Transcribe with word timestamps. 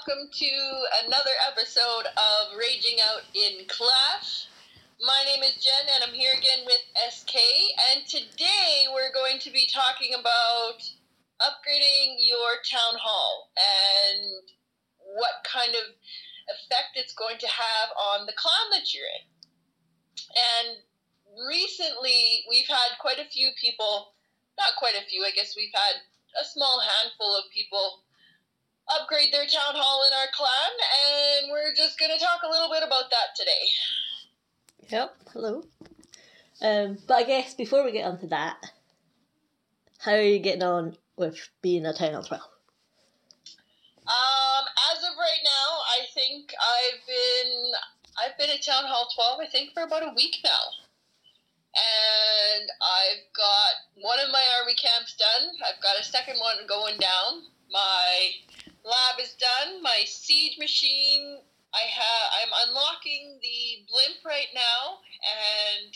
welcome 0.00 0.30
to 0.32 0.48
another 1.04 1.36
episode 1.52 2.08
of 2.16 2.56
Raging 2.56 2.96
Out 3.04 3.20
in 3.34 3.66
Clash. 3.68 4.48
My 4.96 5.24
name 5.26 5.42
is 5.42 5.60
Jen, 5.60 5.92
and 5.94 6.04
I'm 6.04 6.14
here 6.14 6.32
again 6.32 6.64
with 6.64 6.80
SK. 7.12 7.36
And 7.92 8.06
today 8.08 8.88
we're 8.94 9.12
going 9.12 9.38
to 9.40 9.50
be 9.50 9.68
talking 9.68 10.16
about 10.18 10.80
upgrading 11.42 12.16
your 12.16 12.64
town 12.64 12.96
hall 12.96 13.50
and 13.60 14.40
what 15.20 15.44
kind 15.44 15.74
of 15.74 15.92
effect 16.48 16.96
it's 16.96 17.12
going 17.12 17.36
to 17.36 17.48
have 17.48 17.90
on 17.92 18.24
the 18.24 18.36
clan 18.40 18.72
that 18.72 18.94
you're 18.94 19.04
in. 19.04 19.26
And 20.32 20.68
recently, 21.44 22.44
we've 22.48 22.68
had 22.68 22.96
quite 23.00 23.18
a 23.18 23.28
few 23.28 23.50
people, 23.60 24.14
not 24.56 24.78
quite 24.78 24.94
a 24.96 25.04
few, 25.10 25.24
I 25.26 25.32
guess 25.36 25.52
we've 25.56 25.74
had 25.74 26.00
a 26.40 26.44
small 26.48 26.80
handful 26.80 27.36
of 27.36 27.52
people 27.52 28.00
upgrade 28.98 29.32
their 29.32 29.46
town 29.46 29.74
hall 29.74 30.04
in 30.06 30.12
our 30.12 30.28
clan, 30.32 30.72
and 31.06 31.50
we're 31.50 31.74
just 31.74 31.98
going 31.98 32.10
to 32.10 32.18
talk 32.18 32.40
a 32.44 32.50
little 32.50 32.70
bit 32.70 32.82
about 32.82 33.10
that 33.10 33.34
today. 33.36 33.64
Yep, 34.88 35.16
hello. 35.32 35.62
Um, 36.62 36.98
but 37.06 37.14
I 37.14 37.22
guess 37.24 37.54
before 37.54 37.84
we 37.84 37.92
get 37.92 38.06
onto 38.06 38.28
that, 38.28 38.56
how 39.98 40.12
are 40.12 40.22
you 40.22 40.38
getting 40.38 40.62
on 40.62 40.96
with 41.16 41.48
being 41.62 41.86
a 41.86 41.92
town 41.92 42.14
hall 42.14 42.22
12? 42.22 42.42
Um, 44.10 44.64
as 44.90 45.04
of 45.04 45.14
right 45.16 45.44
now, 45.44 45.68
I 45.86 46.06
think 46.14 46.52
I've 46.58 47.06
been 47.06 47.72
I've 48.18 48.36
been 48.36 48.50
at 48.50 48.64
Town 48.64 48.84
Hall 48.84 49.08
12, 49.14 49.40
I 49.40 49.50
think, 49.50 49.72
for 49.72 49.82
about 49.82 50.02
a 50.02 50.12
week 50.16 50.36
now. 50.42 50.64
And 51.72 52.68
I've 52.82 53.24
got 53.32 54.02
one 54.02 54.18
of 54.18 54.32
my 54.32 54.42
army 54.58 54.74
camps 54.74 55.14
done. 55.14 55.48
I've 55.62 55.80
got 55.80 55.98
a 55.98 56.04
second 56.04 56.36
one 56.40 56.66
going 56.66 56.98
down. 56.98 57.46
My 57.70 58.30
lab 58.84 59.20
is 59.20 59.34
done. 59.36 59.82
My 59.82 60.04
siege 60.06 60.58
machine, 60.58 61.40
I 61.74 61.84
have. 61.86 62.26
I'm 62.42 62.68
unlocking 62.68 63.38
the 63.42 63.86
blimp 63.88 64.24
right 64.24 64.50
now, 64.54 65.00
and 65.22 65.94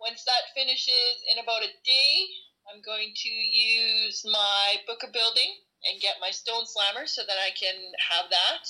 once 0.00 0.24
that 0.24 0.52
finishes 0.54 1.24
in 1.32 1.42
about 1.42 1.64
a 1.64 1.72
day, 1.84 2.12
I'm 2.68 2.82
going 2.82 3.12
to 3.14 3.28
use 3.30 4.24
my 4.26 4.76
book 4.86 5.02
of 5.02 5.12
building 5.12 5.56
and 5.86 6.02
get 6.02 6.20
my 6.20 6.30
stone 6.30 6.66
slammer 6.66 7.06
so 7.06 7.22
that 7.22 7.38
I 7.38 7.54
can 7.54 7.76
have 7.96 8.28
that. 8.30 8.64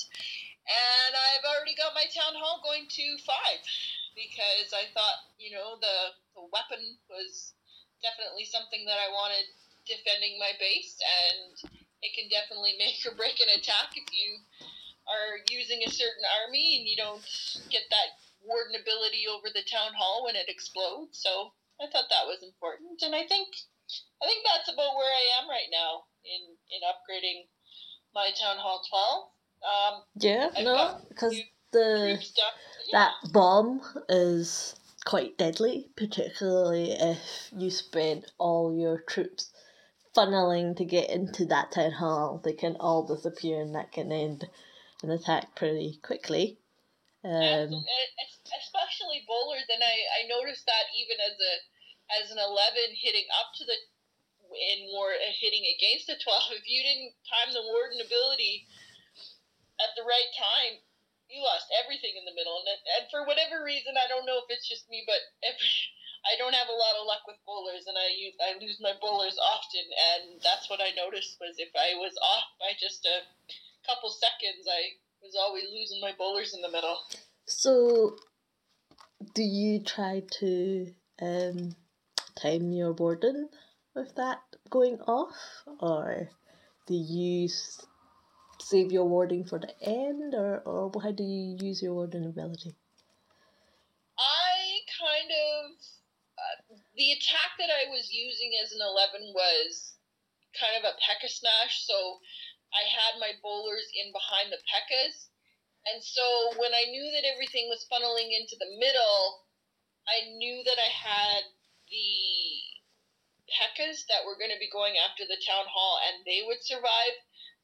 And 0.67 1.15
I've 1.15 1.47
already 1.47 1.73
got 1.73 1.95
my 1.95 2.05
town 2.11 2.35
hall 2.35 2.59
going 2.61 2.85
to 2.85 3.05
five 3.23 3.63
because 4.13 4.75
I 4.75 4.91
thought, 4.91 5.31
you 5.39 5.55
know, 5.55 5.79
the, 5.79 5.97
the 6.35 6.45
weapon 6.51 6.99
was 7.09 7.55
definitely 8.03 8.45
something 8.45 8.83
that 8.85 8.99
I 8.99 9.09
wanted 9.09 9.47
defending 9.87 10.37
my 10.37 10.51
base 10.59 10.99
and 10.99 11.86
it 12.01 12.11
can 12.13 12.29
definitely 12.29 12.75
make 12.81 12.99
or 13.05 13.15
break 13.15 13.39
an 13.41 13.51
attack 13.53 13.95
if 13.95 14.07
you 14.11 14.39
are 15.07 15.39
using 15.49 15.81
a 15.85 15.91
certain 15.91 16.25
army 16.43 16.79
and 16.79 16.83
you 16.87 16.97
don't 16.99 17.23
get 17.71 17.87
that 17.89 18.19
warden 18.43 18.75
ability 18.75 19.25
over 19.27 19.47
the 19.49 19.63
town 19.65 19.95
hall 19.95 20.25
when 20.25 20.35
it 20.35 20.51
explodes. 20.51 21.19
So 21.19 21.53
I 21.79 21.87
thought 21.87 22.11
that 22.11 22.27
was 22.27 22.43
important, 22.43 23.01
and 23.01 23.15
I 23.15 23.23
think 23.25 23.47
I 24.21 24.25
think 24.25 24.43
that's 24.43 24.67
about 24.67 24.97
where 24.97 25.13
I 25.13 25.41
am 25.41 25.49
right 25.49 25.69
now 25.71 26.09
in 26.25 26.41
in 26.73 26.81
upgrading 26.83 27.47
my 28.13 28.29
town 28.35 28.57
hall 28.57 28.81
twelve. 28.89 29.31
Um, 29.63 30.03
Yeah, 30.15 30.49
I've 30.55 30.63
no, 30.63 30.97
because 31.09 31.39
the. 31.71 32.19
Yeah. 32.87 32.99
that 32.99 33.33
bomb 33.33 33.81
is 34.07 34.75
quite 35.05 35.37
deadly, 35.37 35.89
particularly 35.97 36.91
if 36.91 37.49
you 37.55 37.69
spread 37.69 38.25
all 38.37 38.73
your 38.73 39.01
troops 39.01 39.51
funneling 40.17 40.75
to 40.77 40.85
get 40.85 41.13
into 41.13 41.45
that 41.45 41.71
town 41.71 41.93
hall. 41.93 42.41
They 42.43 42.53
can 42.53 42.75
all 42.79 43.05
disappear, 43.05 43.61
and 43.61 43.75
that 43.75 43.93
can 43.93 44.11
end 44.11 44.49
an 45.03 45.11
attack 45.11 45.55
pretty 45.55 45.99
quickly. 46.01 46.57
Um, 47.21 47.69
especially 48.49 49.21
bowlers, 49.29 49.69
and 49.69 49.83
I, 49.85 49.95
I 50.17 50.31
noticed 50.31 50.65
that 50.65 50.89
even 50.97 51.17
as 51.21 51.37
a 51.37 51.53
as 52.07 52.25
an 52.31 52.39
eleven 52.41 52.97
hitting 52.97 53.27
up 53.37 53.53
to 53.61 53.63
the 53.67 53.77
in 54.47 54.89
war 54.95 55.11
uh, 55.11 55.33
hitting 55.37 55.69
against 55.77 56.09
a 56.09 56.17
twelve, 56.17 56.49
if 56.57 56.65
you 56.65 56.81
didn't 56.81 57.13
time 57.29 57.53
the 57.53 57.67
warden 57.69 58.01
ability 58.01 58.65
at 59.77 59.93
the 59.93 60.07
right 60.07 60.31
time, 60.33 60.81
you 61.29 61.45
lost 61.45 61.69
everything 61.83 62.17
in 62.17 62.25
the 62.25 62.33
middle. 62.33 62.57
And 62.57 62.81
and 62.97 63.03
for 63.13 63.21
whatever 63.29 63.61
reason, 63.61 63.93
I 63.99 64.09
don't 64.09 64.25
know 64.25 64.41
if 64.41 64.49
it's 64.49 64.65
just 64.65 64.89
me, 64.89 65.05
but 65.05 65.21
every 65.45 65.69
I 66.27 66.35
don't 66.37 66.53
have 66.53 66.67
a 66.67 66.75
lot 66.75 66.99
of 66.99 67.07
luck 67.07 67.23
with 67.25 67.39
bowlers, 67.47 67.87
and 67.87 67.95
I 67.95 68.11
use 68.11 68.35
I 68.43 68.59
lose 68.59 68.79
my 68.81 68.93
bowlers 68.99 69.39
often, 69.39 69.87
and 69.87 70.41
that's 70.43 70.69
what 70.69 70.81
I 70.81 70.91
noticed 70.91 71.37
was 71.39 71.55
if 71.57 71.71
I 71.71 71.95
was 71.95 72.13
off 72.19 72.47
by 72.59 72.75
just 72.79 73.07
a 73.07 73.23
couple 73.87 74.09
seconds, 74.11 74.67
I 74.67 74.99
was 75.23 75.35
always 75.39 75.65
losing 75.71 76.01
my 76.01 76.11
bowlers 76.17 76.53
in 76.53 76.61
the 76.61 76.71
middle. 76.71 76.99
so, 77.45 78.17
do 79.33 79.41
you 79.41 79.79
try 79.79 80.23
to 80.39 80.93
um, 81.21 81.75
time 82.35 82.71
your 82.71 82.91
warden 82.91 83.49
with 83.95 84.13
that 84.15 84.41
going 84.69 84.99
off, 85.07 85.35
or 85.79 86.29
do 86.87 86.93
you 86.93 87.49
save 88.59 88.91
your 88.91 89.05
warden 89.05 89.45
for 89.45 89.59
the 89.59 89.73
end, 89.81 90.33
or, 90.33 90.59
or 90.59 90.91
how 91.01 91.11
do 91.11 91.23
you 91.23 91.57
use 91.59 91.81
your 91.81 91.93
warden 91.93 92.25
ability? 92.25 92.75
I 94.19 94.79
kind 94.99 95.31
of 95.31 95.96
the 96.97 97.13
attack 97.13 97.55
that 97.61 97.69
I 97.69 97.89
was 97.93 98.09
using 98.09 98.57
as 98.57 98.73
an 98.73 98.81
eleven 98.81 99.29
was 99.33 99.93
kind 100.57 100.73
of 100.73 100.83
a 100.83 100.97
Pekka 100.97 101.29
smash, 101.29 101.85
so 101.85 102.17
I 102.73 102.83
had 102.89 103.21
my 103.21 103.37
bowlers 103.39 103.85
in 103.93 104.09
behind 104.11 104.49
the 104.49 104.59
Pekkas, 104.65 105.29
and 105.85 106.01
so 106.03 106.57
when 106.57 106.73
I 106.73 106.89
knew 106.89 107.05
that 107.13 107.29
everything 107.29 107.69
was 107.69 107.85
funneling 107.85 108.33
into 108.33 108.57
the 108.57 108.75
middle, 108.81 109.45
I 110.09 110.25
knew 110.41 110.65
that 110.65 110.81
I 110.81 110.89
had 110.89 111.43
the 111.87 112.65
Pekkas 113.47 114.03
that 114.09 114.25
were 114.25 114.35
going 114.35 114.51
to 114.51 114.59
be 114.59 114.73
going 114.73 114.97
after 114.97 115.23
the 115.23 115.39
town 115.45 115.69
hall, 115.69 116.01
and 116.01 116.25
they 116.25 116.43
would 116.43 116.65
survive 116.65 117.15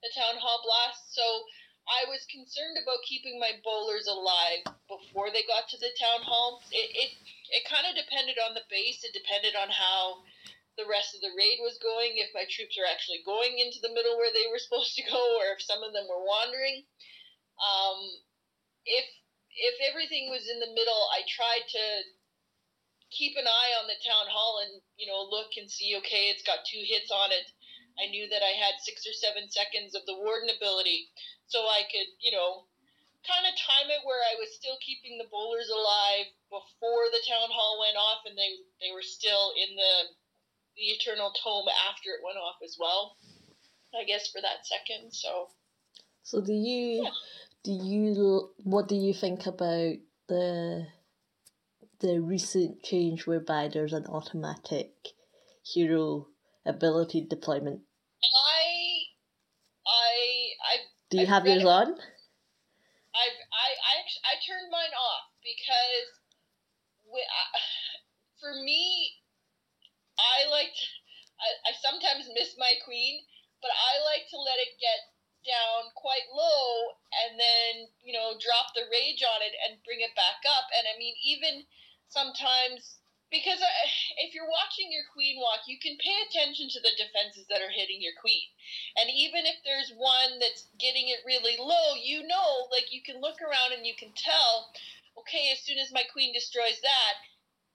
the 0.05 0.13
town 0.15 0.37
hall 0.39 0.61
blast. 0.63 1.11
So 1.11 1.43
I 1.87 2.07
was 2.07 2.23
concerned 2.31 2.79
about 2.79 3.03
keeping 3.03 3.39
my 3.39 3.59
bowlers 3.63 4.07
alive 4.07 4.63
before 4.87 5.31
they 5.31 5.43
got 5.43 5.67
to 5.67 5.77
the 5.77 5.91
town 5.99 6.23
hall. 6.23 6.63
It 6.71 6.89
it, 6.95 7.11
it 7.51 7.69
kind 7.69 7.83
of 7.83 7.99
depended 7.99 8.39
on 8.39 8.55
the 8.55 8.67
base. 8.71 9.03
It 9.03 9.11
depended 9.11 9.55
on 9.55 9.69
how 9.69 10.23
the 10.79 10.87
rest 10.87 11.13
of 11.13 11.21
the 11.21 11.35
raid 11.35 11.59
was 11.59 11.77
going. 11.83 12.17
If 12.17 12.31
my 12.33 12.47
troops 12.47 12.79
were 12.79 12.87
actually 12.87 13.21
going 13.27 13.59
into 13.59 13.83
the 13.83 13.91
middle 13.93 14.15
where 14.15 14.31
they 14.31 14.47
were 14.47 14.59
supposed 14.63 14.95
to 14.95 15.09
go, 15.11 15.21
or 15.43 15.53
if 15.53 15.61
some 15.61 15.83
of 15.83 15.91
them 15.91 16.07
were 16.07 16.23
wandering. 16.23 16.87
Um, 17.59 17.99
if 18.85 19.05
if 19.53 19.75
everything 19.83 20.31
was 20.31 20.47
in 20.49 20.59
the 20.63 20.73
middle, 20.73 21.03
I 21.11 21.27
tried 21.27 21.67
to 21.67 21.85
keep 23.11 23.37
an 23.37 23.45
eye 23.45 23.73
on 23.77 23.85
the 23.85 24.01
town 24.01 24.25
hall 24.31 24.63
and 24.63 24.81
you 24.95 25.05
know 25.05 25.21
look 25.27 25.51
and 25.59 25.69
see. 25.69 25.99
Okay, 25.99 26.31
it's 26.31 26.47
got 26.47 26.63
two 26.63 26.81
hits 26.81 27.11
on 27.11 27.31
it. 27.35 27.45
I 28.01 28.09
knew 28.09 28.25
that 28.29 28.41
I 28.41 28.57
had 28.57 28.81
six 28.81 29.05
or 29.05 29.13
seven 29.13 29.51
seconds 29.51 29.93
of 29.93 30.01
the 30.07 30.17
warden 30.17 30.49
ability 30.49 31.13
so 31.53 31.69
I 31.69 31.85
could, 31.85 32.09
you 32.17 32.33
know, 32.33 32.65
kind 33.29 33.45
of 33.45 33.53
time 33.53 33.93
it 33.93 34.01
where 34.01 34.25
I 34.25 34.41
was 34.41 34.49
still 34.57 34.73
keeping 34.81 35.21
the 35.21 35.29
bowlers 35.29 35.69
alive 35.69 36.33
before 36.49 37.13
the 37.13 37.21
town 37.29 37.53
hall 37.53 37.77
went 37.77 37.95
off, 37.95 38.25
and 38.25 38.33
they 38.33 38.57
they 38.81 38.89
were 38.89 39.05
still 39.05 39.53
in 39.53 39.77
the 39.77 39.93
the 40.73 40.89
eternal 40.97 41.29
tome 41.37 41.69
after 41.69 42.09
it 42.09 42.25
went 42.25 42.41
off 42.41 42.57
as 42.65 42.75
well. 42.81 43.21
I 43.93 44.03
guess 44.03 44.33
for 44.33 44.41
that 44.41 44.65
second. 44.65 45.13
So 45.13 45.53
So 46.23 46.41
do 46.41 46.53
you 46.53 47.05
Yeah. 47.05 47.13
do 47.61 47.71
you 47.71 48.55
what 48.65 48.89
do 48.89 48.95
you 48.95 49.13
think 49.13 49.45
about 49.45 50.01
the 50.27 50.87
the 51.99 52.19
recent 52.19 52.81
change 52.81 53.27
whereby 53.27 53.69
there's 53.69 53.93
an 53.93 54.07
automatic 54.07 55.13
hero 55.61 56.27
ability 56.65 57.21
deployment? 57.29 57.81
I 58.23 59.05
I 59.85 60.13
I 60.65 60.75
Do 61.13 61.21
you 61.21 61.29
I've 61.29 61.45
yours 61.45 61.61
on? 61.61 61.93
I've, 63.13 63.39
I 63.53 63.67
I 63.69 63.91
actually, 64.01 64.25
I 64.25 64.35
turned 64.41 64.73
mine 64.73 64.97
off 64.97 65.29
because 65.45 66.09
uh, 67.05 67.21
I, 67.21 67.45
for 68.41 68.57
me, 68.65 69.13
I 70.17 70.49
like 70.49 70.73
to, 70.73 70.85
I, 71.37 71.69
I 71.69 71.71
sometimes 71.77 72.33
miss 72.33 72.57
my 72.57 72.73
queen, 72.81 73.21
but 73.61 73.69
I 73.69 74.01
like 74.09 74.25
to 74.33 74.41
let 74.41 74.57
it 74.57 74.73
get 74.81 75.13
down 75.45 75.93
quite 75.93 76.25
low 76.33 76.97
and 77.21 77.37
then 77.37 77.93
you 78.01 78.17
know 78.17 78.33
drop 78.41 78.73
the 78.73 78.89
rage 78.89 79.21
on 79.21 79.45
it 79.45 79.53
and 79.69 79.85
bring 79.85 80.01
it 80.01 80.17
back 80.17 80.41
up. 80.49 80.65
And 80.73 80.89
I 80.89 80.97
mean 80.97 81.13
even 81.21 81.61
sometimes. 82.09 83.02
Because 83.33 83.57
uh, 83.57 83.73
if 84.21 84.37
you're 84.37 84.45
watching 84.45 84.93
your 84.93 85.09
queen 85.09 85.41
walk, 85.41 85.65
you 85.65 85.81
can 85.81 85.97
pay 85.97 86.13
attention 86.29 86.69
to 86.69 86.79
the 86.85 86.93
defenses 86.93 87.49
that 87.49 87.65
are 87.65 87.73
hitting 87.73 87.97
your 87.97 88.13
queen. 88.21 88.45
And 89.01 89.09
even 89.09 89.49
if 89.49 89.57
there's 89.65 89.89
one 89.97 90.37
that's 90.37 90.69
getting 90.77 91.09
it 91.09 91.25
really 91.25 91.57
low, 91.57 91.97
you 91.97 92.21
know, 92.29 92.69
like 92.69 92.93
you 92.93 93.01
can 93.01 93.17
look 93.17 93.41
around 93.41 93.73
and 93.73 93.89
you 93.89 93.97
can 93.97 94.13
tell, 94.13 94.69
okay, 95.17 95.49
as 95.49 95.65
soon 95.65 95.81
as 95.81 95.89
my 95.89 96.05
queen 96.13 96.29
destroys 96.29 96.77
that, 96.85 97.15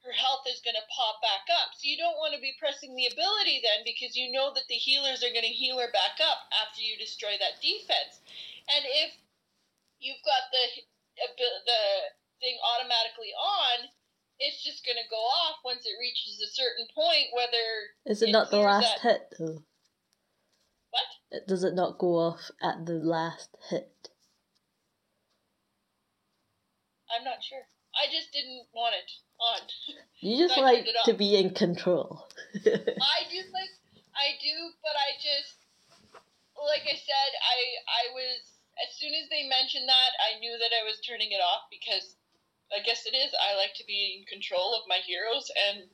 her 0.06 0.14
health 0.14 0.46
is 0.46 0.62
going 0.62 0.78
to 0.78 0.94
pop 0.94 1.18
back 1.18 1.50
up. 1.50 1.74
So 1.74 1.90
you 1.90 1.98
don't 1.98 2.22
want 2.22 2.38
to 2.38 2.40
be 2.40 2.54
pressing 2.62 2.94
the 2.94 3.10
ability 3.10 3.58
then 3.58 3.82
because 3.82 4.14
you 4.14 4.30
know 4.30 4.54
that 4.54 4.70
the 4.70 4.78
healers 4.78 5.26
are 5.26 5.34
going 5.34 5.44
to 5.44 5.58
heal 5.58 5.82
her 5.82 5.90
back 5.90 6.22
up 6.22 6.46
after 6.54 6.80
you 6.86 6.94
destroy 6.94 7.34
that 7.42 7.58
defense. 7.58 8.22
And 8.70 8.86
if 8.86 9.10
you've 9.98 10.22
got 10.22 10.54
the 10.54 10.86
the 11.66 11.82
thing 12.38 12.54
automatically 12.62 13.34
on, 13.34 13.90
it's 14.38 14.62
just 14.62 14.84
going 14.86 14.96
to 14.96 15.10
go 15.10 15.18
off 15.18 15.58
once 15.64 15.84
it 15.84 15.98
reaches 16.00 16.40
a 16.42 16.50
certain 16.50 16.86
point. 16.94 17.34
Whether 17.34 17.66
is 18.06 18.22
it, 18.22 18.30
it 18.30 18.32
not 18.32 18.50
the 18.50 18.58
last 18.58 19.02
that... 19.02 19.10
hit 19.10 19.34
though? 19.38 19.62
What? 20.90 21.46
Does 21.46 21.64
it 21.64 21.74
not 21.74 21.98
go 21.98 22.16
off 22.16 22.50
at 22.62 22.86
the 22.86 22.94
last 22.94 23.56
hit? 23.68 24.10
I'm 27.10 27.24
not 27.24 27.42
sure. 27.42 27.66
I 27.96 28.06
just 28.12 28.32
didn't 28.32 28.68
want 28.72 28.94
it 28.94 29.10
on. 29.40 29.60
You 30.20 30.34
just 30.34 30.58
like 30.58 30.82
to 31.06 31.14
be 31.14 31.38
in 31.38 31.54
control. 31.54 32.26
I 32.58 33.18
do 33.30 33.38
like 33.54 33.74
I 34.18 34.34
do, 34.42 34.54
but 34.82 34.98
I 34.98 35.14
just 35.22 35.54
like 36.58 36.82
I 36.82 36.98
said, 36.98 37.30
I 37.38 37.58
I 37.86 38.02
was 38.18 38.58
as 38.82 38.98
soon 38.98 39.14
as 39.14 39.30
they 39.30 39.46
mentioned 39.46 39.86
that, 39.86 40.10
I 40.18 40.42
knew 40.42 40.58
that 40.58 40.74
I 40.74 40.82
was 40.82 40.98
turning 41.06 41.30
it 41.30 41.38
off 41.38 41.70
because 41.70 42.17
I 42.74 42.84
guess 42.84 43.06
it 43.06 43.16
is. 43.16 43.32
I 43.34 43.56
like 43.56 43.74
to 43.80 43.86
be 43.86 44.20
in 44.20 44.28
control 44.28 44.76
of 44.76 44.88
my 44.88 45.00
heroes, 45.04 45.50
and 45.68 45.88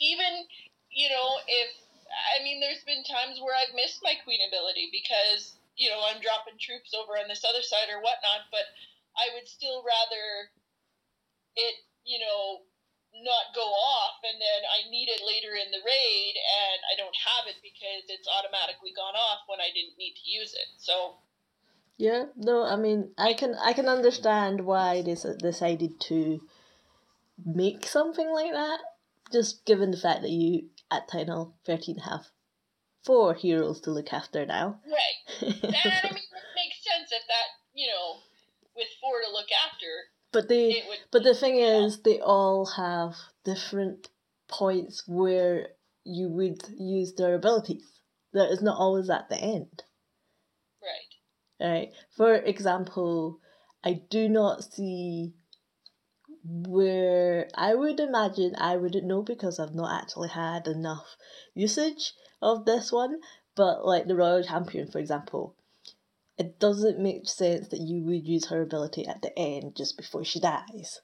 even 0.00 0.46
you 0.90 1.08
know 1.08 1.38
if 1.46 1.70
I 2.12 2.42
mean, 2.44 2.60
there's 2.60 2.84
been 2.84 3.04
times 3.04 3.40
where 3.40 3.56
I've 3.56 3.74
missed 3.74 4.04
my 4.04 4.14
queen 4.24 4.40
ability 4.44 4.92
because 4.92 5.56
you 5.76 5.88
know 5.88 6.04
I'm 6.04 6.20
dropping 6.20 6.60
troops 6.60 6.92
over 6.92 7.16
on 7.16 7.28
this 7.28 7.44
other 7.44 7.64
side 7.64 7.88
or 7.88 8.04
whatnot, 8.04 8.52
but 8.52 8.68
I 9.16 9.32
would 9.32 9.48
still 9.48 9.84
rather 9.84 10.52
it 11.56 11.76
you 12.04 12.20
know 12.20 12.64
not 13.12 13.52
go 13.52 13.68
off 13.68 14.24
and 14.24 14.40
then 14.40 14.60
I 14.64 14.88
need 14.88 15.12
it 15.12 15.20
later 15.20 15.52
in 15.52 15.68
the 15.68 15.84
raid 15.84 16.32
and 16.32 16.80
I 16.88 16.96
don't 16.96 17.12
have 17.12 17.44
it 17.44 17.60
because 17.60 18.08
it's 18.08 18.24
automatically 18.24 18.96
gone 18.96 19.12
off 19.12 19.44
when 19.52 19.60
I 19.60 19.68
didn't 19.68 20.00
need 20.00 20.16
to 20.16 20.24
use 20.24 20.56
it. 20.56 20.64
So 20.80 21.20
yeah, 22.02 22.24
no, 22.34 22.64
I 22.64 22.74
mean, 22.74 23.12
I 23.16 23.32
can 23.32 23.54
I 23.54 23.74
can 23.74 23.86
understand 23.86 24.62
why 24.62 25.02
they 25.02 25.14
decided 25.14 26.00
to 26.08 26.40
make 27.46 27.86
something 27.86 28.28
like 28.28 28.50
that. 28.50 28.80
Just 29.32 29.64
given 29.64 29.92
the 29.92 29.96
fact 29.96 30.22
that 30.22 30.30
you 30.30 30.64
at 30.90 31.06
Town 31.06 31.52
13 31.64 31.98
have 31.98 32.26
four 33.04 33.34
heroes 33.34 33.80
to 33.82 33.92
look 33.92 34.12
after 34.12 34.44
now. 34.44 34.80
Right. 34.84 35.42
and 35.42 35.54
I 35.54 36.10
mean, 36.10 36.26
it 36.26 36.50
makes 36.56 36.82
sense 36.82 37.12
if 37.12 37.22
that, 37.28 37.48
you 37.72 37.86
know, 37.86 38.16
with 38.74 38.88
four 39.00 39.20
to 39.24 39.32
look 39.32 39.50
after. 39.52 39.86
But 40.32 40.48
they, 40.48 40.82
but 41.12 41.22
the 41.22 41.34
thing 41.34 41.58
yeah. 41.58 41.84
is, 41.84 42.02
they 42.02 42.18
all 42.18 42.66
have 42.66 43.14
different 43.44 44.08
points 44.48 45.04
where 45.06 45.68
you 46.02 46.30
would 46.30 46.62
use 46.76 47.14
their 47.14 47.36
abilities. 47.36 47.86
That 48.32 48.50
is 48.50 48.60
not 48.60 48.76
always 48.76 49.08
at 49.08 49.28
the 49.28 49.36
end. 49.36 49.84
Right. 51.62 51.92
For 52.16 52.34
example, 52.34 53.38
I 53.84 54.02
do 54.10 54.28
not 54.28 54.64
see 54.64 55.32
where 56.44 57.48
I 57.54 57.76
would 57.76 58.00
imagine 58.00 58.56
I 58.58 58.76
wouldn't 58.76 59.06
know 59.06 59.22
because 59.22 59.60
I've 59.60 59.74
not 59.74 60.02
actually 60.02 60.30
had 60.30 60.66
enough 60.66 61.16
usage 61.54 62.14
of 62.40 62.64
this 62.64 62.90
one, 62.90 63.20
but 63.54 63.86
like 63.86 64.08
the 64.08 64.16
Royal 64.16 64.42
Champion, 64.42 64.90
for 64.90 64.98
example, 64.98 65.54
it 66.36 66.58
doesn't 66.58 66.98
make 66.98 67.28
sense 67.28 67.68
that 67.68 67.80
you 67.80 68.02
would 68.02 68.26
use 68.26 68.46
her 68.46 68.60
ability 68.60 69.06
at 69.06 69.22
the 69.22 69.38
end 69.38 69.76
just 69.76 69.96
before 69.96 70.24
she 70.24 70.40
dies 70.40 71.00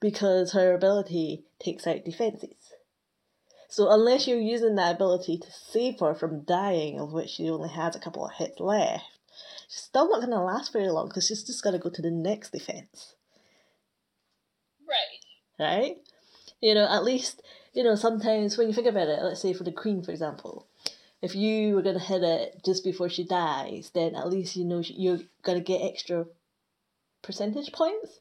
because 0.00 0.52
her 0.52 0.74
ability 0.74 1.44
takes 1.60 1.86
out 1.86 2.04
defenses. 2.04 2.72
So 3.68 3.88
unless 3.88 4.26
you're 4.26 4.40
using 4.40 4.74
that 4.74 4.96
ability 4.96 5.38
to 5.38 5.52
save 5.52 6.00
her 6.00 6.12
from 6.14 6.42
dying, 6.42 6.98
of 6.98 7.12
which 7.12 7.30
she 7.30 7.48
only 7.48 7.68
has 7.68 7.94
a 7.94 8.00
couple 8.00 8.26
of 8.26 8.32
hits 8.32 8.58
left, 8.58 9.04
she's 9.72 9.84
still 9.84 10.10
not 10.10 10.20
going 10.20 10.30
to 10.30 10.40
last 10.40 10.72
very 10.72 10.90
long 10.90 11.08
because 11.08 11.26
she's 11.26 11.42
just 11.42 11.62
going 11.62 11.72
to 11.72 11.78
go 11.78 11.88
to 11.88 12.02
the 12.02 12.10
next 12.10 12.52
defense. 12.52 13.14
Right. 14.86 15.24
Right? 15.58 15.96
You 16.60 16.74
know, 16.74 16.86
at 16.88 17.04
least, 17.04 17.42
you 17.72 17.82
know, 17.82 17.94
sometimes 17.94 18.58
when 18.58 18.68
you 18.68 18.74
think 18.74 18.86
about 18.86 19.08
it, 19.08 19.22
let's 19.22 19.40
say 19.40 19.54
for 19.54 19.64
the 19.64 19.72
queen, 19.72 20.02
for 20.02 20.10
example, 20.10 20.66
if 21.22 21.34
you 21.34 21.74
were 21.74 21.82
going 21.82 21.98
to 21.98 22.04
hit 22.04 22.22
it 22.22 22.60
just 22.64 22.84
before 22.84 23.08
she 23.08 23.24
dies, 23.24 23.90
then 23.94 24.14
at 24.14 24.28
least 24.28 24.56
you 24.56 24.64
know 24.64 24.82
you're 24.84 25.20
going 25.42 25.58
to 25.58 25.64
get 25.64 25.80
extra 25.80 26.26
percentage 27.22 27.72
points. 27.72 28.20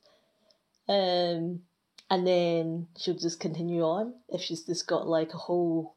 Um, 0.88 1.63
and 2.09 2.27
then 2.27 2.88
she'll 2.98 3.18
just 3.18 3.39
continue 3.39 3.83
on 3.83 4.13
if 4.30 4.42
she's 4.42 4.63
just 4.63 4.88
got 4.88 5.07
like 5.07 5.33
a 5.33 5.38
whole 5.38 5.95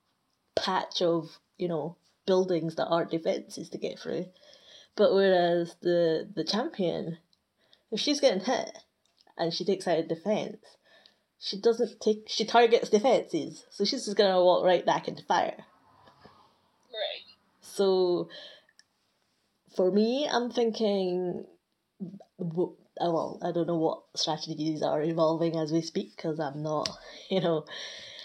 patch 0.56 1.00
of, 1.00 1.38
you 1.58 1.68
know, 1.68 1.96
buildings 2.26 2.74
that 2.76 2.86
aren't 2.86 3.10
defenses 3.10 3.68
to 3.70 3.78
get 3.78 3.98
through. 3.98 4.26
But 4.96 5.12
whereas 5.12 5.76
the 5.82 6.28
the 6.34 6.44
champion, 6.44 7.18
if 7.90 8.00
she's 8.00 8.20
getting 8.20 8.44
hit 8.44 8.78
and 9.36 9.52
she 9.52 9.64
takes 9.64 9.88
out 9.88 9.98
a 9.98 10.02
defense, 10.02 10.58
she 11.38 11.60
doesn't 11.60 12.00
take 12.00 12.24
she 12.28 12.44
targets 12.44 12.88
defenses, 12.90 13.64
so 13.70 13.84
she's 13.84 14.04
just 14.04 14.16
gonna 14.16 14.42
walk 14.42 14.64
right 14.64 14.86
back 14.86 15.08
into 15.08 15.24
fire. 15.24 15.64
Right. 16.90 17.24
So 17.60 18.28
for 19.74 19.90
me, 19.90 20.28
I'm 20.30 20.50
thinking. 20.50 21.44
Uh, 23.00 23.10
well, 23.10 23.40
I 23.42 23.50
don't 23.50 23.66
know 23.66 23.78
what 23.78 24.02
strategies 24.14 24.80
are 24.82 25.02
evolving 25.02 25.56
as 25.56 25.72
we 25.72 25.80
speak 25.82 26.14
because 26.16 26.38
I'm 26.38 26.62
not, 26.62 26.88
you 27.28 27.40
know, 27.40 27.64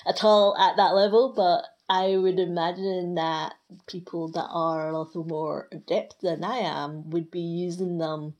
at 0.07 0.23
all 0.23 0.55
at 0.57 0.77
that 0.77 0.93
level. 0.93 1.33
But 1.35 1.65
I 1.89 2.15
would 2.15 2.39
imagine 2.39 3.15
that 3.15 3.55
people 3.87 4.27
that 4.33 4.47
are 4.51 4.89
a 4.89 4.99
little 4.99 5.23
more 5.23 5.67
adept 5.71 6.21
than 6.21 6.43
I 6.43 6.57
am 6.59 7.09
would 7.09 7.31
be 7.31 7.41
using 7.41 7.97
them 7.97 8.35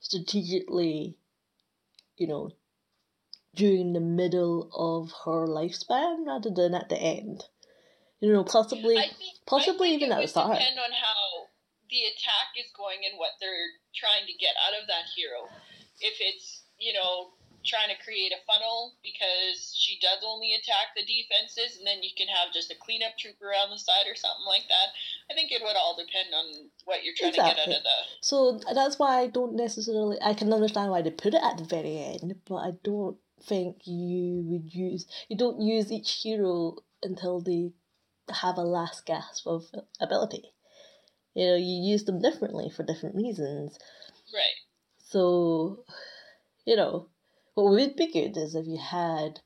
strategically, 0.00 1.16
you 2.18 2.26
know, 2.26 2.50
during 3.54 3.94
the 3.94 4.00
middle 4.00 4.70
of 4.76 5.12
her 5.24 5.46
lifespan 5.46 6.26
rather 6.26 6.50
than 6.50 6.74
at 6.74 6.90
the 6.90 6.98
end. 6.98 7.44
You 8.20 8.34
know, 8.34 8.44
possibly, 8.44 8.96
think, 8.96 9.16
possibly 9.46 9.94
even 9.94 10.12
at 10.12 10.20
the 10.20 10.28
start. 10.28 10.58
Depend 10.58 10.78
on 10.78 10.92
how 10.92 11.48
the 11.88 12.04
attack 12.04 12.52
is 12.58 12.70
going 12.76 12.98
and 13.08 13.18
what 13.18 13.30
they're 13.40 13.80
trying 13.96 14.26
to 14.26 14.34
get 14.34 14.54
out 14.68 14.78
of 14.78 14.86
that 14.88 15.08
hero. 15.16 15.48
If 16.00 16.20
it's 16.20 16.64
you 16.78 16.92
know 16.92 17.32
trying 17.64 17.92
to 17.92 18.02
create 18.02 18.32
a 18.32 18.40
funnel 18.46 18.94
because 19.02 19.74
she 19.76 19.98
does 20.00 20.24
only 20.24 20.54
attack 20.54 20.96
the 20.96 21.04
defenses, 21.04 21.78
and 21.78 21.86
then 21.86 22.02
you 22.02 22.10
can 22.16 22.28
have 22.28 22.52
just 22.52 22.72
a 22.72 22.78
cleanup 22.78 23.18
troop 23.18 23.36
around 23.42 23.70
the 23.70 23.78
side 23.78 24.08
or 24.08 24.16
something 24.16 24.46
like 24.46 24.66
that. 24.68 24.96
I 25.30 25.34
think 25.34 25.52
it 25.52 25.62
would 25.62 25.76
all 25.76 25.96
depend 25.96 26.32
on 26.32 26.70
what 26.84 27.04
you're 27.04 27.14
trying 27.16 27.30
exactly. 27.30 27.60
to 27.64 27.68
get 27.68 27.68
out 27.68 27.78
of 27.78 27.84
the. 27.84 27.98
So 28.20 28.60
that's 28.74 28.98
why 28.98 29.20
I 29.20 29.26
don't 29.26 29.54
necessarily. 29.54 30.18
I 30.22 30.34
can 30.34 30.52
understand 30.52 30.90
why 30.90 31.02
they 31.02 31.10
put 31.10 31.34
it 31.34 31.42
at 31.42 31.58
the 31.58 31.64
very 31.64 31.98
end, 31.98 32.34
but 32.48 32.56
I 32.56 32.72
don't 32.82 33.16
think 33.44 33.86
you 33.86 34.42
would 34.46 34.74
use. 34.74 35.06
You 35.28 35.36
don't 35.36 35.60
use 35.60 35.92
each 35.92 36.22
hero 36.22 36.76
until 37.02 37.40
they 37.40 37.72
have 38.32 38.56
a 38.56 38.62
last 38.62 39.06
gasp 39.06 39.46
of 39.46 39.64
ability. 40.00 40.52
You 41.34 41.46
know, 41.46 41.56
you 41.56 41.92
use 41.92 42.04
them 42.04 42.20
differently 42.20 42.70
for 42.70 42.82
different 42.82 43.16
reasons. 43.16 43.78
Right. 44.32 44.58
So, 44.98 45.84
you 46.64 46.76
know, 46.76 47.08
what 47.60 47.72
would 47.72 47.96
be 47.96 48.10
good 48.10 48.36
is 48.36 48.54
if 48.54 48.66
you 48.66 48.78
had 48.78 49.40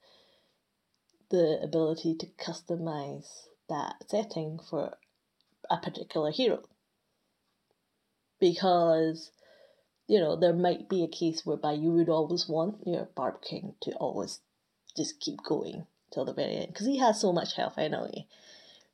the 1.30 1.60
ability 1.62 2.14
to 2.14 2.26
customize 2.38 3.26
that 3.68 3.96
setting 4.08 4.58
for 4.70 4.94
a 5.70 5.78
particular 5.78 6.30
hero. 6.30 6.62
Because, 8.38 9.32
you 10.06 10.20
know, 10.20 10.36
there 10.36 10.52
might 10.52 10.88
be 10.88 11.02
a 11.02 11.08
case 11.08 11.44
whereby 11.44 11.72
you 11.72 11.90
would 11.90 12.08
always 12.08 12.48
want 12.48 12.86
your 12.86 13.08
Barb 13.16 13.42
King 13.42 13.74
to 13.82 13.92
always 13.92 14.40
just 14.96 15.18
keep 15.20 15.42
going 15.42 15.86
till 16.12 16.24
the 16.24 16.34
very 16.34 16.56
end. 16.56 16.68
Because 16.68 16.86
he 16.86 16.98
has 16.98 17.20
so 17.20 17.32
much 17.32 17.56
health 17.56 17.74
I 17.76 17.88
know 17.88 18.04
anyway. 18.04 18.26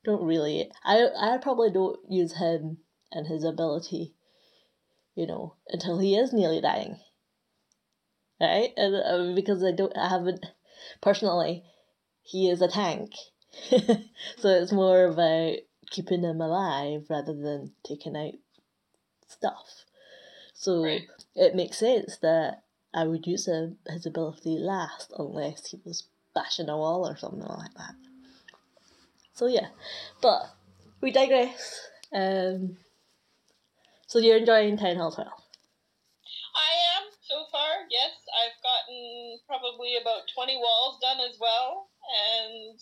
Don't 0.04 0.24
really. 0.24 0.70
I, 0.82 1.08
I 1.20 1.38
probably 1.38 1.70
don't 1.70 1.98
use 2.08 2.38
him 2.38 2.78
and 3.12 3.26
his 3.26 3.44
ability, 3.44 4.14
you 5.14 5.26
know, 5.26 5.56
until 5.68 5.98
he 5.98 6.16
is 6.16 6.32
nearly 6.32 6.62
dying 6.62 7.00
right? 8.40 8.70
And, 8.76 8.94
uh, 8.94 9.34
because 9.34 9.62
I 9.64 9.72
don't, 9.72 9.96
I 9.96 10.08
haven't 10.08 10.44
personally. 11.00 11.64
He 12.22 12.48
is 12.48 12.62
a 12.62 12.68
tank, 12.68 13.12
so 13.70 14.48
it's 14.48 14.72
more 14.72 15.04
about 15.04 15.56
keeping 15.90 16.22
him 16.22 16.40
alive 16.40 17.06
rather 17.10 17.34
than 17.34 17.72
taking 17.84 18.16
out 18.16 18.34
stuff. 19.26 19.84
So 20.54 20.84
right. 20.84 21.02
it 21.34 21.56
makes 21.56 21.78
sense 21.78 22.18
that 22.18 22.62
I 22.92 23.04
would 23.04 23.26
use 23.26 23.48
a, 23.48 23.72
his 23.88 24.06
ability 24.06 24.58
last 24.58 25.12
unless 25.18 25.70
he 25.70 25.80
was 25.84 26.04
bashing 26.34 26.68
a 26.68 26.76
wall 26.76 27.08
or 27.08 27.16
something 27.16 27.40
like 27.40 27.74
that. 27.74 27.94
So 29.34 29.46
yeah, 29.46 29.68
but 30.20 30.42
we 31.00 31.10
digress. 31.10 31.80
Um, 32.12 32.76
so 34.06 34.18
you're 34.18 34.36
enjoying 34.38 34.76
Town 34.76 34.96
Hall 34.96 35.12
12? 35.12 35.28
I 35.28 36.98
am 36.98 37.08
so 37.22 37.44
far. 37.50 37.86
Yes, 37.90 38.10
I've 38.34 38.58
gotten 38.62 39.40
probably 39.46 39.96
about 40.00 40.30
20 40.34 40.56
walls 40.56 40.98
done 41.00 41.20
as 41.20 41.36
well, 41.40 41.90
and 42.06 42.78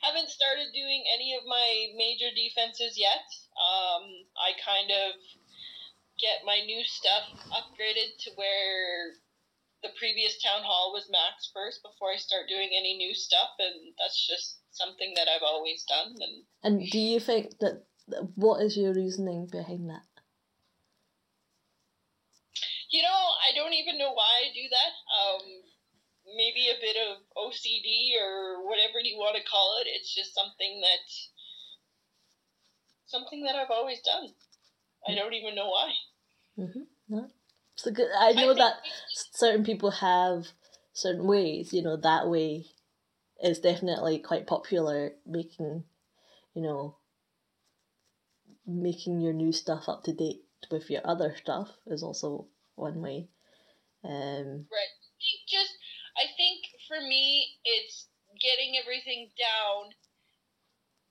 haven't 0.00 0.30
started 0.30 0.72
doing 0.72 1.04
any 1.12 1.36
of 1.36 1.44
my 1.46 1.92
major 1.96 2.32
defenses 2.34 2.96
yet. 2.96 3.24
Um, 3.56 4.04
I 4.40 4.56
kind 4.64 4.90
of 4.90 5.20
get 6.20 6.44
my 6.44 6.60
new 6.64 6.84
stuff 6.84 7.28
upgraded 7.52 8.16
to 8.24 8.30
where 8.36 9.16
the 9.82 9.90
previous 9.98 10.40
town 10.42 10.62
hall 10.62 10.92
was 10.92 11.08
max 11.10 11.50
first 11.52 11.82
before 11.82 12.12
I 12.12 12.16
start 12.16 12.48
doing 12.48 12.70
any 12.76 12.96
new 12.96 13.14
stuff, 13.14 13.56
and 13.58 13.92
that's 13.98 14.26
just 14.28 14.60
something 14.72 15.14
that 15.16 15.28
I've 15.28 15.44
always 15.44 15.84
done. 15.88 16.16
And 16.20 16.44
And 16.62 16.90
do 16.90 16.98
you 16.98 17.20
think 17.20 17.58
that 17.60 17.84
what 18.34 18.62
is 18.62 18.76
your 18.76 18.92
reasoning 18.92 19.48
behind 19.50 19.88
that? 19.90 20.02
You 22.90 23.02
know, 23.02 23.20
I 23.46 23.54
don't 23.54 23.72
even 23.74 23.98
know 23.98 24.12
why 24.12 24.46
I 24.46 24.54
do 24.54 24.66
that. 24.70 24.92
Um, 25.14 25.42
maybe 26.36 26.68
a 26.68 26.80
bit 26.80 26.96
of 26.98 27.22
OCD 27.38 28.18
or 28.20 28.66
whatever 28.66 28.98
you 29.02 29.16
want 29.16 29.36
to 29.36 29.48
call 29.48 29.78
it. 29.80 29.88
It's 29.88 30.14
just 30.14 30.34
something 30.34 30.80
that 30.82 31.04
something 33.06 33.44
that 33.44 33.54
I've 33.54 33.70
always 33.70 34.00
done. 34.00 34.30
I 35.08 35.14
don't 35.14 35.34
even 35.34 35.54
know 35.54 35.68
why. 35.68 35.92
Mm-hmm. 36.58 36.80
No. 37.08 37.28
So 37.76 37.90
good. 37.90 38.08
I 38.18 38.32
know 38.32 38.54
think 38.54 38.58
that 38.58 38.74
certain 39.08 39.64
people 39.64 39.90
have 39.90 40.48
certain 40.92 41.26
ways. 41.26 41.72
You 41.72 41.82
know 41.82 41.96
that 41.96 42.28
way 42.28 42.66
is 43.42 43.60
definitely 43.60 44.18
quite 44.18 44.46
popular. 44.46 45.12
Making, 45.26 45.84
you 46.54 46.62
know, 46.62 46.96
making 48.66 49.20
your 49.20 49.32
new 49.32 49.52
stuff 49.52 49.88
up 49.88 50.04
to 50.04 50.12
date 50.12 50.42
with 50.70 50.90
your 50.90 51.00
other 51.04 51.34
stuff 51.36 51.70
is 51.86 52.02
also 52.02 52.46
one 52.80 53.00
way. 53.00 53.28
Um. 54.04 54.66
Right. 54.72 54.92
I 54.96 55.20
think 55.20 55.40
just 55.48 55.72
I 56.16 56.26
think 56.36 56.64
for 56.88 57.00
me 57.00 57.60
it's 57.64 58.08
getting 58.40 58.80
everything 58.80 59.30
down 59.36 59.92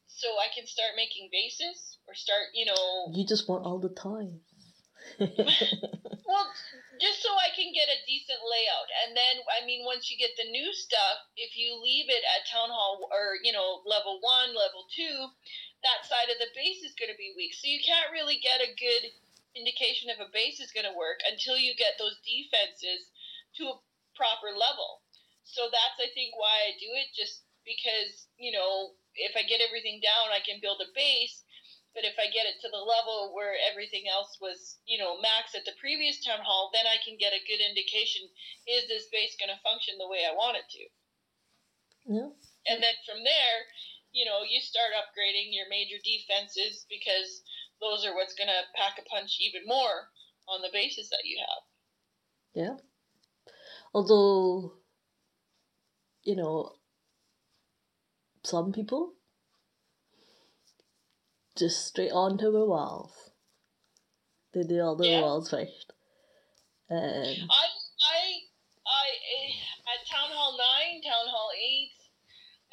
so 0.08 0.28
I 0.36 0.52
can 0.52 0.68
start 0.68 1.00
making 1.00 1.30
bases 1.32 1.98
or 2.04 2.14
start, 2.14 2.52
you 2.52 2.66
know, 2.66 3.14
You 3.14 3.24
just 3.24 3.48
want 3.48 3.64
all 3.64 3.80
the 3.80 3.94
toys. 3.94 4.44
well, 5.16 6.46
just 7.00 7.24
so 7.24 7.32
I 7.40 7.56
can 7.56 7.72
get 7.72 7.88
a 7.88 8.04
decent 8.04 8.44
layout. 8.44 8.90
And 9.06 9.16
then 9.16 9.40
I 9.48 9.64
mean 9.64 9.88
once 9.88 10.12
you 10.12 10.20
get 10.20 10.36
the 10.36 10.52
new 10.52 10.74
stuff, 10.76 11.24
if 11.40 11.56
you 11.56 11.80
leave 11.80 12.12
it 12.12 12.24
at 12.36 12.52
town 12.52 12.68
hall 12.68 13.08
or, 13.14 13.40
you 13.46 13.56
know, 13.56 13.80
level 13.88 14.20
1, 14.20 14.52
level 14.52 14.90
2, 14.92 15.08
that 15.88 16.04
side 16.04 16.28
of 16.28 16.42
the 16.44 16.52
base 16.52 16.84
is 16.84 17.00
going 17.00 17.14
to 17.14 17.22
be 17.22 17.32
weak. 17.40 17.56
So 17.56 17.72
you 17.72 17.80
can't 17.80 18.12
really 18.12 18.44
get 18.44 18.60
a 18.60 18.76
good 18.76 19.04
indication 19.56 20.10
if 20.10 20.22
a 20.22 20.30
base 20.32 20.60
is 20.60 20.74
going 20.74 20.86
to 20.86 20.96
work 20.96 21.20
until 21.26 21.58
you 21.58 21.74
get 21.76 21.98
those 21.98 22.18
defenses 22.22 23.10
to 23.58 23.74
a 23.74 23.80
proper 24.14 24.54
level. 24.54 25.02
So 25.44 25.68
that's 25.72 25.98
I 25.98 26.14
think 26.14 26.38
why 26.38 26.70
I 26.70 26.78
do 26.78 26.90
it 26.94 27.10
just 27.18 27.48
because, 27.66 28.30
you 28.38 28.54
know, 28.54 28.94
if 29.18 29.34
I 29.34 29.44
get 29.44 29.66
everything 29.66 30.00
down, 30.02 30.30
I 30.30 30.46
can 30.46 30.62
build 30.62 30.82
a 30.82 30.94
base. 30.94 31.44
But 31.98 32.06
if 32.06 32.14
I 32.22 32.30
get 32.30 32.46
it 32.46 32.62
to 32.62 32.70
the 32.70 32.86
level 32.86 33.34
where 33.34 33.58
everything 33.66 34.06
else 34.06 34.38
was, 34.38 34.78
you 34.86 35.02
know, 35.02 35.18
max 35.18 35.58
at 35.58 35.66
the 35.66 35.74
previous 35.82 36.22
town 36.22 36.46
hall, 36.46 36.70
then 36.70 36.86
I 36.86 37.02
can 37.02 37.18
get 37.18 37.34
a 37.34 37.42
good 37.50 37.58
indication 37.58 38.30
is 38.70 38.86
this 38.86 39.10
base 39.10 39.34
going 39.42 39.50
to 39.50 39.66
function 39.66 39.98
the 39.98 40.08
way 40.08 40.22
I 40.22 40.38
want 40.38 40.62
it 40.62 40.70
to? 40.70 40.84
yeah. 42.10 42.30
And 42.70 42.82
then 42.82 42.96
from 43.06 43.26
there, 43.26 43.58
you 44.12 44.26
know, 44.26 44.42
you 44.42 44.62
start 44.62 44.98
upgrading 44.98 45.54
your 45.54 45.70
major 45.70 46.02
defenses 46.02 46.86
because 46.90 47.42
those 47.82 48.06
are 48.06 48.14
what's 48.16 48.36
going 48.36 48.48
to 48.48 48.62
pack 48.76 49.00
a 49.00 49.10
punch 49.10 49.38
even 49.40 49.68
more 49.68 50.10
on 50.48 50.62
the 50.62 50.70
basis 50.74 51.10
that 51.10 51.24
you 51.26 51.38
have. 51.40 51.64
Yeah. 52.54 52.78
Although, 53.94 54.74
you 56.24 56.36
know, 56.36 56.74
some 58.44 58.72
people 58.72 59.14
just 61.58 61.88
straight 61.88 62.12
on 62.12 62.38
to 62.38 62.52
the 62.52 62.66
walls. 62.66 63.32
They 64.54 64.64
do 64.64 64.82
all 64.82 64.96
the 64.96 65.08
Yeah. 65.08 65.22
walls 65.22 65.50
first. 65.50 65.94
Um, 66.90 66.98
I, 66.98 67.66
I, 68.02 68.50
I, 68.88 69.06
eh, 69.38 69.54
at 69.94 70.08
Town 70.08 70.32
Hall 70.32 70.58
9, 70.58 71.02
Town 71.04 71.28
Hall 71.28 71.52
8, 71.56 71.92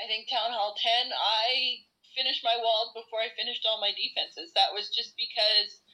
I 0.01 0.07
think 0.07 0.29
Town 0.31 0.53
Hall 0.53 0.75
10, 0.81 1.13
I 1.13 1.85
finished 2.17 2.43
my 2.43 2.57
walls 2.57 2.97
before 2.97 3.21
I 3.21 3.31
finished 3.37 3.69
all 3.69 3.79
my 3.79 3.93
defenses. 3.93 4.57
That 4.57 4.73
was 4.73 4.89
just 4.89 5.13
because 5.21 5.85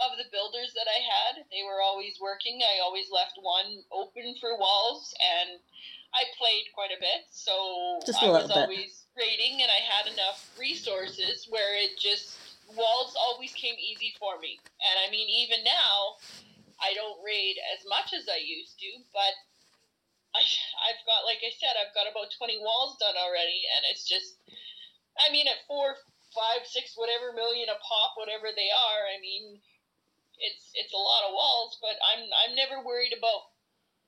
of 0.00 0.16
the 0.16 0.28
builders 0.32 0.72
that 0.72 0.88
I 0.88 1.00
had. 1.04 1.44
They 1.52 1.64
were 1.64 1.84
always 1.84 2.16
working. 2.20 2.64
I 2.64 2.80
always 2.80 3.12
left 3.12 3.36
one 3.40 3.84
open 3.92 4.34
for 4.40 4.56
walls, 4.56 5.12
and 5.20 5.60
I 6.16 6.24
played 6.40 6.72
quite 6.72 6.92
a 6.92 7.00
bit. 7.00 7.28
So 7.30 8.00
Just 8.04 8.24
I 8.24 8.32
was 8.32 8.48
bit. 8.48 8.56
always 8.56 9.04
raiding, 9.16 9.60
and 9.60 9.70
I 9.72 9.80
had 9.84 10.08
enough 10.08 10.48
resources 10.56 11.46
where 11.52 11.76
it 11.76 12.00
just 12.00 12.36
walls 12.74 13.14
always 13.14 13.52
came 13.54 13.76
easy 13.78 14.16
for 14.18 14.40
me. 14.40 14.58
And 14.80 14.96
I 15.00 15.12
mean, 15.12 15.28
even 15.28 15.62
now, 15.62 16.18
I 16.80 16.92
don't 16.92 17.20
raid 17.24 17.56
as 17.76 17.84
much 17.88 18.12
as 18.12 18.28
I 18.28 18.40
used 18.42 18.76
to, 18.80 18.90
but 19.12 19.34
I, 20.36 20.42
I've 20.92 21.02
got, 21.08 21.24
like 21.24 21.40
I 21.40 21.52
said, 21.56 21.72
I've 21.80 21.96
got 21.96 22.10
about 22.10 22.28
20 22.36 22.60
walls 22.60 23.00
done 23.00 23.16
already, 23.16 23.64
and 23.76 23.88
it's 23.88 24.04
just, 24.04 24.36
I 25.20 25.32
mean, 25.32 25.48
at 25.48 25.64
four, 25.66 25.96
five, 26.34 26.68
six, 26.68 26.92
whatever 26.96 27.32
million 27.32 27.68
a 27.72 27.78
pop, 27.80 28.16
whatever 28.16 28.52
they 28.52 28.68
are, 28.68 29.02
I 29.08 29.20
mean, 29.20 29.60
it's 30.38 30.68
it's 30.76 30.92
a 30.92 31.00
lot 31.00 31.24
of 31.24 31.32
walls, 31.32 31.78
but 31.80 31.96
I'm 32.04 32.28
I'm 32.44 32.54
never 32.54 32.84
worried 32.84 33.16
about 33.16 33.56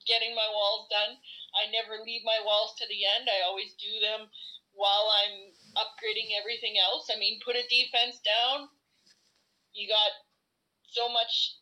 getting 0.05 0.37
my 0.37 0.49
walls 0.49 0.89
done. 0.89 1.17
I 1.57 1.73
never 1.73 2.05
leave 2.05 2.25
my 2.25 2.41
walls 2.45 2.77
to 2.79 2.87
the 2.89 3.05
end. 3.05 3.29
I 3.29 3.45
always 3.45 3.73
do 3.81 4.01
them 4.01 4.29
while 4.77 5.09
I'm 5.09 5.53
upgrading 5.77 6.37
everything 6.37 6.77
else. 6.77 7.09
I 7.13 7.19
mean, 7.19 7.41
put 7.45 7.57
a 7.57 7.67
defense 7.67 8.21
down. 8.21 8.69
You 9.73 9.89
got 9.89 10.13
so 10.89 11.09
much 11.09 11.57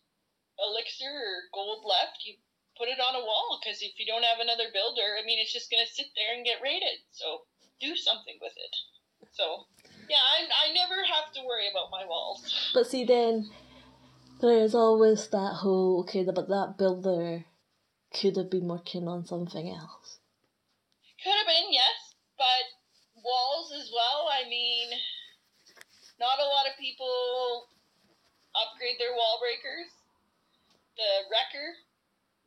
elixir 0.59 1.11
or 1.11 1.51
gold 1.55 1.87
left. 1.87 2.27
You 2.27 2.39
put 2.79 2.89
it 2.89 3.01
on 3.01 3.15
a 3.17 3.25
wall 3.25 3.59
because 3.59 3.83
if 3.83 3.99
you 3.99 4.07
don't 4.07 4.27
have 4.27 4.43
another 4.43 4.69
builder, 4.75 5.17
I 5.19 5.25
mean, 5.25 5.39
it's 5.39 5.53
just 5.53 5.71
gonna 5.71 5.89
sit 5.89 6.11
there 6.15 6.35
and 6.35 6.45
get 6.45 6.63
raided. 6.63 7.07
So 7.11 7.47
do 7.81 7.95
something 7.97 8.39
with 8.41 8.55
it. 8.57 8.75
So 9.37 9.69
yeah, 10.09 10.17
I 10.17 10.49
I 10.49 10.73
never 10.73 10.97
have 11.05 11.33
to 11.35 11.45
worry 11.45 11.69
about 11.69 11.93
my 11.93 12.07
walls. 12.09 12.73
but 12.73 12.87
see, 12.87 13.05
then 13.05 13.51
there's 14.41 14.75
always 14.75 15.29
that 15.29 15.61
whole 15.61 16.01
okay, 16.01 16.25
but 16.25 16.49
that 16.49 16.77
builder 16.79 17.45
could 18.17 18.37
have 18.37 18.51
been 18.51 18.69
working 18.69 19.09
on 19.09 19.27
something 19.27 19.69
else. 19.69 20.21
Could 21.23 21.37
have 21.37 21.49
been, 21.49 21.69
yes, 21.73 22.17
but 22.39 22.65
walls 23.21 23.73
as 23.77 23.93
well. 23.93 24.29
I 24.33 24.49
mean, 24.49 24.89
not 26.21 26.41
a 26.41 26.49
lot 26.49 26.69
of 26.69 26.81
people 26.81 27.69
upgrade 28.57 28.97
their 28.97 29.13
wall 29.13 29.37
breakers. 29.37 29.93
The 30.97 31.29
wrecker 31.29 31.77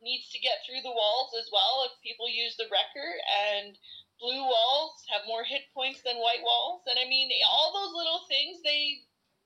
needs 0.02 0.32
to 0.32 0.42
get 0.42 0.64
through 0.66 0.82
the 0.82 0.90
walls 0.90 1.30
as 1.38 1.46
well 1.52 1.86
if 1.86 2.02
people 2.02 2.26
use 2.26 2.56
the 2.56 2.66
wrecker 2.66 3.10
and 3.54 3.78
blue 4.20 4.44
walls 4.44 4.92
have 5.12 5.26
more 5.26 5.42
hit 5.44 5.62
points 5.74 6.02
than 6.04 6.16
white 6.16 6.42
walls 6.44 6.82
and 6.86 6.98
i 6.98 7.08
mean 7.08 7.28
all 7.50 7.72
those 7.72 7.94
little 7.96 8.20
things 8.28 8.60
they 8.62 9.00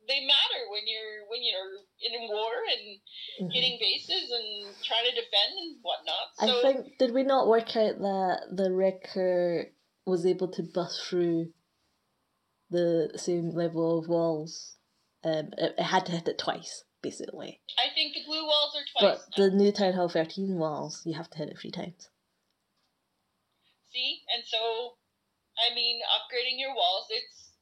they 0.07 0.21
matter 0.21 0.62
when 0.71 0.83
you're 0.85 1.25
when 1.31 1.40
you're 1.40 1.81
in 2.02 2.28
war 2.28 2.52
and 2.71 3.00
Mhm. 3.40 3.54
hitting 3.54 3.78
bases 3.81 4.31
and 4.31 4.75
trying 4.85 5.04
to 5.09 5.14
defend 5.14 5.52
and 5.59 5.78
whatnot 5.83 6.26
I 6.38 6.47
so 6.47 6.62
think 6.62 6.99
did 6.99 7.14
we 7.14 7.23
not 7.23 7.49
work 7.49 7.75
out 7.76 7.99
that 7.99 8.40
the 8.52 8.71
wrecker 8.73 9.73
was 10.04 10.26
able 10.26 10.49
to 10.49 10.62
bust 10.62 11.00
through 11.09 11.54
the 12.71 13.12
same 13.16 13.50
level 13.50 13.99
of 13.99 14.09
walls? 14.09 14.76
Um, 15.23 15.50
it, 15.57 15.75
it 15.78 15.83
had 15.83 16.04
to 16.07 16.12
hit 16.12 16.28
it 16.28 16.38
twice, 16.38 16.85
basically. 17.00 17.62
i 17.78 17.88
think 17.95 18.12
the 18.14 18.25
blue 18.26 18.45
walls 18.45 18.76
are 18.76 18.85
twice 18.93 19.25
But 19.26 19.37
the 19.37 19.50
new 19.57 19.73
Town 19.73 19.95
Hall 19.95 20.09
13 20.11 20.59
walls, 20.59 21.02
you 21.07 21.14
have 21.14 21.31
to 21.31 21.38
hit 21.38 21.49
it 21.49 21.59
three 21.59 21.71
times. 21.71 22.11
See, 23.95 24.27
and 24.35 24.43
so, 24.43 24.99
I 25.55 25.73
mean, 25.73 26.03
upgrading 26.11 26.59
your 26.59 26.75
walls, 26.75 27.07
it's 27.11 27.55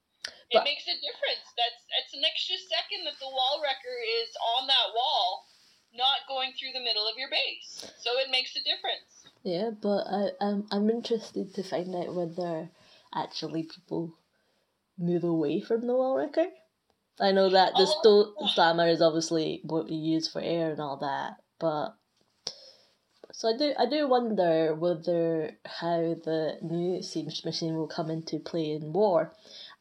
it 0.49 0.57
But- 0.57 0.65
makes 0.65 0.89
a 0.89 0.97
difference. 0.97 1.45
That's 1.57 1.85
it's 2.01 2.15
an 2.15 2.25
extra 2.25 2.57
second 2.57 3.05
that 3.05 3.19
the 3.21 3.29
wall 3.29 3.61
wrecker 3.63 3.99
is 4.23 4.33
on 4.57 4.67
that 4.67 4.95
wall, 4.97 5.45
not 5.93 6.25
going 6.27 6.53
through 6.55 6.73
the 6.73 6.81
middle 6.81 7.07
of 7.07 7.19
your 7.19 7.29
base. 7.29 7.85
So 8.01 8.19
it 8.19 8.31
makes 8.31 8.57
a 8.57 8.65
difference. 8.65 9.29
Yeah, 9.43 9.71
but 9.71 10.07
I, 10.09 10.31
I'm, 10.41 10.67
I'm 10.71 10.89
interested 10.89 11.53
to 11.55 11.63
find 11.63 11.95
out 11.95 12.15
whether 12.15 12.71
actually 13.15 13.65
people 13.65 14.15
move 14.97 15.25
away 15.25 15.61
from 15.61 15.87
the 15.87 15.95
wall 15.95 16.17
wrecker. 16.17 16.49
I 17.21 17.33
know 17.33 17.51
that 17.51 17.75
the 17.75 17.87
oh. 17.87 17.99
sto- 18.01 18.47
slammer 18.55 18.89
is 18.89 19.03
obviously 19.03 19.61
what 19.65 19.87
we 19.87 19.97
use 19.97 20.29
for 20.29 20.41
air 20.41 20.71
and 20.71 20.81
all 20.81 20.97
that, 20.99 21.37
but 21.59 21.95
so 23.33 23.49
I 23.49 23.57
do 23.57 23.75
I 23.79 23.87
do 23.87 24.09
wonder 24.09 24.75
whether 24.75 25.57
how 25.65 26.15
the 26.23 26.59
new 26.63 27.03
siege 27.03 27.45
machine 27.45 27.77
will 27.77 27.89
come 27.89 28.11
into 28.11 28.39
play 28.39 28.73
in 28.73 28.93
war. 28.93 29.33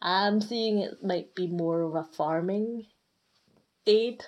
I'm 0.02 0.42
seeing 0.42 0.80
it 0.80 1.04
might 1.04 1.36
be 1.36 1.48
more 1.48 1.82
of 1.82 1.96
a 1.96 2.04
farming 2.04 2.88
aid 3.86 4.24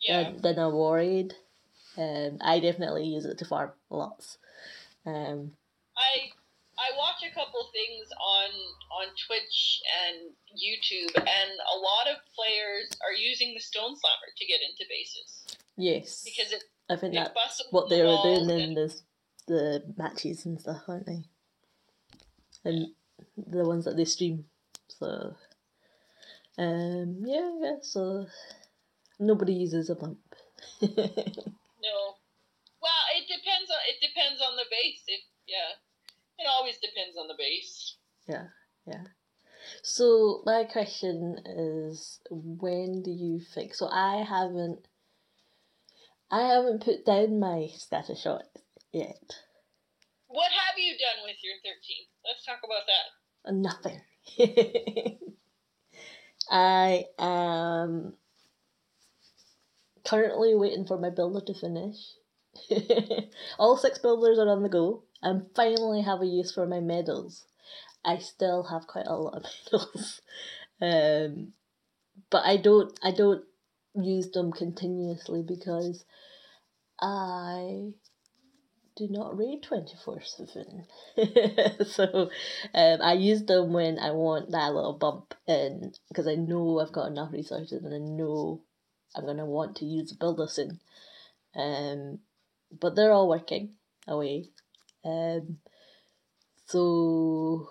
Yeah. 0.00 0.24
than, 0.24 0.42
than 0.42 0.58
a 0.58 0.70
war 0.70 0.98
aid. 0.98 1.34
Um, 1.96 2.38
I 2.40 2.60
definitely 2.60 3.04
use 3.06 3.24
it 3.24 3.38
to 3.38 3.44
farm 3.44 3.72
lots. 3.90 4.38
Um, 5.06 5.52
I 5.96 6.30
I 6.76 6.90
watch 6.98 7.22
a 7.22 7.32
couple 7.34 7.70
things 7.72 8.10
on 8.18 8.50
on 8.90 9.06
Twitch 9.26 9.82
and 10.06 10.34
YouTube, 10.54 11.14
and 11.16 11.50
a 11.74 11.78
lot 11.78 12.08
of 12.10 12.18
players 12.34 12.90
are 13.02 13.12
using 13.12 13.54
the 13.54 13.60
Stone 13.60 13.96
Slammer 13.96 14.30
to 14.36 14.46
get 14.46 14.60
into 14.60 14.84
bases 14.88 15.56
yes, 15.76 16.22
because 16.24 16.52
it, 16.52 16.64
I 16.90 16.96
think 16.96 17.14
it 17.14 17.30
that's 17.34 17.62
what 17.70 17.88
they 17.88 18.02
were 18.02 18.18
doing 18.22 18.50
in 18.50 18.74
the 18.74 18.94
the 19.46 19.82
matches 19.96 20.46
and 20.46 20.60
stuff, 20.60 20.82
aren't 20.88 21.06
they? 21.06 21.24
And 22.64 22.88
the 23.36 23.64
ones 23.64 23.84
that 23.84 23.96
they 23.96 24.04
stream. 24.04 24.44
So, 24.88 25.34
um, 26.58 27.22
yeah, 27.24 27.50
yeah. 27.60 27.76
So 27.82 28.26
nobody 29.18 29.54
uses 29.54 29.90
a 29.90 29.94
bump. 29.94 30.18
No. 31.84 32.16
Well, 32.80 33.04
it 33.14 33.28
depends 33.28 33.70
on 33.70 33.76
it 33.88 34.00
depends 34.00 34.40
on 34.40 34.56
the 34.56 34.64
base. 34.70 35.02
If 35.06 35.20
yeah, 35.46 35.76
it 36.38 36.46
always 36.48 36.78
depends 36.78 37.18
on 37.18 37.28
the 37.28 37.34
base. 37.36 37.96
yeah, 38.26 38.46
yeah. 38.86 39.04
So 39.82 40.42
my 40.46 40.64
question 40.64 41.38
is, 41.46 42.20
when 42.30 43.02
do 43.02 43.10
you 43.10 43.40
think? 43.40 43.74
So 43.74 43.88
I 43.88 44.24
haven't, 44.28 44.86
I 46.30 46.42
haven't 46.42 46.82
put 46.84 47.04
down 47.04 47.38
my 47.38 47.68
scatter 47.76 48.14
shot 48.14 48.44
yet. 48.92 49.36
What 50.26 50.50
have 50.50 50.78
you 50.78 50.94
done 50.98 51.24
with 51.24 51.36
your 51.42 51.54
thirteen? 51.62 52.06
Let's 52.24 52.44
talk 52.44 52.60
about 52.64 52.86
that. 52.86 53.06
Nothing. 53.52 54.00
I 56.50 57.04
am 57.18 58.14
currently 60.04 60.54
waiting 60.54 60.86
for 60.86 60.98
my 60.98 61.10
builder 61.10 61.40
to 61.46 61.54
finish. 61.54 61.96
All 63.58 63.76
six 63.76 63.98
builders 63.98 64.38
are 64.38 64.48
on 64.48 64.62
the 64.62 64.68
go. 64.68 65.04
and 65.22 65.46
finally 65.54 66.02
have 66.02 66.20
a 66.20 66.26
use 66.26 66.52
for 66.52 66.66
my 66.66 66.80
medals. 66.80 67.46
I 68.04 68.18
still 68.18 68.64
have 68.64 68.86
quite 68.86 69.06
a 69.06 69.16
lot 69.16 69.36
of 69.36 69.44
medals. 69.72 70.20
Um, 70.80 71.52
but 72.30 72.44
I 72.44 72.56
don't 72.56 72.98
I 73.02 73.10
don't 73.10 73.44
use 73.94 74.30
them 74.30 74.52
continuously 74.52 75.42
because 75.42 76.04
I 77.00 77.92
do 78.96 79.08
not 79.08 79.36
read 79.36 79.62
24 79.62 80.22
7. 80.22 80.86
so 81.86 82.30
um, 82.74 82.98
I 83.02 83.14
use 83.14 83.42
them 83.44 83.72
when 83.72 83.98
I 83.98 84.12
want 84.12 84.50
that 84.52 84.72
little 84.72 84.92
bump 84.92 85.34
in 85.46 85.92
because 86.08 86.28
I 86.28 86.34
know 86.36 86.80
I've 86.80 86.92
got 86.92 87.08
enough 87.08 87.32
resources 87.32 87.84
and 87.84 87.94
I 87.94 87.98
know 87.98 88.62
I'm 89.16 89.24
going 89.24 89.38
to 89.38 89.44
want 89.44 89.76
to 89.76 89.84
use 89.84 90.12
builder 90.12 90.46
soon. 90.48 90.80
Um, 91.56 92.20
but 92.80 92.94
they're 92.94 93.12
all 93.12 93.28
working 93.28 93.74
away. 94.06 94.50
Um, 95.04 95.58
so 96.66 97.68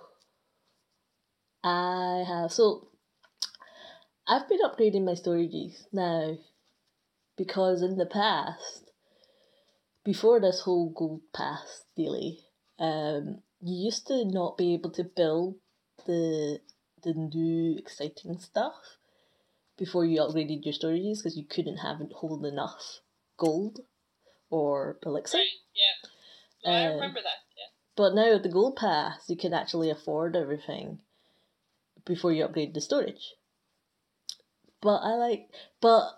I 1.63 2.23
have 2.27 2.51
so 2.51 2.89
I've 4.33 4.49
been 4.49 4.61
upgrading 4.65 5.05
my 5.05 5.11
storages 5.11 5.85
now 5.91 6.39
because 7.37 7.83
in 7.83 7.99
the 7.99 8.07
past 8.07 8.89
before 10.03 10.39
this 10.39 10.61
whole 10.61 10.89
gold 10.89 11.21
pass 11.35 11.83
daily, 11.95 12.39
um, 12.79 13.43
you 13.61 13.85
used 13.85 14.07
to 14.07 14.25
not 14.25 14.57
be 14.57 14.73
able 14.73 14.89
to 14.93 15.03
build 15.03 15.57
the 16.07 16.61
the 17.03 17.13
new 17.13 17.77
exciting 17.77 18.39
stuff 18.39 18.97
before 19.77 20.03
you 20.03 20.19
upgraded 20.19 20.65
your 20.65 20.73
storages 20.73 21.19
because 21.19 21.37
you 21.37 21.45
couldn't 21.45 21.77
have 21.77 21.99
hold 22.15 22.43
enough 22.43 23.01
gold 23.37 23.81
or 24.49 24.97
elixir. 25.05 25.37
Right? 25.37 25.47
Yeah. 25.75 26.09
No, 26.65 26.71
I 26.75 26.87
Um, 26.87 26.93
remember 26.95 27.21
that. 27.21 27.41
Yeah. 27.55 27.69
But 27.95 28.15
now 28.15 28.33
with 28.33 28.41
the 28.41 28.49
gold 28.49 28.77
pass, 28.77 29.29
you 29.29 29.37
can 29.37 29.53
actually 29.53 29.91
afford 29.91 30.35
everything 30.35 31.01
before 32.03 32.33
you 32.33 32.45
upgrade 32.45 32.73
the 32.73 32.81
storage. 32.81 33.35
But 34.83 34.97
I 34.97 35.15
like, 35.15 35.49
but 35.79 36.09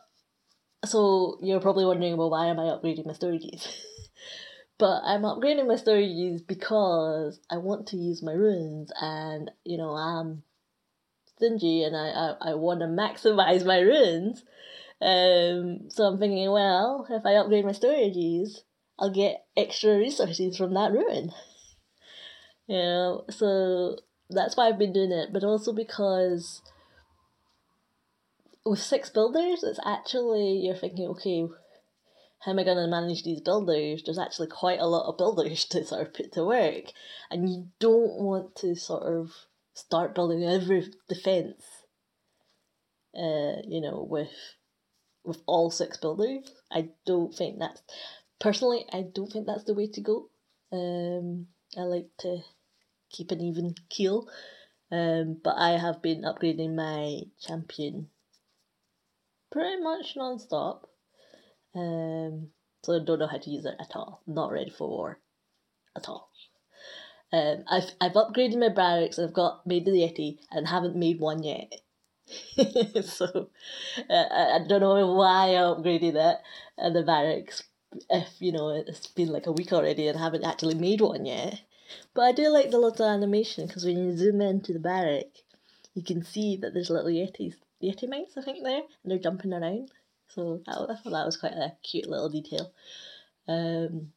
so 0.85 1.37
you're 1.39 1.59
probably 1.61 1.85
wondering, 1.85 2.17
well, 2.17 2.31
why 2.31 2.47
am 2.47 2.59
I 2.59 2.63
upgrading 2.63 3.05
my 3.05 3.13
storages? 3.13 3.67
but 4.79 5.01
I'm 5.05 5.21
upgrading 5.21 5.67
my 5.67 5.75
storages 5.75 6.45
because 6.45 7.39
I 7.47 7.57
want 7.57 7.87
to 7.87 7.97
use 7.97 8.23
my 8.23 8.31
runes, 8.31 8.91
and 8.99 9.51
you 9.63 9.77
know 9.77 9.91
I'm 9.91 10.41
stingy, 11.35 11.83
and 11.83 11.95
I 11.95 12.09
I, 12.09 12.51
I 12.51 12.53
want 12.55 12.79
to 12.79 12.87
maximize 12.87 13.63
my 13.63 13.79
runes. 13.79 14.43
Um, 14.99 15.91
so 15.91 16.05
I'm 16.05 16.17
thinking, 16.17 16.49
well, 16.49 17.05
if 17.07 17.23
I 17.23 17.35
upgrade 17.35 17.65
my 17.65 17.71
storages, 17.71 18.61
I'll 18.97 19.11
get 19.13 19.45
extra 19.55 19.95
resources 19.95 20.57
from 20.57 20.73
that 20.73 20.91
rune. 20.91 21.31
You 22.67 22.77
know, 22.77 23.25
so 23.29 23.99
that's 24.31 24.57
why 24.57 24.67
I've 24.67 24.79
been 24.79 24.91
doing 24.91 25.11
it, 25.11 25.31
but 25.31 25.43
also 25.43 25.71
because 25.71 26.63
with 28.65 28.79
six 28.79 29.09
builders, 29.09 29.63
it's 29.63 29.79
actually 29.85 30.61
you're 30.63 30.75
thinking, 30.75 31.07
okay, 31.09 31.45
how 32.39 32.51
am 32.51 32.59
I 32.59 32.63
going 32.63 32.77
to 32.77 32.87
manage 32.87 33.23
these 33.23 33.41
builders? 33.41 34.03
There's 34.03 34.19
actually 34.19 34.47
quite 34.47 34.79
a 34.79 34.87
lot 34.87 35.07
of 35.07 35.17
builders 35.17 35.65
to 35.69 35.85
sort 35.85 36.07
of 36.07 36.13
put 36.13 36.33
to 36.33 36.43
work, 36.43 36.85
and 37.29 37.49
you 37.49 37.67
don't 37.79 38.19
want 38.19 38.55
to 38.57 38.75
sort 38.75 39.03
of 39.03 39.31
start 39.73 40.15
building 40.15 40.43
every 40.43 40.87
defense. 41.07 41.63
Uh, 43.15 43.61
you 43.65 43.79
know, 43.79 44.05
with 44.09 44.33
with 45.23 45.41
all 45.45 45.71
six 45.71 45.97
builders, 45.97 46.51
I 46.71 46.89
don't 47.05 47.33
think 47.33 47.59
that's 47.59 47.81
personally. 48.39 48.85
I 48.91 49.05
don't 49.13 49.31
think 49.31 49.47
that's 49.47 49.63
the 49.63 49.73
way 49.73 49.87
to 49.87 50.01
go. 50.01 50.29
Um, 50.71 51.47
I 51.77 51.81
like 51.81 52.09
to 52.19 52.39
keep 53.09 53.31
an 53.31 53.41
even 53.41 53.75
keel. 53.89 54.27
Um, 54.91 55.37
but 55.43 55.55
I 55.57 55.71
have 55.79 56.01
been 56.01 56.21
upgrading 56.21 56.75
my 56.75 57.21
champion 57.41 58.09
pretty 59.55 59.81
much 59.81 60.17
non-stop. 60.17 60.89
Um, 61.73 62.49
so 62.83 62.95
I 62.95 63.05
don't 63.05 63.19
know 63.19 63.27
how 63.27 63.37
to 63.37 63.49
use 63.49 63.65
it 63.65 63.75
at 63.79 63.95
all. 63.95 64.21
Not 64.27 64.51
ready 64.51 64.69
for 64.69 64.89
war 64.89 65.19
at 65.95 66.09
all. 66.09 66.29
Um, 67.31 67.63
I've 67.69 67.89
I've 68.01 68.13
upgraded 68.13 68.59
my 68.59 68.67
barracks. 68.67 69.17
And 69.17 69.27
I've 69.27 69.33
got 69.33 69.65
made 69.65 69.85
the 69.85 69.91
Yeti 69.91 70.39
and 70.51 70.67
haven't 70.67 70.97
made 70.97 71.21
one 71.21 71.41
yet. 71.41 71.71
so 73.05 73.49
uh, 74.09 74.25
I, 74.31 74.59
don't 74.67 74.81
know 74.81 75.13
why 75.13 75.51
I 75.51 75.61
upgraded 75.71 76.13
that 76.13 76.41
and 76.77 76.93
the 76.93 77.03
barracks. 77.03 77.63
If 78.09 78.27
you 78.39 78.51
know 78.51 78.69
it's 78.69 79.07
been 79.07 79.29
like 79.29 79.47
a 79.47 79.53
week 79.53 79.71
already 79.71 80.09
and 80.09 80.17
I 80.17 80.21
haven't 80.21 80.43
actually 80.43 80.75
made 80.75 80.99
one 80.99 81.25
yet. 81.25 81.61
But 82.13 82.23
I 82.23 82.31
do 82.33 82.49
like 82.49 82.71
the 82.71 82.79
little 82.79 83.07
animation 83.07 83.67
because 83.67 83.85
when 83.85 84.03
you 84.03 84.17
zoom 84.17 84.41
into 84.41 84.73
the 84.73 84.79
barrack, 84.79 85.27
you 85.93 86.03
can 86.03 86.25
see 86.25 86.57
that 86.57 86.73
there's 86.73 86.89
little 86.89 87.09
yetis, 87.09 87.55
yeti 87.81 88.09
mites 88.09 88.37
I 88.37 88.41
think 88.41 88.63
there, 88.63 88.81
and 88.81 89.11
they're 89.11 89.19
jumping 89.19 89.53
around. 89.53 89.91
So 90.27 90.61
that, 90.65 90.75
I 90.75 90.95
thought 90.95 91.11
that 91.11 91.25
was 91.25 91.37
quite 91.37 91.53
a 91.53 91.73
cute 91.83 92.09
little 92.09 92.29
detail. 92.29 92.71
Um, 93.47 94.11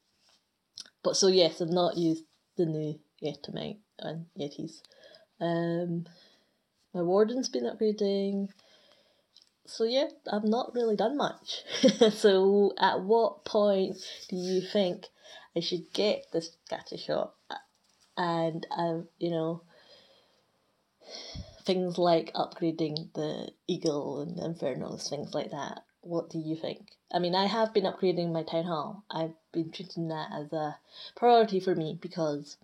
but 1.03 1.17
so 1.17 1.29
yes, 1.29 1.61
I've 1.61 1.69
not 1.69 1.97
used 1.97 2.25
the 2.57 2.67
new 2.67 2.99
yeti 3.23 3.55
mite 3.55 3.79
and 3.99 4.27
yetis. 4.39 4.83
Um, 5.41 6.07
my 6.95 7.03
warden's 7.03 7.49
been 7.49 7.65
upgrading. 7.65 8.49
So 9.67 9.85
yeah, 9.85 10.09
I've 10.33 10.45
not 10.45 10.75
really 10.75 10.97
done 10.97 11.17
much. 11.17 11.63
so 12.13 12.73
at 12.79 13.01
what 13.03 13.45
point 13.45 13.97
do 14.29 14.37
you 14.37 14.63
think 14.63 15.07
I 15.55 15.61
should 15.61 15.93
get 15.93 16.25
this 16.33 16.51
scatter 16.65 16.97
shot? 16.97 17.35
And 18.17 18.67
um, 18.77 19.09
you 19.19 19.31
know, 19.31 19.63
things 21.69 21.99
like 21.99 22.33
upgrading 22.33 23.13
the 23.13 23.51
eagle 23.67 24.23
and 24.23 24.39
the 24.39 24.43
infernos, 24.43 25.11
things 25.11 25.35
like 25.35 25.51
that. 25.51 25.85
What 26.01 26.31
do 26.31 26.39
you 26.39 26.57
think? 26.57 26.89
I 27.13 27.19
mean, 27.19 27.35
I 27.35 27.47
have 27.47 27.75
been 27.75 27.85
upgrading 27.85 28.33
my 28.33 28.43
town 28.43 28.65
hall. 28.65 29.05
I've 29.11 29.35
been 29.53 29.71
treating 29.71 30.09
that 30.09 30.31
as 30.33 30.51
a 30.51 30.79
priority 31.15 31.61
for 31.61 31.75
me 31.75 31.99
because 32.01 32.57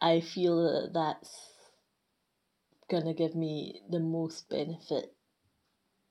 I 0.00 0.20
feel 0.20 0.62
that 0.62 0.92
that's 0.94 1.36
gonna 2.88 3.14
give 3.14 3.34
me 3.34 3.82
the 3.90 3.98
most 3.98 4.48
benefit 4.48 5.12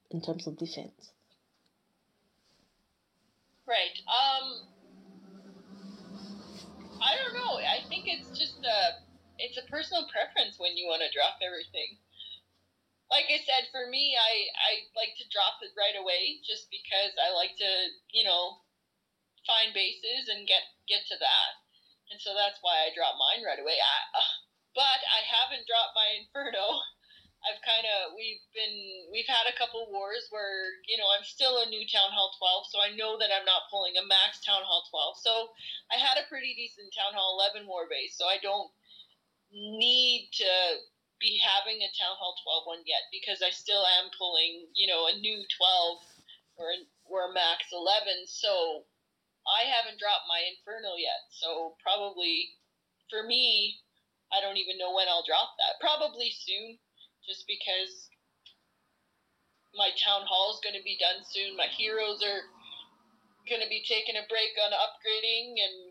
in 0.10 0.22
terms 0.22 0.46
of 0.46 0.58
defense. 0.58 1.12
Right. 3.66 3.98
Um. 4.08 4.68
I 7.02 7.16
don't 7.16 7.34
know. 7.34 7.56
I 7.56 7.88
think 7.88 8.06
it's 8.08 8.38
just 8.38 8.51
personal 9.72 10.06
preference 10.12 10.60
when 10.60 10.76
you 10.76 10.86
want 10.86 11.02
to 11.02 11.16
drop 11.16 11.40
everything. 11.40 11.96
Like 13.08 13.32
I 13.32 13.40
said, 13.44 13.72
for 13.72 13.88
me, 13.88 14.16
I 14.20 14.52
I 14.56 14.72
like 14.96 15.16
to 15.20 15.32
drop 15.32 15.64
it 15.64 15.76
right 15.76 15.96
away 15.96 16.44
just 16.44 16.68
because 16.68 17.16
I 17.16 17.32
like 17.32 17.56
to 17.60 17.72
you 18.12 18.28
know 18.28 18.60
find 19.48 19.72
bases 19.72 20.28
and 20.28 20.48
get 20.48 20.64
get 20.88 21.08
to 21.08 21.18
that, 21.20 21.52
and 22.12 22.20
so 22.20 22.36
that's 22.36 22.60
why 22.60 22.84
I 22.84 22.96
drop 22.96 23.16
mine 23.16 23.44
right 23.48 23.60
away. 23.60 23.80
I, 23.80 23.98
uh, 24.16 24.32
but 24.76 25.00
I 25.08 25.24
haven't 25.24 25.68
dropped 25.68 25.96
my 25.96 26.08
Inferno 26.20 26.84
I've 27.42 27.62
kind 27.66 27.86
of 27.90 28.14
we've 28.14 28.42
been 28.54 29.10
we've 29.10 29.26
had 29.26 29.50
a 29.50 29.58
couple 29.58 29.90
wars 29.90 30.30
where 30.30 30.78
you 30.86 30.94
know 30.98 31.10
I'm 31.10 31.26
still 31.26 31.58
a 31.58 31.70
new 31.74 31.82
Town 31.90 32.14
Hall 32.14 32.30
12, 32.38 32.70
so 32.70 32.78
I 32.78 32.94
know 32.94 33.18
that 33.18 33.34
I'm 33.34 33.50
not 33.50 33.66
pulling 33.74 33.98
a 33.98 34.06
max 34.06 34.46
Town 34.46 34.62
Hall 34.62 34.86
12. 34.94 35.18
So 35.26 35.34
I 35.90 35.98
had 35.98 36.22
a 36.22 36.30
pretty 36.30 36.54
decent 36.54 36.94
Town 36.94 37.18
Hall 37.18 37.42
11 37.42 37.66
war 37.66 37.90
base, 37.90 38.14
so 38.14 38.30
I 38.30 38.38
don't 38.46 38.70
need 39.52 40.32
to 40.40 40.54
be 41.20 41.38
having 41.38 41.84
a 41.84 41.92
Town 41.94 42.18
Hall 42.18 42.34
12 42.66 42.80
one 42.80 42.84
yet 42.88 43.06
because 43.14 43.46
I 43.46 43.52
still 43.54 43.86
am 44.02 44.10
pulling 44.18 44.68
you 44.74 44.88
know 44.88 45.08
a 45.08 45.20
new 45.20 45.44
12 45.46 46.00
or 46.58 46.68
or 47.06 47.30
a 47.30 47.34
max 47.34 47.70
11. 47.72 48.26
So 48.28 48.88
I 49.46 49.68
haven't 49.68 50.00
dropped 50.00 50.32
my 50.32 50.42
Inferno 50.48 50.96
yet, 50.98 51.28
so 51.30 51.76
probably 51.84 52.56
for 53.10 53.24
me. 53.24 53.80
I 54.32 54.40
don't 54.40 54.56
even 54.56 54.80
know 54.80 54.96
when 54.96 55.12
I'll 55.12 55.28
drop 55.28 55.60
that. 55.60 55.76
Probably 55.84 56.32
soon 56.32 56.80
just 57.28 57.44
because 57.52 58.08
my 59.76 59.92
town 60.00 60.28
hall 60.28 60.52
is 60.52 60.64
going 60.64 60.76
to 60.76 60.84
be 60.84 61.00
done 61.00 61.24
soon. 61.24 61.56
My 61.56 61.68
heroes 61.72 62.20
are 62.24 62.44
going 63.48 63.64
to 63.64 63.72
be 63.72 63.84
taking 63.88 64.20
a 64.20 64.28
break 64.28 64.54
on 64.60 64.76
upgrading, 64.76 65.60
and 65.60 65.91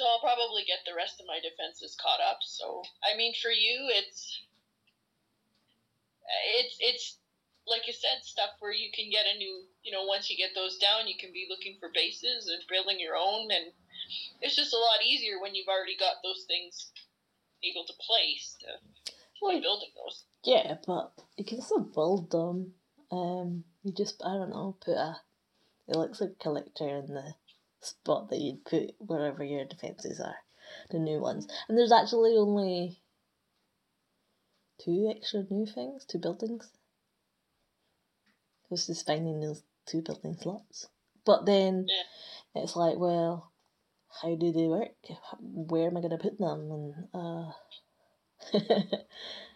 so 0.00 0.08
I'll 0.08 0.24
probably 0.24 0.64
get 0.64 0.80
the 0.88 0.96
rest 0.96 1.20
of 1.20 1.28
my 1.28 1.44
defenses 1.44 1.92
caught 2.00 2.24
up. 2.24 2.40
So, 2.40 2.80
I 3.04 3.12
mean, 3.20 3.36
for 3.36 3.52
you, 3.52 3.92
it's 3.92 4.40
it's 6.56 6.76
it's 6.80 7.06
like 7.68 7.84
I 7.84 7.92
said, 7.92 8.24
stuff 8.24 8.56
where 8.64 8.72
you 8.72 8.88
can 8.96 9.12
get 9.12 9.28
a 9.28 9.36
new, 9.36 9.68
you 9.84 9.92
know, 9.92 10.08
once 10.08 10.32
you 10.32 10.40
get 10.40 10.56
those 10.56 10.80
down, 10.80 11.04
you 11.04 11.20
can 11.20 11.36
be 11.36 11.44
looking 11.52 11.76
for 11.76 11.92
bases 11.92 12.48
and 12.48 12.64
building 12.72 12.96
your 12.96 13.12
own, 13.12 13.52
and 13.52 13.76
it's 14.40 14.56
just 14.56 14.72
a 14.72 14.80
lot 14.80 15.04
easier 15.04 15.36
when 15.36 15.54
you've 15.54 15.68
already 15.68 16.00
got 16.00 16.24
those 16.24 16.48
things 16.48 16.96
able 17.60 17.84
to 17.84 17.92
place 18.00 18.56
to 18.64 18.72
well, 19.44 19.60
building 19.60 19.92
those. 20.00 20.24
Yeah, 20.48 20.80
but 20.86 21.12
you 21.36 21.44
can 21.44 21.60
still 21.60 21.84
build 21.84 22.32
them. 22.32 22.72
Um, 23.12 23.64
you 23.84 23.92
just 23.92 24.24
I 24.24 24.32
don't 24.40 24.48
know, 24.48 24.80
put 24.80 24.96
a 24.96 25.20
it 25.88 25.96
looks 25.96 26.22
like 26.22 26.38
collector 26.40 26.88
in 27.04 27.12
the 27.12 27.34
spot 27.80 28.30
that 28.30 28.40
you'd 28.40 28.64
put 28.64 28.94
wherever 28.98 29.44
your 29.44 29.64
defences 29.64 30.20
are, 30.20 30.36
the 30.90 30.98
new 30.98 31.20
ones. 31.20 31.46
And 31.68 31.76
there's 31.76 31.92
actually 31.92 32.36
only 32.36 33.00
two 34.84 35.12
extra 35.14 35.44
new 35.50 35.66
things, 35.66 36.04
two 36.04 36.18
buildings. 36.18 36.68
It 38.64 38.70
was 38.70 38.86
just 38.86 39.06
finding 39.06 39.40
those 39.40 39.62
two 39.86 40.02
building 40.02 40.36
slots. 40.40 40.88
But 41.24 41.46
then 41.46 41.86
yeah. 41.88 42.62
it's 42.62 42.76
like, 42.76 42.96
well, 42.96 43.52
how 44.22 44.34
do 44.34 44.52
they 44.52 44.66
work? 44.66 44.90
Where 45.40 45.88
am 45.88 45.96
I 45.96 46.00
going 46.00 46.10
to 46.10 46.18
put 46.18 46.38
them? 46.38 46.70
And 46.70 46.94
uh, 47.14 47.52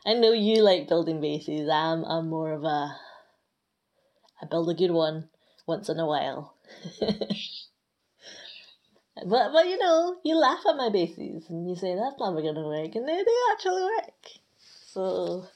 I 0.07 0.15
know 0.15 0.33
you 0.33 0.63
like 0.63 0.89
building 0.89 1.21
bases. 1.21 1.69
I'm 1.69 2.05
I'm 2.05 2.29
more 2.29 2.53
of 2.53 2.65
a 2.65 2.97
I 4.43 4.47
build 4.51 4.69
a 4.69 4.75
good 4.75 4.91
one 4.91 5.29
once 5.67 5.89
in 5.89 5.99
a 5.99 6.07
while. 6.07 6.57
but 9.25 9.53
but 9.53 9.67
you 9.67 9.79
know, 9.79 10.17
you 10.25 10.37
laugh 10.37 10.61
at 10.69 10.77
my 10.77 10.91
bases 10.91 11.49
and 11.49 11.69
you 11.69 11.77
say 11.77 11.95
that's 11.95 12.21
never 12.21 12.43
gonna 12.43 12.67
work 12.67 12.95
and 12.95 13.09
they, 13.09 13.17
they 13.17 13.39
actually 13.53 13.83
work. 13.83 14.25
So 14.87 15.47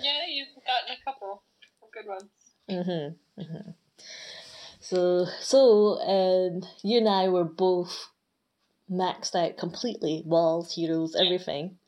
Yeah, 0.00 0.26
you've 0.28 0.48
gotten 0.66 0.96
a 1.00 1.04
couple 1.04 1.42
of 1.82 1.90
good 1.92 2.06
ones. 2.06 2.30
Mhm. 2.68 3.16
Mhm. 3.38 3.74
So 4.80 5.26
so 5.40 5.98
and 6.00 6.66
you 6.82 6.98
and 6.98 7.08
I 7.08 7.28
were 7.28 7.44
both 7.44 8.10
maxed 8.90 9.34
out 9.34 9.56
completely, 9.58 10.22
walls, 10.24 10.74
heroes, 10.74 11.14
everything 11.14 11.78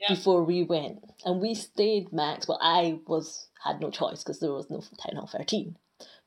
yeah. 0.00 0.08
before 0.08 0.42
we 0.44 0.62
went, 0.64 1.04
and 1.24 1.40
we 1.40 1.54
stayed 1.54 2.12
max. 2.12 2.48
Well, 2.48 2.58
I 2.60 3.00
was 3.06 3.48
had 3.62 3.80
no 3.80 3.90
choice 3.90 4.22
because 4.22 4.40
there 4.40 4.52
was 4.52 4.68
no 4.68 4.80
Town 4.80 5.16
Hall 5.16 5.26
thirteen, 5.26 5.76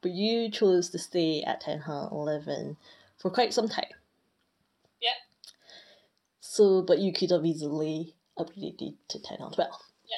but 0.02 0.12
you 0.12 0.50
chose 0.50 0.90
to 0.92 1.00
stay 1.00 1.44
at 1.44 1.62
Town 1.62 1.80
Hall 1.80 2.10
eleven 2.12 2.78
for 3.18 3.32
quite 3.32 3.54
some 3.54 3.68
time. 3.68 3.86
Yeah. 5.02 5.18
So, 6.40 6.82
but 6.82 7.00
you 7.00 7.14
could 7.14 7.32
have 7.32 7.46
easily 7.46 8.16
upgraded 8.38 8.96
to 9.10 9.22
Town 9.22 9.40
Hall 9.40 9.52
twelve. 9.52 9.82
Yeah. 10.06 10.18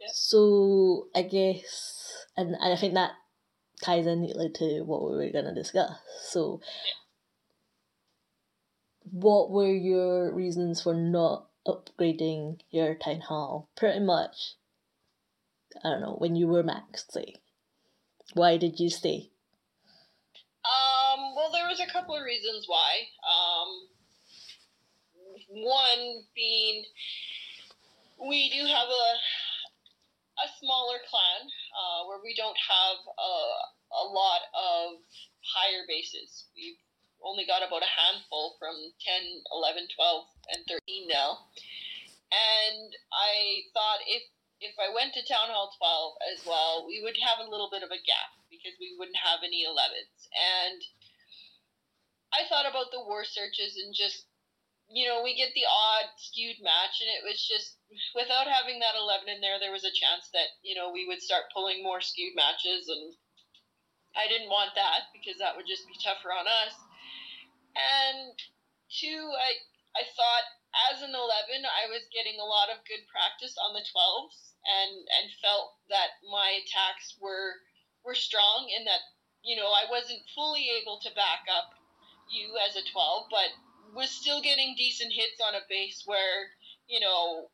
yeah. 0.00 0.08
So 0.12 1.08
I 1.14 1.22
guess, 1.22 2.26
and 2.36 2.56
I 2.56 2.76
think 2.76 2.94
that 2.94 3.12
ties 3.82 4.06
in 4.06 4.22
neatly 4.22 4.50
to 4.56 4.82
what 4.82 5.02
we 5.02 5.16
were 5.16 5.32
gonna 5.32 5.54
discuss. 5.54 5.92
So. 6.22 6.60
Yeah. 6.62 6.92
What 9.10 9.50
were 9.50 9.72
your 9.72 10.34
reasons 10.34 10.82
for 10.82 10.92
not 10.92 11.48
upgrading 11.66 12.60
your 12.70 12.94
town 12.94 13.20
hall 13.20 13.70
pretty 13.74 14.00
much 14.00 14.56
I 15.84 15.90
don't 15.90 16.00
know, 16.00 16.16
when 16.18 16.36
you 16.36 16.48
were 16.48 16.62
maxed, 16.62 17.12
say. 17.12 17.34
Why 18.34 18.56
did 18.56 18.80
you 18.80 18.90
stay? 18.90 19.30
Um, 21.18 21.34
well 21.34 21.50
there 21.50 21.66
was 21.66 21.80
a 21.80 21.90
couple 21.90 22.14
of 22.14 22.22
reasons 22.22 22.66
why. 22.68 23.10
Um 23.26 23.88
one 25.50 26.22
being 26.34 26.84
we 28.18 28.50
do 28.50 28.66
have 28.66 28.88
a 28.88 29.06
a 30.38 30.46
smaller 30.62 31.02
clan 31.10 31.50
uh, 31.74 32.06
where 32.06 32.22
we 32.22 32.30
don't 32.38 32.58
have 32.58 32.98
a, 33.02 33.34
a 33.90 34.06
lot 34.06 34.42
of 34.54 35.02
higher 35.42 35.82
bases. 35.90 36.46
We've 36.54 36.78
only 37.22 37.42
got 37.42 37.66
about 37.66 37.82
a 37.82 37.90
handful 37.90 38.54
from 38.62 38.78
10, 39.02 39.42
11, 39.50 39.90
12, 39.98 40.22
and 40.54 40.62
13 40.70 41.10
now. 41.10 41.50
And 42.30 42.94
I 43.10 43.66
thought 43.74 44.06
if 44.06 44.22
if 44.58 44.74
I 44.74 44.90
went 44.90 45.14
to 45.14 45.22
Town 45.22 45.54
Hall 45.54 45.70
12 45.78 46.34
as 46.34 46.40
well, 46.42 46.82
we 46.86 46.98
would 46.98 47.14
have 47.22 47.38
a 47.38 47.46
little 47.46 47.70
bit 47.70 47.86
of 47.86 47.94
a 47.94 48.02
gap 48.02 48.34
because 48.50 48.74
we 48.82 48.90
wouldn't 48.98 49.22
have 49.22 49.46
any 49.46 49.62
11s. 49.62 50.26
And 50.34 50.82
I 52.32 52.44
thought 52.48 52.68
about 52.68 52.92
the 52.92 53.04
war 53.04 53.24
searches 53.24 53.80
and 53.80 53.94
just, 53.94 54.28
you 54.88 55.08
know, 55.08 55.22
we 55.24 55.36
get 55.36 55.52
the 55.56 55.64
odd 55.64 56.12
skewed 56.16 56.60
match, 56.60 57.00
and 57.00 57.08
it 57.08 57.24
was 57.24 57.40
just 57.40 57.80
without 58.14 58.48
having 58.48 58.80
that 58.80 58.96
11 58.96 59.28
in 59.28 59.40
there, 59.40 59.56
there 59.60 59.72
was 59.72 59.84
a 59.84 59.94
chance 59.94 60.28
that, 60.32 60.60
you 60.62 60.76
know, 60.76 60.92
we 60.92 61.06
would 61.08 61.22
start 61.24 61.52
pulling 61.52 61.82
more 61.82 62.00
skewed 62.00 62.36
matches. 62.36 62.88
And 62.88 63.16
I 64.16 64.28
didn't 64.28 64.52
want 64.52 64.76
that 64.76 65.08
because 65.12 65.40
that 65.40 65.56
would 65.56 65.68
just 65.68 65.88
be 65.88 65.96
tougher 66.04 66.32
on 66.32 66.44
us. 66.44 66.74
And 67.76 68.36
two, 68.92 69.32
I 69.36 69.56
I 69.96 70.04
thought 70.04 70.46
as 70.92 71.00
an 71.00 71.16
11, 71.16 71.64
I 71.64 71.88
was 71.88 72.04
getting 72.12 72.36
a 72.38 72.44
lot 72.44 72.68
of 72.68 72.84
good 72.84 73.08
practice 73.08 73.56
on 73.56 73.72
the 73.72 73.84
12s 73.84 74.52
and 74.68 74.92
and 75.08 75.26
felt 75.40 75.80
that 75.88 76.20
my 76.28 76.60
attacks 76.60 77.16
were 77.20 77.64
were 78.04 78.14
strong 78.14 78.68
in 78.68 78.84
that 78.84 79.00
you 79.42 79.56
know 79.56 79.72
I 79.72 79.88
wasn't 79.88 80.28
fully 80.34 80.68
able 80.76 81.00
to 81.00 81.14
back 81.14 81.48
up 81.48 81.77
you 82.30 82.56
as 82.60 82.76
a 82.76 82.84
12, 82.84 83.26
but 83.30 83.50
was 83.94 84.10
still 84.10 84.42
getting 84.42 84.74
decent 84.76 85.12
hits 85.12 85.40
on 85.40 85.54
a 85.54 85.64
base 85.68 86.02
where 86.04 86.52
you 86.86 87.00
know 87.00 87.48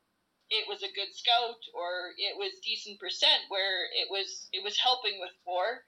it 0.50 0.66
was 0.68 0.82
a 0.82 0.92
good 0.94 1.10
scout 1.14 1.62
or 1.74 2.12
it 2.18 2.36
was 2.36 2.60
decent 2.62 2.98
percent 2.98 3.46
where 3.48 3.86
it 3.94 4.10
was 4.10 4.48
it 4.52 4.62
was 4.62 4.76
helping 4.76 5.18
with 5.20 5.30
four 5.44 5.86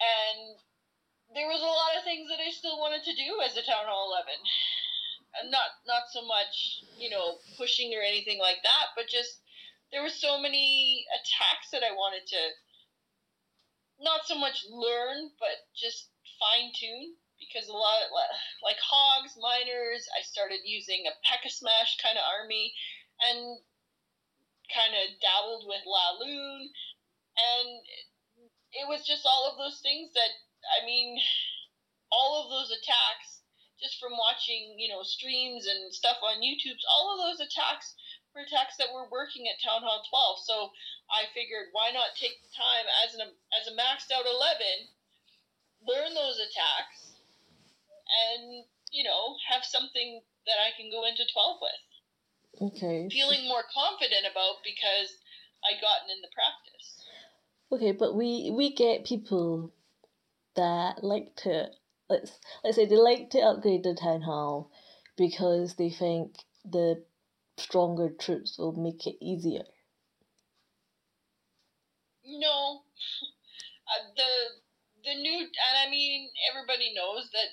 and 0.00 0.58
there 1.34 1.48
was 1.48 1.60
a 1.60 1.64
lot 1.64 1.96
of 1.96 2.04
things 2.04 2.28
that 2.28 2.42
I 2.42 2.50
still 2.52 2.76
wanted 2.78 3.04
to 3.04 3.16
do 3.16 3.40
as 3.40 3.56
a 3.56 3.64
Town 3.64 3.88
Hall 3.88 4.12
11. 4.12 4.36
And 5.40 5.48
not 5.48 5.80
not 5.88 6.12
so 6.12 6.20
much, 6.20 6.84
you 6.98 7.08
know, 7.08 7.40
pushing 7.56 7.88
or 7.96 8.04
anything 8.04 8.36
like 8.36 8.60
that, 8.64 8.92
but 8.92 9.08
just 9.08 9.40
there 9.90 10.04
were 10.04 10.12
so 10.12 10.36
many 10.36 11.06
attacks 11.08 11.72
that 11.72 11.80
I 11.80 11.96
wanted 11.96 12.28
to 12.28 12.42
not 14.00 14.28
so 14.28 14.36
much 14.36 14.60
learn, 14.68 15.32
but 15.40 15.64
just 15.72 16.12
fine 16.36 16.68
tune 16.76 17.16
because 17.46 17.68
a 17.68 17.74
lot 17.74 18.06
of, 18.06 18.10
like 18.62 18.78
hogs, 18.78 19.34
miners, 19.36 20.06
I 20.14 20.22
started 20.22 20.62
using 20.64 21.04
a 21.06 21.14
P.E.K.K.A 21.26 21.50
smash 21.50 21.98
kind 21.98 22.16
of 22.16 22.24
army 22.24 22.72
and 23.20 23.58
kind 24.70 24.94
of 24.94 25.18
dabbled 25.20 25.68
with 25.68 25.84
Laloon 25.84 26.70
and 27.36 27.68
it 28.72 28.88
was 28.88 29.04
just 29.04 29.28
all 29.28 29.48
of 29.48 29.60
those 29.60 29.80
things 29.84 30.12
that 30.16 30.32
I 30.62 30.84
mean, 30.86 31.18
all 32.10 32.38
of 32.38 32.50
those 32.50 32.70
attacks, 32.70 33.42
just 33.80 33.98
from 33.98 34.14
watching, 34.14 34.78
you 34.78 34.88
know, 34.88 35.02
streams 35.02 35.66
and 35.66 35.92
stuff 35.92 36.22
on 36.22 36.44
YouTube, 36.44 36.78
all 36.86 37.12
of 37.12 37.18
those 37.18 37.42
attacks 37.42 37.94
were 38.30 38.46
attacks 38.46 38.78
that 38.78 38.94
were 38.94 39.10
working 39.10 39.48
at 39.50 39.60
Town 39.60 39.82
Hall 39.82 40.06
12. 40.06 40.46
So 40.46 40.56
I 41.10 41.26
figured, 41.34 41.74
why 41.74 41.90
not 41.90 42.14
take 42.14 42.38
the 42.40 42.52
time 42.54 42.86
as 43.04 43.14
an 43.18 43.26
as 43.52 43.66
a 43.66 43.74
maxed 43.74 44.14
out 44.14 44.24
11, 44.24 44.88
learn 45.82 46.14
those 46.14 46.38
attacks, 46.38 47.11
and 48.12 48.64
you 48.92 49.02
know, 49.02 49.36
have 49.48 49.64
something 49.64 50.20
that 50.46 50.60
I 50.60 50.76
can 50.76 50.90
go 50.90 51.04
into 51.08 51.24
12 51.32 51.58
with. 51.60 52.72
Okay. 52.74 53.08
Feeling 53.10 53.48
more 53.48 53.64
confident 53.72 54.28
about 54.30 54.60
because 54.62 55.16
I 55.64 55.80
gotten 55.80 56.10
in 56.10 56.20
the 56.20 56.28
practice. 56.36 57.06
Okay, 57.72 57.92
but 57.92 58.14
we 58.14 58.52
we 58.54 58.74
get 58.74 59.06
people 59.06 59.72
that 60.54 61.02
like 61.02 61.34
to 61.36 61.68
let's 62.10 62.38
let's 62.62 62.76
say 62.76 62.84
they 62.84 62.96
like 62.96 63.30
to 63.30 63.40
upgrade 63.40 63.82
the 63.82 63.94
town 63.94 64.20
hall 64.20 64.70
because 65.16 65.76
they 65.76 65.88
think 65.88 66.36
the 66.64 67.02
stronger 67.56 68.10
troops 68.10 68.58
will 68.58 68.72
make 68.76 69.06
it 69.06 69.16
easier. 69.20 69.64
No. 72.24 72.82
Uh, 73.82 74.08
the 74.16 74.30
the 75.04 75.14
new 75.20 75.38
and 75.40 75.76
I 75.84 75.90
mean 75.90 76.30
everybody 76.48 76.94
knows 76.94 77.28
that 77.34 77.50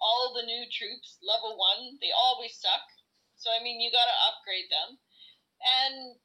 all 0.00 0.34
the 0.34 0.46
new 0.46 0.64
troops 0.70 1.18
level 1.22 1.56
one 1.56 1.98
they 2.00 2.12
always 2.12 2.56
suck. 2.56 2.84
So 3.36 3.50
I 3.52 3.62
mean 3.62 3.80
you 3.80 3.92
got 3.92 4.08
to 4.08 4.24
upgrade 4.32 4.68
them, 4.72 4.96
and 5.60 6.16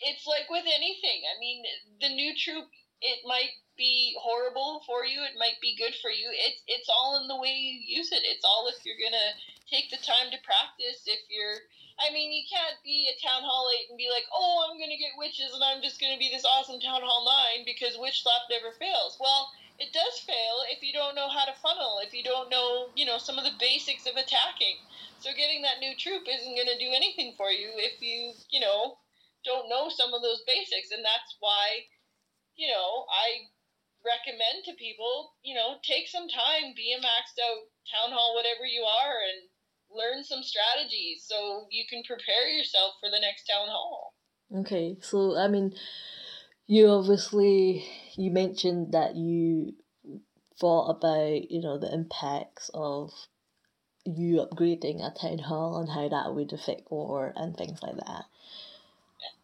it's 0.00 0.26
like 0.26 0.50
with 0.50 0.66
anything. 0.66 1.22
I 1.26 1.38
mean 1.38 1.62
the 2.00 2.10
new 2.10 2.34
troop 2.34 2.68
it 3.02 3.26
might 3.26 3.50
be 3.76 4.14
horrible 4.22 4.82
for 4.86 5.04
you. 5.04 5.22
It 5.26 5.34
might 5.38 5.58
be 5.60 5.74
good 5.74 5.94
for 6.00 6.10
you. 6.10 6.30
It's 6.30 6.62
it's 6.66 6.88
all 6.88 7.18
in 7.20 7.26
the 7.26 7.36
way 7.36 7.50
you 7.50 7.98
use 7.98 8.12
it. 8.12 8.22
It's 8.22 8.44
all 8.44 8.70
if 8.70 8.78
you're 8.86 9.00
gonna 9.02 9.34
take 9.66 9.90
the 9.90 9.98
time 9.98 10.30
to 10.30 10.46
practice. 10.46 11.02
If 11.06 11.20
you're, 11.28 11.66
I 12.00 12.12
mean, 12.12 12.32
you 12.32 12.44
can't 12.48 12.76
be 12.84 13.08
a 13.10 13.18
town 13.20 13.42
hall 13.42 13.68
eight 13.74 13.90
and 13.90 13.98
be 13.98 14.08
like, 14.12 14.24
oh, 14.32 14.68
I'm 14.68 14.78
gonna 14.78 15.00
get 15.00 15.18
witches 15.18 15.52
and 15.52 15.62
I'm 15.62 15.82
just 15.82 16.00
gonna 16.00 16.18
be 16.18 16.30
this 16.30 16.44
awesome 16.44 16.80
town 16.80 17.02
hall 17.02 17.24
nine 17.24 17.64
because 17.64 17.98
witch 17.98 18.22
slap 18.22 18.48
never 18.50 18.72
fails. 18.76 19.18
Well, 19.20 19.50
it 19.78 19.92
does 19.92 20.20
fail 20.22 20.56
if 20.70 20.82
you 20.82 20.92
don't 20.92 21.16
know 21.16 21.28
how 21.28 21.44
to 21.44 21.60
funnel. 21.60 22.00
If 22.04 22.12
you 22.14 22.22
don't 22.22 22.50
know, 22.50 22.92
you 22.94 23.04
know, 23.04 23.18
some 23.18 23.38
of 23.38 23.44
the 23.44 23.56
basics 23.58 24.06
of 24.06 24.16
attacking. 24.16 24.78
So 25.18 25.30
getting 25.34 25.62
that 25.62 25.80
new 25.80 25.96
troop 25.96 26.24
isn't 26.28 26.56
gonna 26.56 26.78
do 26.78 26.92
anything 26.92 27.34
for 27.36 27.50
you 27.50 27.70
if 27.76 28.00
you, 28.00 28.34
you 28.50 28.60
know, 28.60 28.98
don't 29.44 29.68
know 29.68 29.88
some 29.88 30.14
of 30.14 30.22
those 30.22 30.42
basics, 30.46 30.92
and 30.92 31.02
that's 31.02 31.36
why 31.40 31.86
you 32.56 32.68
know, 32.68 33.06
I 33.08 33.48
recommend 34.04 34.64
to 34.66 34.74
people, 34.76 35.34
you 35.42 35.54
know, 35.54 35.78
take 35.82 36.08
some 36.08 36.28
time, 36.28 36.74
be 36.76 36.92
a 36.92 37.00
maxed 37.00 37.38
out 37.40 37.70
town 37.88 38.12
hall, 38.12 38.34
whatever 38.34 38.66
you 38.66 38.82
are, 38.82 39.16
and 39.22 39.48
learn 39.94 40.24
some 40.24 40.42
strategies 40.42 41.24
so 41.26 41.66
you 41.70 41.84
can 41.88 42.02
prepare 42.02 42.48
yourself 42.48 42.94
for 43.00 43.10
the 43.10 43.20
next 43.20 43.44
town 43.44 43.68
hall. 43.68 44.14
Okay, 44.54 44.96
so 45.00 45.36
I 45.36 45.48
mean, 45.48 45.74
you 46.66 46.88
obviously 46.88 47.84
you 48.16 48.30
mentioned 48.30 48.92
that 48.92 49.16
you 49.16 49.74
thought 50.60 50.90
about 50.90 51.50
you 51.50 51.60
know 51.60 51.78
the 51.78 51.92
impacts 51.92 52.70
of 52.74 53.10
you 54.04 54.44
upgrading 54.44 55.00
a 55.00 55.16
town 55.16 55.38
hall 55.38 55.78
and 55.78 55.88
how 55.88 56.08
that 56.08 56.34
would 56.34 56.52
affect 56.52 56.90
war 56.90 57.32
and 57.36 57.56
things 57.56 57.82
like 57.82 57.96
that. 57.96 58.24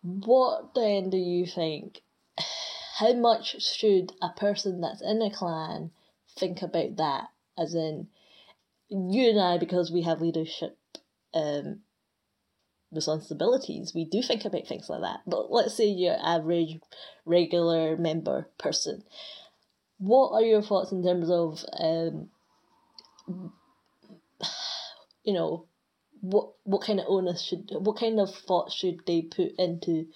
What 0.03 0.75
then 0.75 1.11
do 1.11 1.17
you 1.17 1.47
think 1.47 2.03
how 2.99 3.13
much 3.13 3.63
should 3.63 4.13
a 4.21 4.31
person 4.31 4.81
that's 4.81 5.03
in 5.03 5.23
a 5.23 5.31
clan 5.31 5.93
think 6.37 6.63
about 6.63 6.97
that? 6.97 7.29
As 7.57 7.75
in, 7.75 8.09
you 8.89 9.31
and 9.31 9.41
I, 9.41 9.59
because 9.59 9.91
we 9.91 10.03
have 10.03 10.21
leadership 10.21 10.77
um, 11.35 11.81
responsibilities, 12.93 13.93
we 13.95 14.05
do 14.05 14.23
think 14.23 14.45
about 14.45 14.67
things 14.67 14.89
like 14.89 15.03
that. 15.03 15.21
But 15.27 15.51
let's 15.51 15.75
say 15.75 15.89
your 15.89 16.17
average, 16.23 16.81
regular 17.25 17.97
member 17.97 18.49
person. 18.59 19.03
What 19.99 20.33
are 20.33 20.43
your 20.43 20.63
thoughts 20.63 20.93
in 20.93 21.03
terms 21.03 21.31
of, 21.31 21.65
um, 21.79 22.31
you 25.25 25.35
know, 25.35 25.67
what 26.21 26.51
what 26.65 26.83
kind 26.83 26.99
of 26.99 27.07
onus 27.09 27.43
should, 27.43 27.71
what 27.71 27.99
kind 27.99 28.19
of 28.19 28.35
thoughts 28.35 28.75
should 28.75 29.01
they 29.07 29.23
put 29.23 29.53
into 29.59 30.07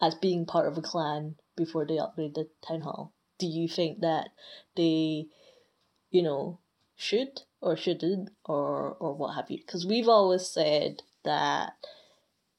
as 0.00 0.14
being 0.14 0.46
part 0.46 0.66
of 0.66 0.78
a 0.78 0.82
clan 0.82 1.36
before 1.56 1.86
they 1.86 1.98
upgrade 1.98 2.34
the 2.34 2.48
town 2.66 2.82
hall? 2.82 3.12
Do 3.38 3.46
you 3.46 3.68
think 3.68 4.00
that 4.00 4.28
they, 4.76 5.26
you 6.10 6.22
know, 6.22 6.60
should 6.96 7.42
or 7.60 7.76
shouldn't 7.76 8.30
or 8.44 8.96
or 9.00 9.14
what 9.14 9.34
have 9.34 9.50
you? 9.50 9.58
Because 9.58 9.86
we've 9.86 10.08
always 10.08 10.46
said 10.46 11.02
that, 11.24 11.74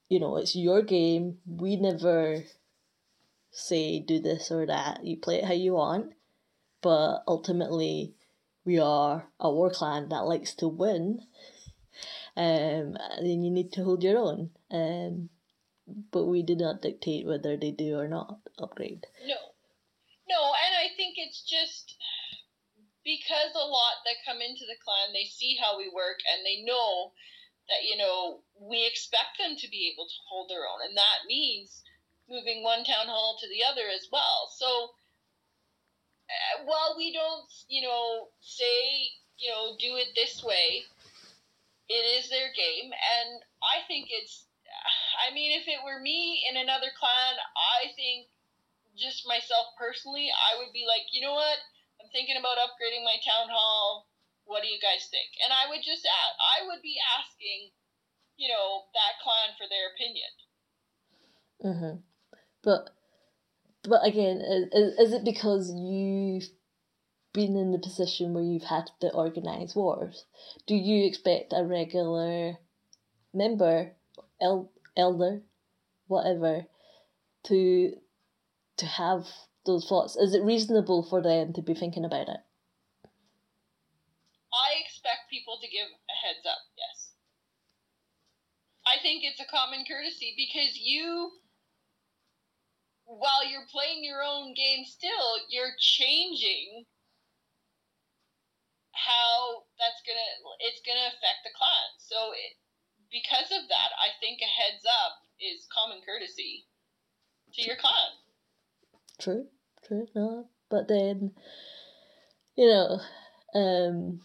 you 0.09 0.19
know, 0.19 0.37
it's 0.37 0.55
your 0.55 0.81
game. 0.81 1.39
We 1.45 1.75
never 1.75 2.43
say 3.51 3.99
do 3.99 4.19
this 4.19 4.51
or 4.51 4.65
that. 4.65 5.05
You 5.05 5.17
play 5.17 5.37
it 5.39 5.45
how 5.45 5.53
you 5.53 5.73
want, 5.73 6.13
but 6.81 7.23
ultimately, 7.27 8.13
we 8.65 8.79
are 8.79 9.27
a 9.39 9.51
war 9.51 9.69
clan 9.69 10.09
that 10.09 10.25
likes 10.25 10.53
to 10.55 10.67
win. 10.67 11.21
Um, 12.37 12.97
and 13.17 13.45
you 13.45 13.49
need 13.49 13.71
to 13.73 13.83
hold 13.83 14.03
your 14.03 14.17
own. 14.17 14.49
Um, 14.69 15.29
but 16.11 16.25
we 16.25 16.41
do 16.41 16.55
not 16.55 16.81
dictate 16.81 17.25
whether 17.25 17.55
they 17.55 17.71
do 17.71 17.97
or 17.97 18.07
not 18.07 18.39
upgrade. 18.59 19.05
No. 19.25 19.35
No, 20.27 20.41
and 20.65 20.75
I 20.75 20.89
think 20.97 21.15
it's 21.17 21.43
just 21.43 21.84
because 23.05 23.53
a 23.53 23.63
lot 23.63 24.01
that 24.03 24.25
come 24.25 24.41
into 24.41 24.65
the 24.65 24.81
clan, 24.81 25.13
they 25.13 25.29
see 25.29 25.55
how 25.55 25.77
we 25.77 25.87
work 25.87 26.19
and 26.25 26.43
they 26.43 26.65
know 26.65 27.13
that, 27.69 27.85
you 27.85 27.95
know, 27.95 28.41
we 28.59 28.85
expect 28.85 29.37
them 29.37 29.55
to 29.55 29.69
be 29.69 29.93
able 29.93 30.09
to 30.09 30.25
hold 30.27 30.49
their 30.49 30.65
own. 30.65 30.81
And 30.83 30.97
that 30.97 31.29
means 31.29 31.85
moving 32.27 32.65
one 32.65 32.83
town 32.83 33.05
hall 33.07 33.37
to 33.39 33.47
the 33.47 33.63
other 33.63 33.87
as 33.87 34.09
well. 34.11 34.49
So 34.57 34.97
uh, 36.27 36.65
while 36.65 36.97
we 36.97 37.13
don't, 37.13 37.45
you 37.69 37.85
know, 37.85 38.33
say, 38.41 39.13
you 39.37 39.53
know, 39.53 39.77
do 39.79 39.95
it 39.95 40.17
this 40.17 40.43
way, 40.43 40.83
it 41.87 42.03
is 42.17 42.29
their 42.29 42.49
game. 42.57 42.89
And 42.89 43.45
I 43.61 43.85
think 43.87 44.09
it's 44.09 44.45
I 45.25 45.33
mean, 45.33 45.51
if 45.59 45.67
it 45.67 45.83
were 45.83 45.99
me 45.99 46.45
in 46.49 46.57
another 46.57 46.91
clan, 46.97 47.35
I 47.55 47.93
think 47.95 48.27
just 48.97 49.27
myself 49.27 49.73
personally, 49.77 50.29
I 50.31 50.57
would 50.59 50.71
be 50.73 50.85
like, 50.87 51.09
you 51.11 51.21
know 51.21 51.33
what? 51.33 51.59
I'm 52.05 52.11
thinking 52.11 52.37
about 52.37 52.61
upgrading 52.61 53.03
my 53.03 53.17
town 53.25 53.49
hall. 53.49 54.05
What 54.45 54.61
do 54.61 54.69
you 54.69 54.77
guys 54.77 55.09
think? 55.09 55.25
And 55.43 55.51
I 55.51 55.69
would 55.69 55.81
just 55.81 56.05
ask, 56.05 56.37
I 56.37 56.67
would 56.67 56.83
be 56.83 56.97
asking, 57.17 57.71
you 58.37 58.47
know, 58.47 58.83
that 58.93 59.17
clan 59.25 59.57
for 59.57 59.65
their 59.65 59.89
opinion. 59.89 60.29
Mhm. 61.65 62.03
But 62.61 62.91
but 63.89 64.05
again, 64.05 64.37
is, 64.37 64.99
is 64.99 65.13
it 65.13 65.23
because 65.23 65.73
you've 65.73 66.49
been 67.33 67.55
in 67.57 67.71
the 67.71 67.79
position 67.79 68.33
where 68.35 68.43
you've 68.43 68.69
had 68.69 68.91
to 69.01 69.11
organize 69.11 69.75
wars? 69.75 70.25
Do 70.67 70.75
you 70.75 71.05
expect 71.07 71.53
a 71.53 71.63
regular 71.63 72.59
member, 73.33 73.95
el- 74.39 74.71
elder, 74.95 75.41
whatever, 76.05 76.67
to 77.45 77.99
to 78.77 78.85
have 78.85 79.27
those 79.65 79.87
thoughts? 79.87 80.15
Is 80.15 80.33
it 80.33 80.43
reasonable 80.43 81.03
for 81.03 81.21
them 81.21 81.53
to 81.53 81.61
be 81.61 81.73
thinking 81.73 82.05
about 82.05 82.29
it? 82.29 82.41
I 84.53 84.79
expect 84.79 85.29
people 85.29 85.59
to 85.61 85.67
give 85.67 85.87
a 85.87 86.15
heads 86.15 86.45
up, 86.47 86.63
yes. 86.77 87.11
I 88.87 89.01
think 89.01 89.23
it's 89.25 89.41
a 89.41 89.49
common 89.49 89.83
courtesy 89.83 90.33
because 90.37 90.77
you, 90.77 91.31
while 93.03 93.43
you're 93.43 93.67
playing 93.71 94.03
your 94.05 94.23
own 94.23 94.53
game 94.53 94.85
still, 94.85 95.41
you're 95.49 95.75
changing 95.79 96.85
how 98.95 99.67
that's 99.77 100.01
gonna 100.07 100.31
it's 100.63 100.81
gonna 100.87 101.11
affect 101.11 101.43
the 101.43 101.51
clan. 101.51 101.89
So 101.99 102.31
it, 102.31 102.55
because 103.11 103.51
of 103.51 103.67
that, 103.67 103.91
I 103.99 104.15
think 104.21 104.39
a 104.39 104.47
heads 104.47 104.85
up 104.87 105.25
is 105.41 105.67
common 105.67 105.99
courtesy 106.05 106.65
to 107.53 107.61
your 107.61 107.75
clan. 107.75 108.11
True, 109.19 109.47
true, 109.87 110.07
no. 110.15 110.47
But 110.69 110.87
then, 110.87 111.31
you 112.55 112.67
know, 112.67 112.99
um. 113.53 114.21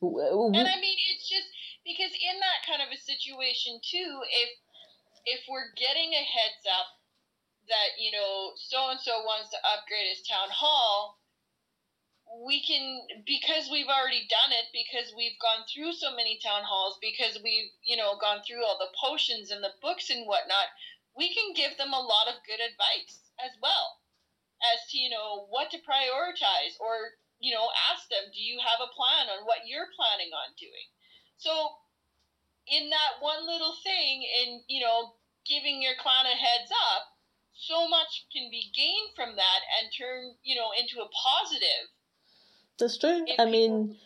and 0.00 0.68
I 0.68 0.78
mean, 0.80 0.98
it's 1.14 1.28
just 1.28 1.48
because 1.84 2.12
in 2.12 2.36
that 2.38 2.66
kind 2.66 2.82
of 2.82 2.92
a 2.92 3.00
situation 3.00 3.80
too, 3.82 4.20
if 4.30 4.50
if 5.26 5.40
we're 5.48 5.72
getting 5.76 6.12
a 6.14 6.24
heads 6.24 6.64
up 6.68 6.98
that 7.68 8.00
you 8.00 8.12
know 8.12 8.52
so 8.56 8.90
and 8.90 9.00
so 9.00 9.22
wants 9.24 9.50
to 9.50 9.58
upgrade 9.64 10.08
his 10.08 10.26
town 10.26 10.48
hall, 10.50 11.18
we 12.44 12.60
can 12.60 13.02
because 13.26 13.68
we've 13.72 13.88
already 13.90 14.28
done 14.28 14.52
it 14.52 14.68
because 14.72 15.12
we've 15.16 15.38
gone 15.40 15.64
through 15.68 15.92
so 15.92 16.14
many 16.14 16.38
town 16.42 16.62
halls 16.64 16.98
because 17.00 17.40
we've 17.42 17.72
you 17.82 17.96
know 17.96 18.20
gone 18.20 18.44
through 18.46 18.64
all 18.64 18.78
the 18.78 18.92
potions 19.00 19.50
and 19.50 19.64
the 19.64 19.74
books 19.80 20.10
and 20.10 20.26
whatnot 20.26 20.68
we 21.18 21.34
can 21.34 21.52
give 21.52 21.74
them 21.76 21.90
a 21.92 22.00
lot 22.00 22.30
of 22.30 22.46
good 22.46 22.62
advice 22.62 23.28
as 23.42 23.52
well 23.60 23.98
as 24.72 24.78
to 24.90 24.98
you 24.98 25.10
know 25.10 25.50
what 25.50 25.70
to 25.70 25.82
prioritize 25.82 26.78
or 26.78 27.18
you 27.42 27.52
know 27.52 27.68
ask 27.90 28.06
them 28.08 28.30
do 28.30 28.40
you 28.40 28.58
have 28.62 28.80
a 28.80 28.94
plan 28.94 29.26
on 29.28 29.44
what 29.44 29.66
you're 29.66 29.90
planning 29.98 30.30
on 30.30 30.54
doing 30.58 30.88
so 31.36 31.82
in 32.70 32.90
that 32.90 33.18
one 33.20 33.44
little 33.46 33.74
thing 33.82 34.22
in 34.22 34.62
you 34.70 34.80
know 34.80 35.18
giving 35.46 35.82
your 35.82 35.98
clan 35.98 36.26
a 36.26 36.34
heads 36.34 36.70
up 36.94 37.10
so 37.54 37.90
much 37.90 38.26
can 38.30 38.46
be 38.50 38.70
gained 38.74 39.10
from 39.18 39.34
that 39.34 39.60
and 39.78 39.90
turn 39.90 40.34
you 40.46 40.54
know 40.54 40.70
into 40.78 41.02
a 41.02 41.10
positive 41.10 41.90
that's 42.78 42.96
true. 42.96 43.26
I 43.38 43.44
mean, 43.44 43.98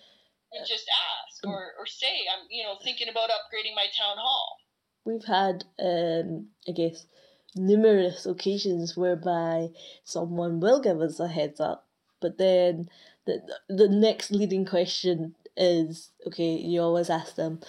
just 0.67 0.89
uh, 0.89 1.29
ask 1.29 1.47
or, 1.47 1.77
or 1.79 1.87
say, 1.87 2.25
I'm 2.33 2.49
you 2.49 2.65
know 2.65 2.81
thinking 2.83 3.09
about 3.09 3.29
upgrading 3.29 3.77
my 3.77 3.87
town 3.93 4.17
hall. 4.17 4.57
We've 5.05 5.25
had, 5.25 5.65
um, 5.79 6.49
I 6.69 6.73
guess, 6.73 7.07
numerous 7.55 8.27
occasions 8.27 8.97
whereby 8.97 9.71
someone 10.05 10.61
will 10.61 10.81
give 10.81 11.01
us 11.01 11.21
a 11.21 11.29
heads 11.29 11.61
up, 11.61 11.87
but 12.21 12.39
then 12.39 12.89
the 13.27 13.43
the 13.69 13.89
next 13.89 14.31
leading 14.31 14.65
question 14.65 15.35
is 15.57 16.11
okay. 16.27 16.55
You 16.57 16.81
always 16.83 17.11
ask 17.11 17.35
them, 17.35 17.61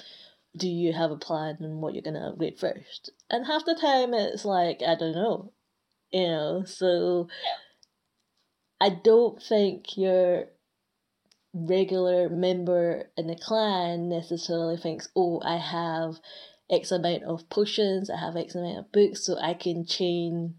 "Do 0.56 0.70
you 0.70 0.94
have 0.94 1.12
a 1.12 1.18
plan 1.18 1.58
on 1.62 1.82
what 1.82 1.94
you're 1.94 2.04
gonna 2.04 2.30
upgrade 2.30 2.60
first? 2.60 3.12
And 3.30 3.46
half 3.46 3.66
the 3.66 3.76
time 3.76 4.14
it's 4.14 4.46
like, 4.46 4.82
"I 4.84 4.96
don't 4.96 5.16
know." 5.16 5.52
you 6.12 6.28
know. 6.28 6.64
So 6.66 7.28
I 8.80 8.90
don't 8.90 9.42
think 9.42 9.98
your 9.98 10.50
regular 11.54 12.30
member 12.30 13.10
in 13.18 13.28
the 13.28 13.36
clan 13.36 14.10
necessarily 14.10 14.78
thinks, 14.78 15.10
oh, 15.16 15.42
I 15.44 15.58
have 15.58 16.20
X 16.70 16.92
amount 16.92 17.24
of 17.24 17.50
potions, 17.50 18.10
I 18.10 18.18
have 18.18 18.36
X 18.36 18.56
amount 18.56 18.80
of 18.80 18.92
books, 18.92 19.26
so 19.26 19.38
I 19.40 19.54
can 19.54 19.86
chain 19.86 20.56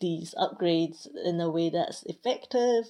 these 0.00 0.34
upgrades 0.36 1.06
in 1.24 1.40
a 1.40 1.50
way 1.50 1.70
that's 1.70 2.02
effective. 2.04 2.86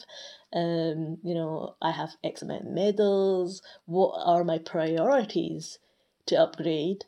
Um, 0.52 1.18
you 1.22 1.34
know, 1.34 1.76
I 1.80 1.90
have 1.90 2.16
X 2.24 2.42
amount 2.42 2.66
of 2.66 2.72
medals. 2.72 3.62
What 3.84 4.14
are 4.24 4.44
my 4.44 4.58
priorities 4.58 5.78
to 6.26 6.36
upgrade? 6.36 7.04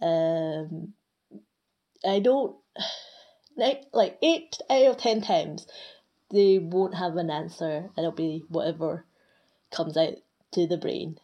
Um, 0.00 0.94
I 2.04 2.20
don't 2.20 2.56
like 3.56 3.84
like 3.92 4.18
eight 4.22 4.58
out 4.68 4.86
of 4.86 4.96
ten 4.98 5.20
times 5.20 5.66
they 6.30 6.58
won't 6.58 6.94
have 6.94 7.16
an 7.16 7.30
answer. 7.30 7.90
It'll 7.96 8.12
be 8.12 8.44
whatever 8.48 9.04
comes 9.70 9.96
out 9.96 10.14
to 10.52 10.66
the 10.66 10.76
brain 10.76 11.18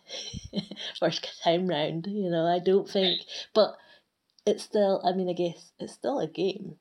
first 1.01 1.27
time 1.45 1.67
round. 1.67 2.07
You 2.09 2.31
know, 2.31 2.47
I 2.47 2.59
don't 2.59 2.89
think, 2.89 3.21
but 3.55 3.77
it's 4.47 4.65
still. 4.65 5.03
I 5.05 5.13
mean, 5.13 5.29
I 5.29 5.35
guess 5.35 5.73
it's 5.79 5.95
still 5.95 6.21
a 6.21 6.27
game. 6.27 6.77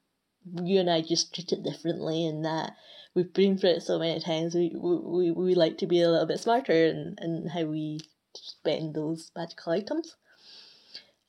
You 0.64 0.80
and 0.80 0.90
I 0.90 1.02
just 1.02 1.34
treat 1.34 1.52
it 1.52 1.64
differently 1.64 2.26
in 2.26 2.42
that 2.44 2.74
we've 3.14 3.34
been 3.34 3.58
through 3.58 3.72
it 3.72 3.84
so 3.84 4.00
many 4.00 4.20
times. 4.20 4.56
We 4.56 4.74
we, 4.76 5.32
we 5.32 5.56
like 5.56 5.78
to 5.80 5.88
be 5.88 6.02
a 6.02 6.10
little 6.10 6.26
bit 6.26 6.40
smarter 6.40 6.74
in, 6.74 7.16
in 7.22 7.48
how 7.48 7.66
we 7.66 8.00
spend 8.34 8.96
those 8.96 9.32
magical 9.36 9.74
items. 9.74 10.16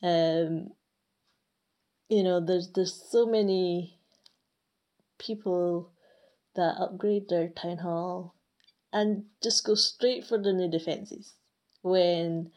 Um, 0.03 0.69
you 2.09 2.23
know, 2.23 2.45
there's 2.45 2.71
there's 2.73 2.95
so 3.11 3.27
many 3.27 3.99
people 5.19 5.91
that 6.55 6.77
upgrade 6.79 7.29
their 7.29 7.49
town 7.49 7.79
hall 7.79 8.35
and 8.93 9.25
just 9.43 9.65
go 9.65 9.75
straight 9.75 10.25
for 10.25 10.39
the 10.39 10.53
new 10.53 10.71
defences 10.71 11.35
when 11.83 12.51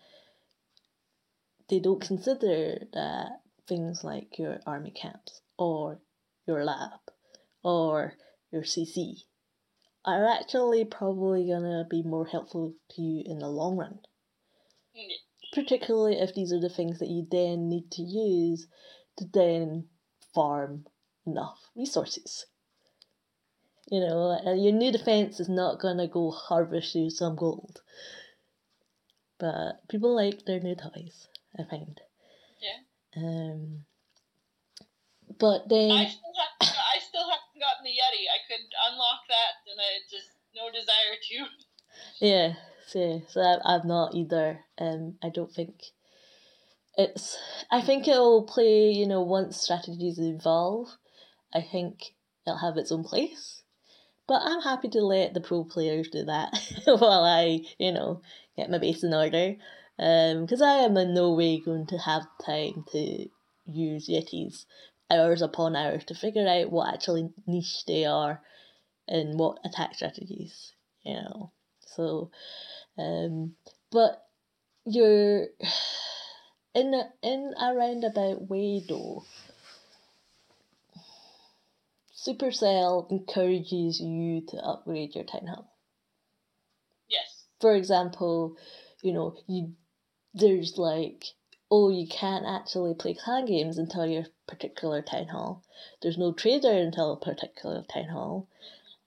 they 1.69 1.79
don't 1.79 2.01
consider 2.01 2.85
that 2.93 3.41
things 3.67 4.03
like 4.03 4.37
your 4.37 4.59
army 4.67 4.91
camps 4.91 5.41
or 5.57 5.99
your 6.47 6.63
lab 6.63 6.99
or 7.63 8.13
your 8.51 8.61
CC 8.61 9.23
are 10.05 10.27
actually 10.27 10.85
probably 10.85 11.47
gonna 11.47 11.85
be 11.89 12.03
more 12.03 12.27
helpful 12.27 12.75
to 12.91 13.01
you 13.01 13.23
in 13.25 13.39
the 13.39 13.47
long 13.47 13.75
run. 13.77 13.99
Particularly 15.53 16.19
if 16.19 16.35
these 16.35 16.53
are 16.53 16.59
the 16.59 16.69
things 16.69 16.99
that 16.99 17.09
you 17.09 17.25
then 17.31 17.69
need 17.69 17.89
to 17.91 18.03
use 18.03 18.67
to 19.17 19.25
then 19.33 19.87
farm 20.33 20.85
enough 21.25 21.59
resources. 21.75 22.45
You 23.87 23.99
know, 23.99 24.39
your 24.55 24.73
new 24.73 24.91
defense 24.91 25.39
is 25.39 25.49
not 25.49 25.79
gonna 25.79 26.07
go 26.07 26.31
harvest 26.31 26.95
you 26.95 27.09
some 27.09 27.35
gold. 27.35 27.81
But 29.37 29.87
people 29.89 30.15
like 30.15 30.45
their 30.45 30.59
new 30.59 30.75
toys, 30.75 31.27
I 31.57 31.63
find. 31.69 31.99
Yeah. 32.61 33.21
Um. 33.21 33.85
But 35.37 35.67
then. 35.69 35.91
I 35.91 36.05
still, 36.05 36.33
have, 36.39 36.69
I 36.95 36.99
still 36.99 37.29
haven't 37.29 37.59
gotten 37.59 37.83
the 37.83 37.91
Yeti. 37.91 38.25
I 38.31 38.39
could 38.47 38.65
unlock 38.89 39.21
that, 39.29 39.69
and 39.69 39.79
I 39.79 39.99
just 40.09 40.29
no 40.55 40.71
desire 40.71 41.17
to. 41.21 41.45
Yeah, 42.19 42.53
so, 42.87 43.21
so 43.27 43.41
I, 43.41 43.75
I've 43.75 43.85
not 43.85 44.15
either. 44.15 44.61
Um, 44.77 45.15
I 45.23 45.29
don't 45.29 45.51
think 45.51 45.83
it's. 46.97 47.37
I 47.71 47.81
think 47.81 48.07
it'll 48.07 48.43
play. 48.43 48.91
You 48.91 49.07
know, 49.07 49.21
once 49.21 49.61
strategies 49.61 50.19
evolve, 50.19 50.89
I 51.53 51.61
think 51.61 52.15
it'll 52.47 52.59
have 52.59 52.77
its 52.77 52.91
own 52.91 53.03
place. 53.03 53.54
But 54.27 54.41
I'm 54.43 54.61
happy 54.61 54.89
to 54.89 55.01
let 55.01 55.33
the 55.33 55.41
pro 55.41 55.63
players 55.63 56.09
do 56.09 56.25
that 56.25 56.53
while 56.85 57.23
I, 57.23 57.61
you 57.77 57.91
know, 57.91 58.21
get 58.57 58.71
my 58.71 58.79
base 58.79 59.03
in 59.03 59.13
order. 59.13 59.55
Because 59.97 60.61
um, 60.61 60.67
I 60.67 60.77
am 60.79 60.97
in 60.97 61.13
no 61.13 61.33
way 61.33 61.59
going 61.59 61.87
to 61.87 61.97
have 61.97 62.25
time 62.45 62.85
to 62.91 63.27
use 63.65 64.09
Yetis 64.09 64.65
hours 65.11 65.41
upon 65.41 65.75
hours 65.75 66.03
to 66.05 66.15
figure 66.15 66.47
out 66.47 66.71
what 66.71 66.93
actually 66.93 67.29
niche 67.45 67.85
they 67.85 68.05
are 68.05 68.41
and 69.07 69.39
what 69.39 69.59
attack 69.63 69.93
strategies, 69.95 70.73
you 71.03 71.13
know. 71.13 71.51
So, 71.79 72.31
um, 72.97 73.55
but 73.91 74.23
you're 74.85 75.47
in 76.75 76.93
a, 76.93 77.09
in 77.21 77.53
a 77.59 77.73
roundabout 77.73 78.49
way 78.49 78.83
though 78.87 79.23
Supercell 82.25 83.09
encourages 83.11 83.99
you 84.01 84.41
to 84.47 84.57
upgrade 84.57 85.15
your 85.15 85.23
town 85.25 85.47
hall. 85.47 85.71
Yes. 87.07 87.47
For 87.59 87.75
example, 87.75 88.57
you 89.01 89.13
know, 89.13 89.37
you 89.47 89.73
there's 90.33 90.77
like 90.77 91.25
oh 91.71 91.89
you 91.89 92.07
can't 92.07 92.45
actually 92.45 92.93
play 92.93 93.13
clan 93.13 93.45
games 93.45 93.77
until 93.77 94.05
your 94.05 94.25
particular 94.47 95.01
town 95.01 95.27
hall. 95.27 95.63
There's 96.01 96.17
no 96.17 96.33
trader 96.33 96.71
until 96.71 97.13
a 97.13 97.19
particular 97.19 97.83
town 97.83 98.09
hall. 98.09 98.47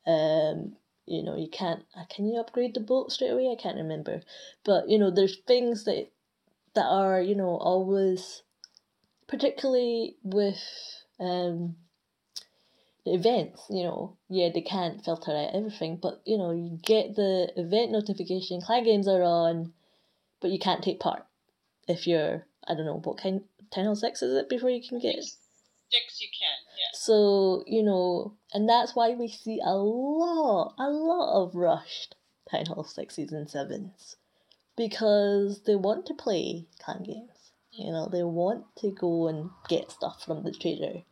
Um, 0.07 0.77
you 1.07 1.23
know, 1.23 1.37
you 1.37 1.49
can't 1.49 1.85
uh, 1.97 2.05
can 2.09 2.27
you 2.29 2.41
upgrade 2.41 2.75
the 2.75 2.81
boat 2.81 3.13
straight 3.13 3.31
away? 3.31 3.51
I 3.51 3.61
can't 3.61 3.77
remember. 3.77 4.23
But 4.65 4.89
you 4.89 4.99
know, 4.99 5.11
there's 5.11 5.39
things 5.47 5.85
that 5.85 6.11
that 6.75 6.87
are, 6.87 7.21
you 7.21 7.35
know, 7.35 7.57
always 7.57 8.43
particularly 9.29 10.17
with 10.23 10.61
um 11.21 11.77
events, 13.14 13.66
you 13.71 13.83
know, 13.85 14.16
yeah, 14.29 14.49
they 14.53 14.61
can't 14.61 15.05
filter 15.05 15.33
out 15.33 15.55
everything, 15.55 15.99
but 16.01 16.21
you 16.25 16.38
know, 16.38 16.51
you 16.51 16.79
get 16.83 17.14
the 17.14 17.53
event 17.57 17.92
notification, 17.92 18.61
clan 18.61 18.85
games 18.85 19.09
are 19.09 19.23
on, 19.23 19.73
but 20.40 20.51
you 20.51 20.59
can't 20.59 20.83
take 20.83 21.01
part 21.01 21.25
if 21.87 22.07
you're, 22.07 22.47
I 22.66 22.75
don't 22.75 22.87
know, 22.87 23.01
what 23.03 23.18
kind, 23.18 23.42
10 23.71 23.87
or 23.87 23.97
6 23.97 24.23
is 24.23 24.35
it 24.35 24.49
before 24.49 24.71
you 24.71 24.87
can 24.87 24.99
get? 24.99 25.16
Six, 25.16 26.21
you 26.21 26.29
can, 26.38 26.57
yeah. 26.79 26.90
So, 26.94 27.64
you 27.66 27.83
know, 27.83 28.35
and 28.53 28.68
that's 28.68 28.94
why 28.94 29.11
we 29.11 29.29
see 29.29 29.61
a 29.64 29.75
lot, 29.75 30.75
a 30.79 30.90
lot 30.90 31.42
of 31.42 31.55
rushed 31.55 32.14
Town 32.51 32.66
Hall 32.66 32.85
6s 32.85 33.33
and 33.33 33.49
7s 33.49 34.16
because 34.77 35.62
they 35.66 35.77
want 35.77 36.07
to 36.07 36.14
play 36.14 36.66
clan 36.79 37.03
games. 37.03 37.53
You 37.73 37.92
know, 37.92 38.09
they 38.11 38.23
want 38.23 38.64
to 38.79 38.90
go 38.90 39.29
and 39.29 39.51
get 39.68 39.90
stuff 39.90 40.25
from 40.25 40.42
the 40.42 40.53
trader 40.53 41.03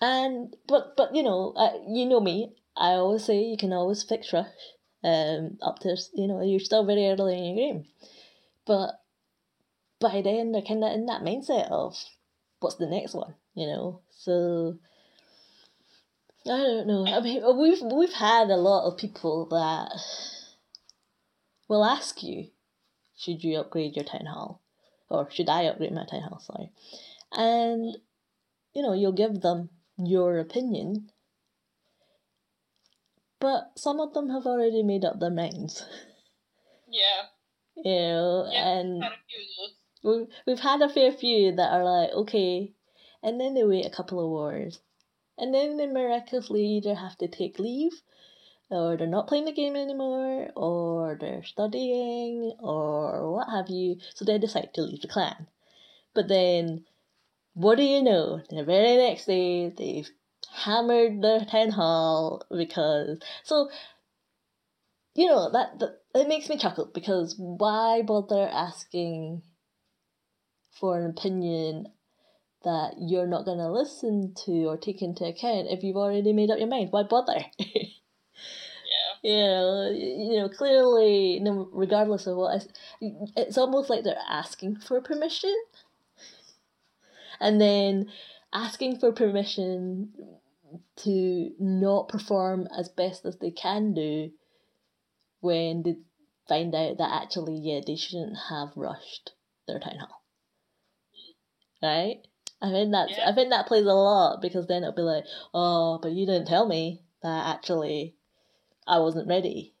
and 0.00 0.54
but 0.66 0.96
but 0.96 1.14
you 1.14 1.22
know, 1.22 1.52
uh, 1.56 1.78
you 1.88 2.06
know 2.06 2.20
me. 2.20 2.52
I 2.76 2.92
always 2.92 3.24
say 3.24 3.42
you 3.42 3.56
can 3.56 3.72
always 3.72 4.02
fix 4.02 4.32
rush. 4.32 4.46
Um, 5.04 5.58
up 5.62 5.78
to 5.80 5.96
you 6.14 6.26
know 6.26 6.42
you're 6.42 6.60
still 6.60 6.84
very 6.84 7.06
early 7.06 7.38
in 7.38 7.44
your 7.44 7.56
game, 7.56 7.84
but 8.66 9.00
by 10.00 10.22
then 10.22 10.52
they're 10.52 10.62
kind 10.62 10.84
of 10.84 10.92
in 10.92 11.06
that 11.06 11.22
mindset 11.22 11.70
of 11.70 11.96
what's 12.60 12.76
the 12.76 12.86
next 12.86 13.14
one, 13.14 13.34
you 13.54 13.66
know. 13.66 14.00
So 14.10 14.78
I 16.46 16.56
don't 16.56 16.86
know. 16.86 17.06
I 17.06 17.20
mean, 17.20 17.42
we've 17.58 17.82
we've 17.82 18.12
had 18.12 18.50
a 18.50 18.56
lot 18.56 18.86
of 18.86 18.98
people 18.98 19.46
that 19.46 19.92
will 21.68 21.84
ask 21.84 22.22
you, 22.22 22.48
should 23.16 23.44
you 23.44 23.58
upgrade 23.58 23.96
your 23.96 24.04
town 24.04 24.26
hall, 24.26 24.62
or 25.08 25.30
should 25.30 25.48
I 25.48 25.64
upgrade 25.64 25.92
my 25.92 26.06
town 26.06 26.22
hall? 26.22 26.40
Sorry, 26.40 26.70
and 27.32 27.96
you 28.74 28.82
know 28.82 28.94
you'll 28.94 29.12
give 29.12 29.40
them 29.40 29.70
your 29.98 30.38
opinion. 30.38 31.10
But 33.40 33.72
some 33.76 34.00
of 34.00 34.14
them 34.14 34.30
have 34.30 34.46
already 34.46 34.82
made 34.82 35.04
up 35.04 35.20
their 35.20 35.30
minds. 35.30 35.84
Yeah. 36.88 37.26
You 37.84 37.92
know, 37.92 38.48
yeah, 38.50 38.78
and 38.80 39.04
we've, 40.02 40.26
we've 40.48 40.58
had 40.58 40.82
a 40.82 40.88
fair 40.88 41.12
few 41.12 41.54
that 41.54 41.72
are 41.72 41.84
like, 41.84 42.10
okay, 42.10 42.72
and 43.22 43.40
then 43.40 43.54
they 43.54 43.62
wait 43.62 43.86
a 43.86 43.90
couple 43.90 44.18
of 44.18 44.28
wars. 44.28 44.80
And 45.38 45.54
then 45.54 45.76
they 45.76 45.86
miraculously 45.86 46.66
either 46.66 46.96
have 46.96 47.16
to 47.18 47.28
take 47.28 47.60
leave, 47.60 47.92
or 48.68 48.96
they're 48.96 49.06
not 49.06 49.28
playing 49.28 49.44
the 49.44 49.52
game 49.52 49.76
anymore, 49.76 50.50
or 50.56 51.16
they're 51.20 51.44
studying, 51.44 52.52
or 52.58 53.30
what 53.30 53.48
have 53.48 53.68
you, 53.68 53.98
so 54.12 54.24
they 54.24 54.38
decide 54.38 54.74
to 54.74 54.82
leave 54.82 55.02
the 55.02 55.06
clan. 55.06 55.46
But 56.14 56.26
then 56.26 56.84
what 57.58 57.76
do 57.76 57.82
you 57.82 58.02
know? 58.04 58.40
The 58.50 58.62
very 58.62 58.96
next 58.96 59.26
day, 59.26 59.70
they've 59.76 60.08
hammered 60.54 61.20
the 61.20 61.44
town 61.50 61.70
hall 61.70 62.42
because 62.50 63.18
so. 63.42 63.68
You 65.16 65.26
know 65.26 65.50
that, 65.50 65.80
that 65.80 66.02
it 66.14 66.28
makes 66.28 66.48
me 66.48 66.56
chuckle 66.56 66.88
because 66.94 67.34
why 67.36 68.02
bother 68.02 68.48
asking 68.48 69.42
for 70.78 70.96
an 70.96 71.10
opinion 71.10 71.86
that 72.62 72.94
you're 73.00 73.26
not 73.26 73.44
going 73.44 73.58
to 73.58 73.72
listen 73.72 74.34
to 74.44 74.66
or 74.66 74.76
take 74.76 75.02
into 75.02 75.24
account 75.24 75.66
if 75.68 75.82
you've 75.82 75.96
already 75.96 76.32
made 76.32 76.52
up 76.52 76.60
your 76.60 76.68
mind? 76.68 76.92
Why 76.92 77.02
bother? 77.02 77.44
yeah. 77.58 77.88
You 79.24 79.36
know, 79.36 79.90
you 79.90 80.36
know, 80.36 80.48
clearly, 80.48 81.40
no, 81.40 81.68
regardless 81.72 82.28
of 82.28 82.36
what, 82.36 82.62
I, 83.02 83.12
it's 83.36 83.58
almost 83.58 83.90
like 83.90 84.04
they're 84.04 84.14
asking 84.28 84.76
for 84.76 85.00
permission 85.00 85.56
and 87.40 87.60
then 87.60 88.06
asking 88.52 88.98
for 88.98 89.12
permission 89.12 90.12
to 90.96 91.50
not 91.58 92.08
perform 92.08 92.66
as 92.76 92.88
best 92.88 93.24
as 93.24 93.36
they 93.38 93.50
can 93.50 93.94
do 93.94 94.30
when 95.40 95.82
they 95.82 95.96
find 96.48 96.74
out 96.74 96.98
that 96.98 97.22
actually, 97.22 97.58
yeah, 97.58 97.80
they 97.86 97.96
shouldn't 97.96 98.36
have 98.48 98.70
rushed 98.76 99.32
their 99.66 99.78
town 99.78 99.98
hall. 99.98 100.22
Right? 101.82 102.22
I 102.60 102.70
think 102.70 102.90
that's 102.90 103.12
Yeah. 103.16 103.30
I 103.30 103.34
think 103.34 103.50
that 103.50 103.66
plays 103.66 103.86
a 103.86 103.94
lot 103.94 104.42
because 104.42 104.66
then 104.66 104.82
it'll 104.82 104.94
be 104.94 105.02
like, 105.02 105.24
oh, 105.54 105.98
but 106.02 106.12
you 106.12 106.26
didn't 106.26 106.48
tell 106.48 106.66
me 106.66 107.02
that 107.22 107.54
actually 107.54 108.16
I 108.86 108.98
wasn't 108.98 109.28
ready. 109.28 109.74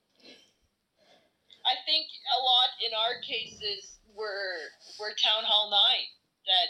I 1.66 1.74
think 1.84 2.06
a 2.06 2.38
lot 2.40 2.70
in 2.86 2.94
our 2.94 3.20
cases 3.20 3.98
were 4.14 4.70
were 5.00 5.12
town 5.22 5.44
hall 5.44 5.70
nine 5.70 6.06
that 6.46 6.68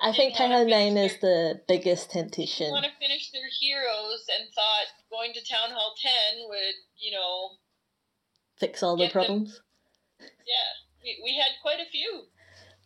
I 0.00 0.12
think 0.12 0.34
Hall 0.34 0.66
9 0.66 0.96
is 0.98 1.18
the 1.20 1.60
biggest 1.66 2.10
temptation. 2.10 2.70
want 2.70 2.84
to 2.84 2.90
finish 3.00 3.30
their 3.32 3.48
heroes 3.60 4.24
and 4.38 4.48
thought 4.54 4.86
going 5.10 5.32
to 5.32 5.40
town 5.40 5.70
hall 5.70 5.94
ten 6.00 6.46
would 6.48 6.74
you 6.98 7.12
know 7.12 7.50
Fix 8.58 8.82
all 8.82 8.96
the 8.96 9.04
Get 9.04 9.12
them- 9.14 9.24
problems. 9.24 9.60
yeah 10.20 10.72
we, 11.02 11.20
we 11.24 11.36
had 11.36 11.52
quite 11.62 11.80
a 11.80 11.88
few 11.90 12.24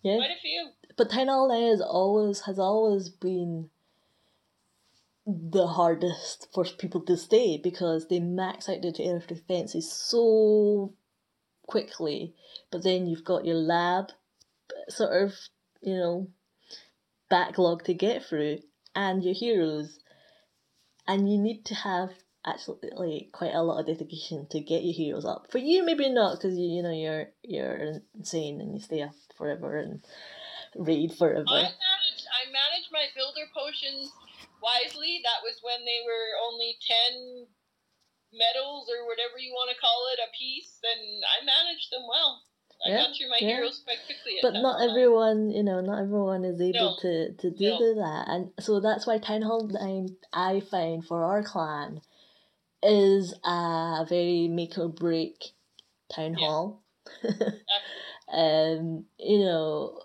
Yeah. 0.03 0.17
quite 0.17 0.31
a 0.31 0.41
few 0.41 0.71
But 0.97 1.11
Town 1.11 1.29
Hall 1.29 1.49
9 1.49 1.63
is 1.75 1.81
always 1.81 2.41
has 2.43 2.59
always 2.59 3.09
been 3.09 3.71
the 5.27 5.67
hardest 5.69 6.49
for 6.53 6.65
people 6.65 7.01
to 7.03 7.17
stay 7.17 7.57
because 7.57 8.09
they 8.09 8.21
max 8.21 8.69
out 8.69 8.83
the 8.83 8.95
air 9.05 9.17
of 9.17 9.27
defenses 9.27 9.91
so 9.93 10.93
quickly. 11.67 12.35
But 12.73 12.83
then 12.83 13.07
you've 13.07 13.25
got 13.25 13.45
your 13.45 13.55
lab 13.57 14.11
sort 14.89 15.23
of, 15.23 15.35
you 15.83 15.95
know, 15.97 16.29
backlog 17.31 17.85
to 17.85 17.95
get 17.95 18.25
through 18.25 18.59
and 18.95 19.25
your 19.25 19.35
heroes. 19.35 19.99
And 21.09 21.31
you 21.31 21.39
need 21.39 21.65
to 21.67 21.75
have 21.75 22.11
actually 22.47 23.31
quite 23.33 23.55
a 23.55 23.63
lot 23.63 23.81
of 23.81 23.87
dedication 23.87 24.47
to 24.51 24.61
get 24.61 24.83
your 24.83 24.95
heroes 24.95 25.25
up. 25.25 25.47
For 25.51 25.59
you, 25.59 25.85
maybe 25.85 26.09
not 26.11 26.37
because 26.37 26.57
you 26.57 26.67
you 26.67 26.83
know 26.83 26.93
you're 26.93 27.29
you're 27.43 28.01
insane 28.15 28.61
and 28.61 28.75
you 28.75 28.81
stay 28.81 29.03
up 29.03 29.13
forever 29.37 29.77
and 29.77 30.05
raid 30.77 31.13
forever. 31.15 31.45
I 31.49 31.63
managed 31.63 32.27
I 32.29 32.45
my 32.93 33.07
builder 33.15 33.47
potions 33.55 34.11
wisely 34.63 35.23
that 35.25 35.41
was 35.43 35.57
when 35.63 35.87
they 35.87 36.03
were 36.05 36.29
only 36.45 36.77
10 36.85 37.47
medals 38.35 38.87
or 38.91 39.07
whatever 39.09 39.41
you 39.41 39.51
want 39.55 39.73
to 39.73 39.79
call 39.81 40.07
it 40.15 40.23
a 40.23 40.31
piece 40.37 40.79
and 40.85 41.23
I 41.25 41.43
managed 41.43 41.91
them 41.91 42.07
well 42.07 42.45
I 42.85 42.91
Yeah, 42.91 42.97
got 43.07 43.17
through 43.17 43.29
my 43.29 43.39
yeah. 43.41 43.57
heroes 43.57 43.81
quite 43.85 43.99
quickly 44.07 44.39
but 44.43 44.55
not 44.55 44.79
Hall. 44.81 44.89
everyone 44.91 45.51
you 45.51 45.63
know 45.63 45.81
not 45.81 46.01
everyone 46.01 46.45
is 46.45 46.61
able 46.61 46.93
No. 46.93 46.97
to 47.03 47.33
to 47.35 47.51
do 47.51 47.69
No. 47.69 47.95
that 47.97 48.29
and 48.29 48.51
so 48.59 48.81
that's 48.81 49.07
why 49.07 49.19
town 49.19 49.43
hall 49.43 49.67
9 49.67 50.17
i 50.33 50.61
find 50.61 51.05
for 51.05 51.25
our 51.25 51.43
clan 51.43 52.01
is 52.83 53.35
a 53.45 54.07
very 54.09 54.49
make 54.49 54.79
or 54.79 54.89
break 54.89 55.53
town 56.09 56.33
Yeah. 56.35 56.39
hall 56.47 56.83
um 58.33 59.05
you 59.19 59.39
know 59.41 60.01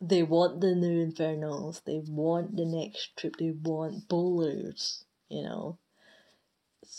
they 0.00 0.22
want 0.22 0.60
the 0.60 0.74
new 0.74 1.00
infernals 1.00 1.80
they 1.86 2.00
want 2.06 2.56
the 2.56 2.64
next 2.66 3.16
troop 3.16 3.36
they 3.38 3.50
want 3.50 4.08
bowlers 4.08 5.04
you 5.28 5.42
know 5.42 5.78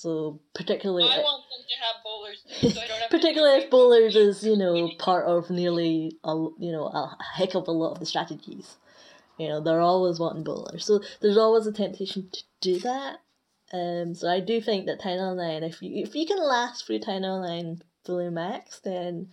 so 0.04 0.41
particularly 0.54 1.06
I 1.06 1.20
want 1.20 1.45
them 1.49 1.66
to 1.66 1.76
have 1.82 2.04
bowlers 2.04 2.43
too, 2.60 2.70
so 2.72 2.82
I 2.82 2.88
don't 2.88 2.99
have 2.99 3.10
particularly 3.10 3.64
if 3.64 3.70
bowlers 3.70 4.18
is 4.18 4.43
you 4.43 4.58
know 4.58 4.91
part 4.99 5.26
of 5.26 5.49
nearly 5.49 6.18
a 6.26 6.34
you 6.60 6.74
know 6.74 6.88
a 6.88 7.18
heck 7.36 7.56
of 7.56 7.70
a 7.70 7.72
lot 7.72 7.93
of 7.93 7.99
the 7.99 8.06
strategies. 8.06 8.76
You 9.38 9.47
know 9.47 9.62
they're 9.62 9.80
always 9.80 10.20
wanting 10.20 10.43
bowlers. 10.43 10.86
So 10.86 11.01
there's 11.22 11.38
always 11.38 11.68
a 11.68 11.72
temptation 11.72 12.30
to 12.34 12.43
do 12.60 12.80
that. 12.80 13.20
Um 13.72 14.14
so 14.14 14.28
i 14.30 14.41
do 14.41 14.60
think 14.60 14.88
that 14.88 15.01
Town 15.01 15.20
Hall 15.20 15.36
9 15.36 15.64
if 15.64 15.82
you 15.82 16.04
if 16.04 16.14
you 16.16 16.26
can 16.28 16.38
last 16.38 16.86
through 16.86 16.99
Town 16.99 17.24
Hall 17.24 17.41
9 17.41 17.82
fully 18.04 18.30
max 18.30 18.82
then 18.82 19.30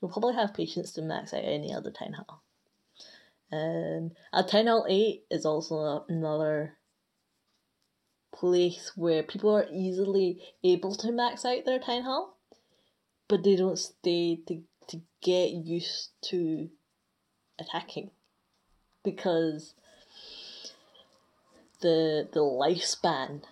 you'll 0.00 0.12
probably 0.12 0.34
have 0.34 0.54
patience 0.54 0.92
to 0.92 1.02
max 1.02 1.34
out 1.34 1.42
any 1.44 1.74
other 1.74 1.90
town 1.90 2.12
hall 2.12 2.42
um 3.52 4.12
a 4.32 4.44
Town 4.44 4.68
Hall 4.68 4.86
8 4.88 5.24
is 5.30 5.44
also 5.44 6.04
another 6.08 6.78
place 8.32 8.92
where 8.96 9.22
people 9.22 9.54
are 9.54 9.66
easily 9.72 10.40
able 10.64 10.94
to 10.94 11.12
max 11.12 11.44
out 11.44 11.64
their 11.64 11.78
town 11.78 12.02
hall 12.02 12.36
but 13.28 13.42
they 13.44 13.56
don't 13.56 13.78
stay 13.78 14.36
to 14.46 14.62
to 14.88 15.00
get 15.22 15.50
used 15.50 16.10
to 16.22 16.68
attacking 17.58 18.10
because 19.04 19.74
the 21.80 22.28
the 22.32 22.40
lifespan 22.40 23.42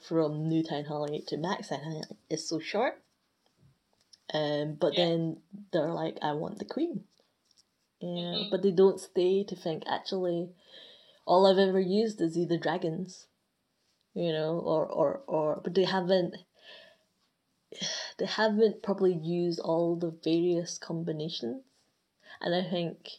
from 0.00 0.48
new 0.48 0.62
town 0.62 0.84
hall 0.84 1.06
8 1.10 1.26
to 1.28 1.36
max 1.36 1.68
town 1.68 1.80
hall 1.80 2.02
8 2.10 2.16
is 2.30 2.48
so 2.48 2.58
short 2.58 3.02
um 4.32 4.76
but 4.80 4.94
Yeah. 4.94 5.04
then 5.06 5.36
they're 5.72 5.92
like 5.92 6.16
i 6.22 6.32
want 6.32 6.58
the 6.58 6.64
queen 6.64 7.04
yeah, 8.00 8.08
Mhm. 8.36 8.50
but 8.50 8.62
they 8.62 8.70
don't 8.72 9.00
stay 9.00 9.42
to 9.44 9.56
think 9.56 9.82
actually 9.86 10.50
all 11.26 11.46
i've 11.46 11.58
ever 11.58 11.80
used 11.80 12.20
is 12.20 12.36
either 12.36 12.58
dragons 12.58 13.26
you 14.16 14.32
know 14.32 14.58
or 14.58 14.86
or 14.86 15.20
or 15.26 15.60
but 15.62 15.74
they 15.74 15.84
haven't 15.84 16.34
they 18.18 18.24
haven't 18.24 18.82
probably 18.82 19.14
used 19.14 19.60
all 19.60 19.94
the 19.94 20.10
various 20.24 20.78
combinations. 20.78 21.62
And 22.40 22.54
i 22.54 22.68
think 22.68 23.10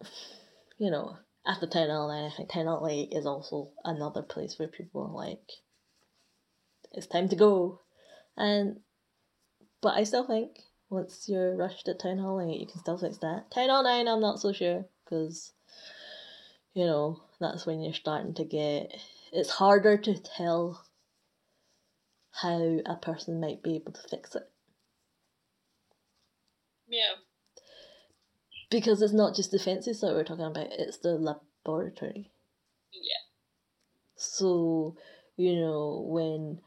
you 0.78 0.90
know 0.90 1.16
after 1.44 1.66
town 1.66 1.90
hall 1.90 2.08
9 2.08 2.24
i 2.24 2.34
think 2.34 2.50
town 2.50 2.66
hall 2.66 2.86
8 2.88 3.08
is 3.12 3.26
also 3.26 3.70
another 3.84 4.22
place 4.22 4.58
where 4.58 4.68
people 4.68 5.02
are 5.02 5.26
like 5.26 5.50
it's 6.92 7.06
time 7.06 7.28
to 7.28 7.36
go. 7.36 7.80
And 8.36 8.80
but 9.80 9.94
i 9.96 10.04
still 10.04 10.26
think 10.26 10.60
once 10.88 11.28
you're 11.28 11.56
rushed 11.56 11.88
at 11.88 11.98
town 11.98 12.18
hall 12.18 12.40
8 12.40 12.60
you 12.60 12.66
can 12.66 12.78
still 12.78 12.98
fix 12.98 13.18
that. 13.18 13.50
town 13.50 13.70
hall 13.70 13.82
9 13.82 14.06
i'm 14.06 14.20
not 14.20 14.40
so 14.40 14.52
sure 14.52 14.86
because 15.04 15.52
you 16.74 16.86
know 16.86 17.20
that's 17.40 17.66
when 17.66 17.80
you're 17.80 17.94
starting 17.94 18.34
to 18.34 18.44
get 18.44 18.92
it's 19.32 19.50
harder 19.50 19.96
to 19.96 20.14
tell 20.20 20.84
how 22.32 22.78
a 22.86 22.96
person 22.96 23.40
might 23.40 23.62
be 23.62 23.76
able 23.76 23.92
to 23.92 24.08
fix 24.08 24.34
it 24.36 24.48
Yeah. 26.88 27.14
because 28.70 29.02
it's 29.02 29.12
not 29.12 29.34
just 29.34 29.50
defenses 29.50 30.00
that 30.00 30.12
we're 30.14 30.24
talking 30.24 30.44
about 30.44 30.68
it's 30.70 30.98
the 30.98 31.14
laboratory 31.18 32.30
Yeah. 32.92 33.24
so 34.16 34.96
you 35.36 35.56
know 35.56 36.04
when 36.06 36.60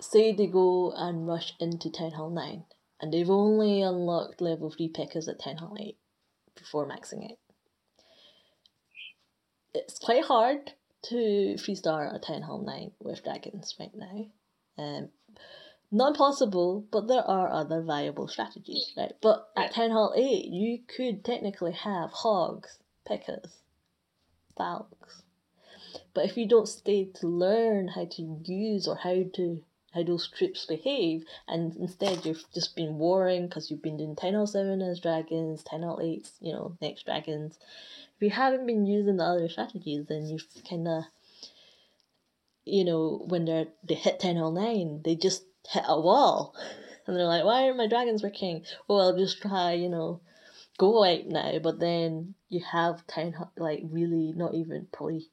say 0.00 0.32
they 0.32 0.46
go 0.46 0.92
and 0.92 1.26
rush 1.26 1.54
into 1.58 1.90
town 1.90 2.12
hall 2.12 2.30
9 2.30 2.64
and 3.00 3.12
they've 3.12 3.30
only 3.30 3.82
unlocked 3.82 4.40
level 4.40 4.70
3 4.70 4.90
pekkas 4.92 5.28
at 5.28 5.40
town 5.42 5.56
hall 5.56 5.76
8 5.80 5.96
before 6.56 6.86
maxing 6.86 7.30
it 7.30 7.38
it's 9.74 9.98
quite 9.98 10.24
hard 10.24 10.72
to 11.02 11.56
three 11.58 11.74
star 11.74 12.14
a 12.14 12.18
town 12.18 12.42
hall 12.42 12.62
9 12.62 12.92
with 13.00 13.22
dragons 13.22 13.74
right 13.78 13.94
now 13.94 14.26
um 14.78 15.08
not 15.94 16.16
possible, 16.16 16.84
but 16.90 17.06
there 17.06 17.22
are 17.22 17.48
other 17.48 17.80
viable 17.80 18.26
strategies, 18.26 18.92
right? 18.96 19.12
But 19.20 19.48
at 19.56 19.74
Town 19.74 19.92
Hall 19.92 20.12
8, 20.16 20.46
you 20.46 20.80
could 20.88 21.24
technically 21.24 21.70
have 21.70 22.10
hogs, 22.10 22.80
pekkas, 23.08 23.58
falcons. 24.56 25.22
But 26.12 26.24
if 26.24 26.36
you 26.36 26.48
don't 26.48 26.66
stay 26.66 27.04
to 27.20 27.28
learn 27.28 27.88
how 27.88 28.06
to 28.06 28.40
use 28.44 28.88
or 28.88 28.96
how 28.96 29.22
to 29.34 29.62
how 29.94 30.02
those 30.02 30.28
troops 30.28 30.66
behave, 30.66 31.24
and 31.48 31.76
instead 31.76 32.26
you've 32.26 32.44
just 32.52 32.74
been 32.76 32.98
warring 32.98 33.46
because 33.46 33.70
you've 33.70 33.82
been 33.82 33.96
doing 33.96 34.16
Town 34.16 34.34
Hall 34.34 34.46
7 34.46 34.82
as 34.82 35.00
dragons, 35.00 35.62
Town 35.62 35.82
Hall 35.82 36.00
8, 36.02 36.28
you 36.40 36.52
know, 36.52 36.76
next 36.80 37.04
dragons. 37.04 37.58
If 38.16 38.22
you 38.22 38.30
haven't 38.30 38.66
been 38.66 38.86
using 38.86 39.16
the 39.16 39.24
other 39.24 39.48
strategies, 39.48 40.06
then 40.06 40.26
you've 40.26 40.46
kind 40.68 40.88
of, 40.88 41.04
you 42.64 42.84
know, 42.84 43.24
when 43.28 43.44
they're 43.44 43.68
they 43.84 43.94
hit 43.94 44.20
Town 44.20 44.36
Hall 44.36 44.52
9, 44.52 45.02
they 45.04 45.14
just 45.16 45.44
hit 45.68 45.84
a 45.86 46.00
wall. 46.00 46.54
And 47.06 47.14
they're 47.18 47.26
like, 47.26 47.44
why 47.44 47.64
aren't 47.64 47.76
my 47.76 47.86
dragons 47.86 48.22
working? 48.22 48.64
Well, 48.88 49.02
I'll 49.02 49.16
just 49.18 49.42
try, 49.42 49.72
you 49.74 49.90
know, 49.90 50.22
go 50.78 51.00
wipe 51.00 51.26
now. 51.26 51.58
But 51.58 51.78
then 51.78 52.34
you 52.48 52.60
have 52.64 53.06
town 53.06 53.32
hall, 53.34 53.52
like 53.56 53.82
really 53.84 54.32
not 54.34 54.54
even 54.54 54.88
probably 54.92 55.28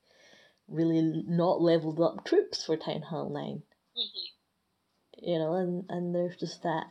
really 0.67 1.23
not 1.27 1.61
leveled 1.61 1.99
up 1.99 2.25
troops 2.25 2.65
for 2.65 2.77
Town 2.77 3.01
Hall 3.01 3.29
9 3.29 3.63
Mhm. 3.97 4.40
You 5.21 5.37
know, 5.37 5.53
and, 5.55 5.85
and 5.89 6.13
there's 6.13 6.35
just 6.35 6.63
that 6.63 6.87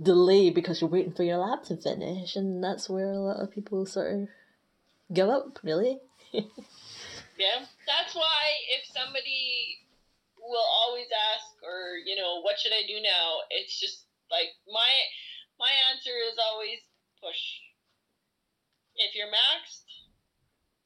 delay 0.00 0.50
because 0.50 0.80
you're 0.80 0.90
waiting 0.90 1.12
for 1.12 1.22
your 1.22 1.38
lab 1.38 1.64
to 1.64 1.76
finish, 1.76 2.36
and 2.36 2.62
that's 2.62 2.90
where 2.90 3.12
a 3.12 3.18
lot 3.18 3.40
of 3.40 3.52
people 3.52 3.86
sort 3.86 4.12
of 4.14 4.28
give 5.12 5.28
up, 5.28 5.58
really. 5.62 5.98
Yeah. 7.38 7.64
That's 7.90 8.14
why 8.14 8.42
if 8.78 8.86
somebody 8.86 9.82
will 10.38 10.68
always 10.84 11.08
ask 11.10 11.58
or, 11.66 11.98
you 12.04 12.14
know, 12.16 12.40
what 12.42 12.58
should 12.58 12.72
I 12.72 12.86
do 12.86 13.00
now? 13.02 13.42
It's 13.50 13.78
just 13.78 14.06
like 14.30 14.54
my 14.70 14.90
my 15.58 15.72
answer 15.90 16.14
is 16.30 16.38
always 16.38 16.78
push. 17.18 17.42
If 18.96 19.14
you're 19.14 19.32
maxed, 19.32 19.88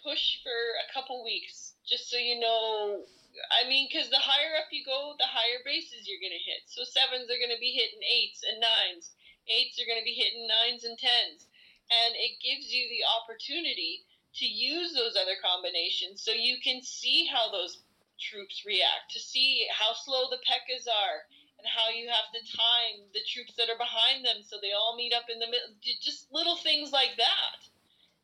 push 0.03 0.41
for 0.43 0.57
a 0.81 0.89
couple 0.95 1.25
weeks, 1.25 1.75
just 1.87 2.09
so 2.11 2.17
you 2.17 2.39
know. 2.41 3.05
I 3.53 3.69
mean, 3.69 3.89
because 3.91 4.09
the 4.11 4.23
higher 4.23 4.57
up 4.57 4.73
you 4.73 4.85
go, 4.85 5.15
the 5.19 5.29
higher 5.29 5.61
bases 5.65 6.09
you're 6.09 6.23
gonna 6.23 6.41
hit. 6.41 6.65
So 6.67 6.85
sevens 6.85 7.29
are 7.31 7.41
gonna 7.41 7.61
be 7.61 7.77
hitting 7.77 8.03
eights 8.03 8.43
and 8.45 8.61
nines. 8.61 9.13
Eights 9.49 9.79
are 9.79 9.89
gonna 9.89 10.07
be 10.07 10.17
hitting 10.17 10.49
nines 10.49 10.85
and 10.85 10.99
tens, 10.99 11.47
and 11.91 12.13
it 12.17 12.43
gives 12.43 12.73
you 12.73 12.89
the 12.89 13.05
opportunity 13.07 14.05
to 14.37 14.47
use 14.47 14.93
those 14.93 15.17
other 15.17 15.37
combinations 15.41 16.21
so 16.21 16.33
you 16.33 16.61
can 16.61 16.83
see 16.83 17.25
how 17.25 17.51
those 17.51 17.83
troops 18.21 18.65
react, 18.67 19.13
to 19.13 19.21
see 19.21 19.67
how 19.73 19.93
slow 19.93 20.29
the 20.29 20.41
pekkas 20.45 20.89
are, 20.89 21.19
and 21.59 21.67
how 21.69 21.89
you 21.89 22.09
have 22.09 22.29
to 22.33 22.41
time 22.57 23.09
the 23.13 23.25
troops 23.29 23.55
that 23.57 23.69
are 23.69 23.79
behind 23.79 24.25
them 24.25 24.45
so 24.45 24.57
they 24.61 24.73
all 24.73 24.97
meet 24.97 25.13
up 25.13 25.29
in 25.33 25.39
the 25.39 25.47
middle. 25.47 25.73
Just 25.81 26.33
little 26.33 26.57
things 26.57 26.93
like 26.93 27.17
that. 27.17 27.59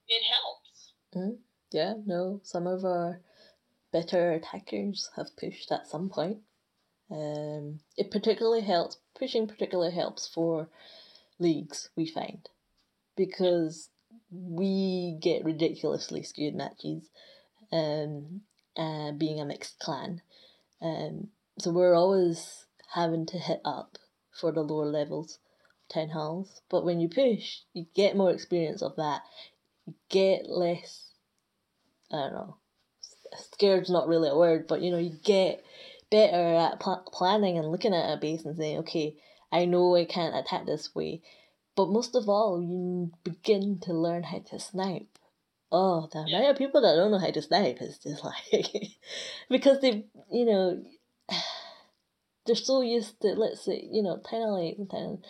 It 0.08 0.22
helps. 0.24 0.92
Mm, 1.14 1.38
yeah, 1.70 1.94
no, 2.04 2.40
some 2.42 2.66
of 2.66 2.84
our 2.84 3.20
better 3.92 4.32
attackers 4.32 5.10
have 5.16 5.36
pushed 5.36 5.70
at 5.70 5.86
some 5.86 6.08
point. 6.08 6.38
Um, 7.10 7.80
it 7.96 8.10
particularly 8.10 8.62
helps, 8.62 8.96
pushing 9.18 9.46
particularly 9.46 9.92
helps 9.92 10.26
for 10.26 10.68
leagues, 11.38 11.90
we 11.94 12.06
find, 12.06 12.48
because 13.16 13.90
we 14.30 15.18
get 15.20 15.44
ridiculously 15.44 16.22
skewed 16.22 16.54
matches, 16.54 17.08
um, 17.70 18.40
uh, 18.76 19.12
being 19.12 19.40
a 19.40 19.44
mixed 19.44 19.78
clan. 19.78 20.22
Um, 20.80 21.28
so 21.58 21.70
we're 21.70 21.94
always 21.94 22.64
having 22.94 23.26
to 23.26 23.38
hit 23.38 23.60
up 23.64 23.98
for 24.32 24.52
the 24.52 24.62
lower 24.62 24.86
levels 24.86 25.38
town 25.92 26.08
halls. 26.08 26.62
But 26.70 26.84
when 26.84 27.00
you 27.00 27.08
push, 27.08 27.58
you 27.72 27.86
get 27.94 28.16
more 28.16 28.30
experience 28.30 28.82
of 28.82 28.96
that. 28.96 29.22
You 29.86 29.94
get 30.08 30.48
less, 30.48 31.10
I 32.10 32.16
don't 32.16 32.32
know, 32.32 32.56
scared's 33.38 33.90
not 33.90 34.08
really 34.08 34.28
a 34.28 34.36
word, 34.36 34.66
but 34.66 34.82
you 34.82 34.90
know, 34.90 34.98
you 34.98 35.16
get 35.24 35.64
better 36.10 36.54
at 36.54 36.80
pl- 36.80 37.08
planning 37.12 37.58
and 37.58 37.70
looking 37.70 37.94
at 37.94 38.12
a 38.12 38.16
base 38.18 38.44
and 38.44 38.56
saying, 38.56 38.78
okay, 38.78 39.16
I 39.50 39.64
know 39.64 39.96
I 39.96 40.04
can't 40.04 40.36
attack 40.36 40.66
this 40.66 40.94
way. 40.94 41.22
But 41.74 41.88
most 41.88 42.14
of 42.14 42.28
all, 42.28 42.60
you 42.60 43.12
begin 43.24 43.80
to 43.80 43.94
learn 43.94 44.24
how 44.24 44.40
to 44.50 44.60
snipe. 44.60 45.18
Oh, 45.70 46.06
the 46.12 46.18
amount 46.18 46.50
of 46.50 46.58
people 46.58 46.82
that 46.82 46.94
don't 46.94 47.10
know 47.10 47.18
how 47.18 47.30
to 47.30 47.40
snipe 47.40 47.80
is 47.80 47.98
just 47.98 48.22
like 48.52 48.74
because 49.48 49.80
they, 49.80 50.04
you 50.30 50.44
know, 50.44 50.84
they're 52.46 52.56
so 52.56 52.82
used 52.82 53.20
to 53.22 53.28
let's 53.28 53.64
say 53.64 53.88
you 53.90 54.02
know 54.02 54.20
ten 54.22 54.42
eight 54.60 54.76
and 54.76 54.90
ten 54.90 55.22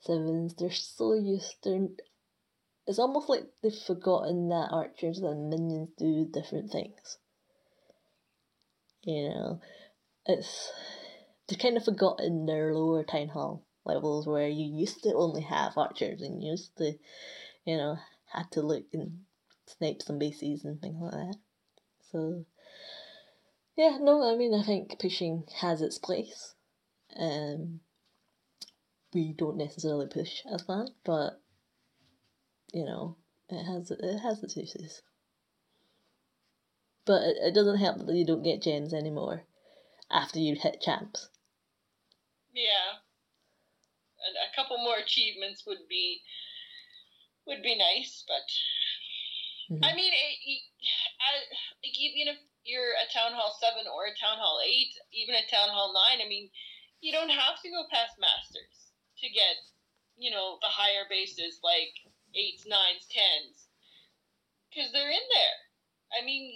sevens. 0.00 0.54
They're 0.54 0.70
so 0.70 1.14
used 1.14 1.62
to. 1.64 1.90
It's 2.86 3.00
almost 3.00 3.28
like 3.28 3.44
they've 3.62 3.74
forgotten 3.74 4.48
that 4.50 4.68
archers 4.70 5.18
and 5.18 5.50
minions 5.50 5.90
do 5.98 6.28
different 6.32 6.70
things. 6.70 7.18
You 9.02 9.28
know, 9.28 9.60
it's 10.26 10.72
they've 11.48 11.58
kind 11.58 11.76
of 11.76 11.84
forgotten 11.84 12.46
their 12.46 12.74
lower 12.74 13.04
town 13.04 13.28
hall 13.28 13.64
levels 13.84 14.26
where 14.26 14.48
you 14.48 14.66
used 14.66 15.02
to 15.02 15.14
only 15.14 15.42
have 15.42 15.78
archers 15.78 16.20
and 16.20 16.42
you 16.42 16.50
used 16.50 16.76
to, 16.76 16.92
you 17.64 17.76
know, 17.76 17.96
had 18.32 18.50
to 18.52 18.62
look 18.62 18.84
and 18.92 19.20
snipe 19.66 20.02
some 20.02 20.18
bases 20.18 20.64
and 20.64 20.80
things 20.80 21.00
like 21.00 21.12
that. 21.12 21.36
So, 22.12 22.44
yeah, 23.76 23.98
no, 24.00 24.22
I 24.22 24.36
mean, 24.36 24.54
I 24.54 24.62
think 24.62 24.98
pushing 24.98 25.44
has 25.60 25.80
its 25.80 25.98
place. 25.98 26.54
Um, 27.18 27.80
we 29.14 29.32
don't 29.32 29.56
necessarily 29.56 30.06
push 30.06 30.42
as 30.52 30.64
that, 30.66 30.90
but 31.04 31.40
you 32.72 32.84
know, 32.84 33.16
it 33.48 33.64
has 33.64 33.90
it 33.90 34.18
has 34.18 34.42
its 34.42 34.56
uses. 34.56 35.02
But 37.08 37.22
it, 37.22 37.36
it 37.40 37.54
doesn't 37.54 37.78
help 37.78 38.06
that 38.06 38.14
you 38.14 38.24
don't 38.24 38.44
get 38.44 38.62
gems 38.62 38.94
anymore 38.94 39.42
after 40.10 40.38
you 40.38 40.54
hit 40.54 40.80
champs. 40.80 41.28
Yeah 42.54 43.02
and 44.28 44.34
a 44.36 44.54
couple 44.54 44.78
more 44.78 44.98
achievements 44.98 45.64
would 45.66 45.86
be 45.88 46.22
would 47.46 47.62
be 47.62 47.78
nice. 47.78 48.24
But 48.26 48.46
mm-hmm. 49.72 49.84
I 49.84 49.94
mean, 49.94 50.12
it, 50.12 50.62
I, 51.22 51.30
like 51.80 51.96
even 51.96 52.34
if 52.34 52.38
you're 52.64 52.98
a 52.98 53.08
town 53.08 53.32
hall 53.32 53.56
seven 53.56 53.88
or 53.88 54.06
a 54.06 54.18
town 54.18 54.36
hall 54.36 54.60
eight, 54.60 54.92
even 55.12 55.34
a 55.34 55.48
town 55.48 55.72
hall 55.72 55.94
nine, 55.94 56.20
I 56.20 56.28
mean, 56.28 56.50
you 57.00 57.12
don't 57.12 57.32
have 57.32 57.62
to 57.62 57.72
go 57.72 57.88
past 57.88 58.20
masters 58.20 58.92
to 59.22 59.26
get 59.30 59.56
you 60.18 60.30
know 60.30 60.58
the 60.60 60.70
higher 60.70 61.06
bases 61.08 61.62
like 61.62 61.94
eights, 62.34 62.66
nines, 62.66 63.06
tens, 63.08 63.70
because 64.68 64.92
they're 64.92 65.10
in 65.10 65.26
there. 65.32 65.58
I 66.12 66.24
mean, 66.24 66.52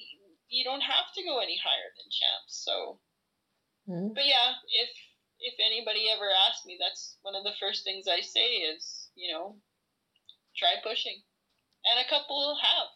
you 0.53 0.63
don't 0.69 0.85
have 0.85 1.09
to 1.17 1.25
go 1.25 1.41
any 1.41 1.57
higher 1.57 1.91
than 1.97 2.13
champs. 2.13 2.61
So, 2.61 3.01
mm-hmm. 3.89 4.13
but 4.13 4.29
yeah, 4.29 4.61
if 4.69 4.93
if 5.41 5.57
anybody 5.59 6.13
ever 6.13 6.29
asks 6.29 6.69
me, 6.69 6.79
that's 6.79 7.19
one 7.25 7.35
of 7.35 7.43
the 7.43 7.57
first 7.59 7.83
things 7.83 8.07
I 8.07 8.21
say 8.21 8.69
is, 8.69 9.11
you 9.17 9.33
know, 9.33 9.59
try 10.55 10.79
pushing. 10.85 11.19
And 11.83 11.99
a 11.99 12.07
couple 12.07 12.39
have. 12.63 12.91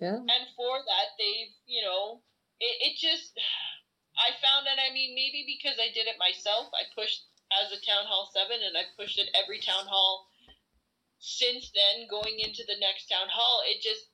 Yeah. 0.00 0.16
And 0.16 0.44
for 0.56 0.80
that, 0.80 1.12
they've, 1.20 1.52
you 1.68 1.84
know, 1.84 2.24
it, 2.56 2.74
it 2.88 2.94
just, 2.96 3.36
I 4.16 4.32
found 4.40 4.64
that, 4.64 4.80
I 4.80 4.88
mean, 4.96 5.12
maybe 5.12 5.44
because 5.44 5.76
I 5.76 5.92
did 5.92 6.08
it 6.08 6.16
myself, 6.16 6.72
I 6.72 6.88
pushed 6.96 7.20
as 7.52 7.68
a 7.68 7.84
Town 7.84 8.08
Hall 8.08 8.32
7 8.32 8.48
and 8.48 8.80
I 8.80 8.88
pushed 8.96 9.20
at 9.20 9.28
every 9.36 9.60
Town 9.60 9.84
Hall 9.84 10.24
since 11.20 11.68
then, 11.76 12.08
going 12.08 12.40
into 12.40 12.64
the 12.64 12.80
next 12.80 13.12
Town 13.12 13.28
Hall. 13.28 13.60
It 13.68 13.84
just, 13.84 14.08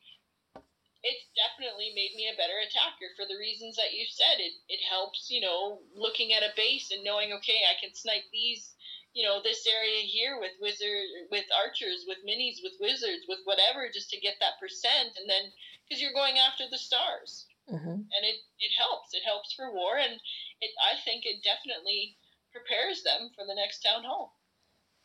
it's 1.06 1.30
definitely 1.38 1.94
made 1.94 2.18
me 2.18 2.26
a 2.26 2.34
better 2.34 2.58
attacker 2.58 3.14
for 3.14 3.22
the 3.30 3.38
reasons 3.38 3.78
that 3.78 3.94
you 3.94 4.02
said. 4.10 4.42
It 4.42 4.58
it 4.66 4.82
helps, 4.82 5.30
you 5.30 5.38
know, 5.38 5.78
looking 5.94 6.34
at 6.34 6.42
a 6.42 6.56
base 6.58 6.90
and 6.90 7.06
knowing, 7.06 7.30
okay, 7.38 7.62
I 7.62 7.78
can 7.78 7.94
snipe 7.94 8.26
these, 8.34 8.74
you 9.14 9.22
know, 9.22 9.38
this 9.38 9.62
area 9.70 10.02
here 10.02 10.42
with 10.42 10.58
wizard, 10.58 11.30
with 11.30 11.46
archers, 11.54 12.04
with 12.10 12.26
minis, 12.26 12.58
with 12.58 12.74
wizards, 12.82 13.22
with 13.30 13.38
whatever, 13.46 13.86
just 13.86 14.10
to 14.10 14.20
get 14.20 14.42
that 14.42 14.58
percent, 14.58 15.14
and 15.14 15.30
then 15.30 15.54
because 15.86 16.02
you're 16.02 16.16
going 16.16 16.42
after 16.42 16.66
the 16.66 16.78
stars, 16.78 17.46
mm-hmm. 17.70 18.02
and 18.02 18.22
it 18.26 18.42
it 18.58 18.74
helps. 18.74 19.14
It 19.14 19.22
helps 19.22 19.54
for 19.54 19.70
war, 19.70 20.02
and 20.02 20.18
it 20.58 20.72
I 20.82 20.98
think 21.06 21.22
it 21.22 21.46
definitely 21.46 22.18
prepares 22.50 23.06
them 23.06 23.30
for 23.38 23.46
the 23.46 23.54
next 23.54 23.86
town 23.86 24.02
hall. 24.02 24.34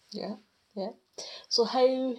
Yeah, 0.09 0.41
yeah. 0.73 0.97
So 1.49 1.63
how 1.63 2.17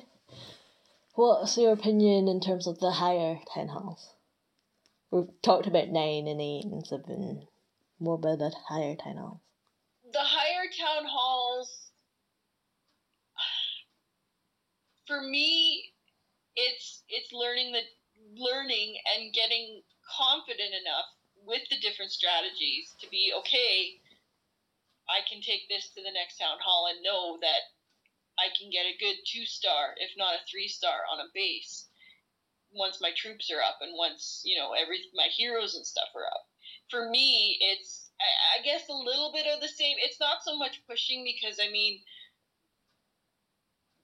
What's 1.14 1.58
your 1.58 1.74
opinion 1.74 2.26
in 2.26 2.40
terms 2.40 2.66
of 2.66 2.78
the 2.78 2.92
higher 2.92 3.38
town 3.54 3.68
halls? 3.68 4.14
We've 5.10 5.28
talked 5.42 5.66
about 5.66 5.88
nine 5.88 6.26
and 6.26 6.40
eight 6.40 6.64
and 6.64 6.86
seven. 6.86 7.48
What 7.98 8.24
about 8.24 8.38
the 8.38 8.50
higher 8.68 8.96
town 8.96 9.16
halls? 9.18 9.40
The 10.10 10.24
higher 10.24 10.64
town 10.72 11.04
halls, 11.04 11.90
for 15.06 15.20
me, 15.20 15.92
it's 16.56 17.02
it's 17.08 17.30
learning 17.30 17.72
the 17.72 17.82
learning 18.34 18.96
and 19.14 19.34
getting 19.34 19.82
confident 20.16 20.72
enough 20.72 21.12
with 21.44 21.62
the 21.68 21.78
different 21.78 22.10
strategies 22.10 22.94
to 23.00 23.08
be 23.10 23.34
okay. 23.36 24.00
I 25.10 25.20
can 25.28 25.42
take 25.42 25.68
this 25.68 25.90
to 25.94 26.02
the 26.02 26.12
next 26.12 26.38
town 26.38 26.56
hall 26.64 26.88
and 26.88 27.02
know 27.02 27.36
that 27.42 27.68
I 28.38 28.48
can 28.56 28.70
get 28.70 28.86
a 28.86 28.98
good 28.98 29.16
two 29.26 29.44
star, 29.44 29.94
if 29.98 30.10
not 30.16 30.34
a 30.34 30.46
three 30.50 30.68
star, 30.68 31.04
on 31.10 31.20
a 31.20 31.30
base 31.34 31.88
once 32.72 33.00
my 33.00 33.12
troops 33.12 33.50
are 33.50 33.60
up 33.60 33.78
and 33.80 33.92
once 33.96 34.40
you 34.44 34.56
know 34.56 34.72
every 34.72 35.04
my 35.14 35.28
heroes 35.28 35.74
and 35.74 35.86
stuff 35.86 36.08
are 36.16 36.26
up. 36.26 36.48
For 36.90 37.08
me, 37.08 37.58
it's 37.60 38.10
I, 38.20 38.60
I 38.60 38.62
guess 38.64 38.88
a 38.88 38.94
little 38.94 39.32
bit 39.32 39.46
of 39.46 39.60
the 39.60 39.68
same. 39.68 39.96
It's 40.00 40.20
not 40.20 40.44
so 40.44 40.56
much 40.56 40.80
pushing 40.88 41.24
because 41.24 41.58
I 41.60 41.70
mean, 41.70 42.00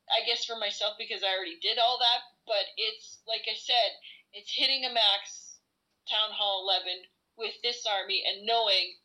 I 0.08 0.24
guess 0.26 0.44
for 0.44 0.56
myself 0.56 0.96
because 0.98 1.22
I 1.22 1.32
already 1.32 1.58
did 1.60 1.78
all 1.78 1.98
that, 1.98 2.20
but 2.46 2.66
it's 2.76 3.20
like 3.26 3.48
I 3.48 3.56
said, 3.56 3.90
it's 4.32 4.52
hitting 4.52 4.84
a 4.84 4.92
max 4.92 5.58
town 6.10 6.32
hall 6.32 6.68
eleven 6.68 7.04
with 7.36 7.54
this 7.62 7.84
army 7.86 8.24
and 8.26 8.44
knowing 8.46 8.96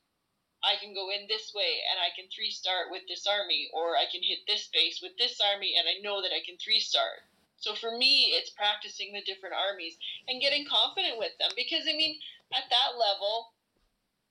I 0.63 0.79
can 0.79 0.95
go 0.95 1.11
in 1.11 1.27
this 1.27 1.51
way 1.51 1.83
and 1.91 1.99
I 1.99 2.15
can 2.15 2.31
three 2.31 2.49
star 2.49 2.87
with 2.89 3.03
this 3.07 3.27
army, 3.27 3.69
or 3.75 3.99
I 3.99 4.07
can 4.07 4.23
hit 4.23 4.47
this 4.47 4.71
base 4.71 5.03
with 5.03 5.13
this 5.19 5.39
army 5.43 5.75
and 5.75 5.85
I 5.87 5.99
know 5.99 6.23
that 6.23 6.31
I 6.31 6.39
can 6.39 6.55
three 6.57 6.79
star. 6.79 7.27
So 7.59 7.75
for 7.75 7.95
me, 7.95 8.35
it's 8.35 8.51
practicing 8.51 9.11
the 9.11 9.23
different 9.23 9.55
armies 9.55 9.95
and 10.27 10.41
getting 10.41 10.67
confident 10.67 11.19
with 11.19 11.35
them 11.39 11.51
because 11.55 11.83
I 11.87 11.95
mean, 11.95 12.19
at 12.55 12.67
that 12.71 12.99
level, 12.99 13.55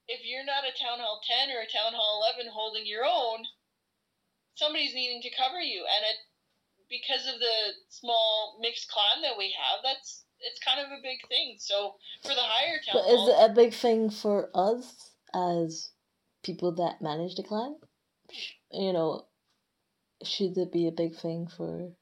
if 0.08 0.20
you're 0.24 0.44
not 0.44 0.68
a 0.68 0.76
Town 0.76 1.00
Hall 1.00 1.20
10 1.24 1.54
or 1.54 1.62
a 1.62 1.70
Town 1.70 1.94
Hall 1.94 2.24
11 2.36 2.52
holding 2.52 2.84
your 2.84 3.04
own, 3.04 3.44
somebody's 4.54 4.94
needing 4.94 5.22
to 5.22 5.36
cover 5.36 5.60
you, 5.60 5.84
and 5.84 6.02
it 6.04 6.18
because 6.88 7.24
of 7.26 7.40
the 7.40 7.56
small 7.88 8.58
mixed 8.60 8.90
clan 8.90 9.22
that 9.22 9.38
we 9.38 9.54
have, 9.56 9.80
that's 9.82 10.24
it's 10.40 10.60
kind 10.60 10.80
of 10.80 10.92
a 10.92 11.00
big 11.02 11.24
thing. 11.28 11.56
So 11.58 11.96
for 12.22 12.34
the 12.34 12.42
higher 12.42 12.80
town, 12.84 13.00
but 13.00 13.08
is 13.08 13.28
it 13.28 13.50
a 13.50 13.54
big 13.54 13.72
thing 13.72 14.10
for 14.10 14.50
us 14.54 15.12
as 15.34 15.91
people 16.42 16.72
that 16.72 17.02
manage 17.02 17.36
the 17.36 17.42
clan? 17.42 17.76
You 18.70 18.92
know, 18.92 19.26
should 20.24 20.56
it 20.56 20.72
be 20.72 20.88
a 20.88 20.92
big 20.92 21.14
thing 21.16 21.48
for 21.48 21.92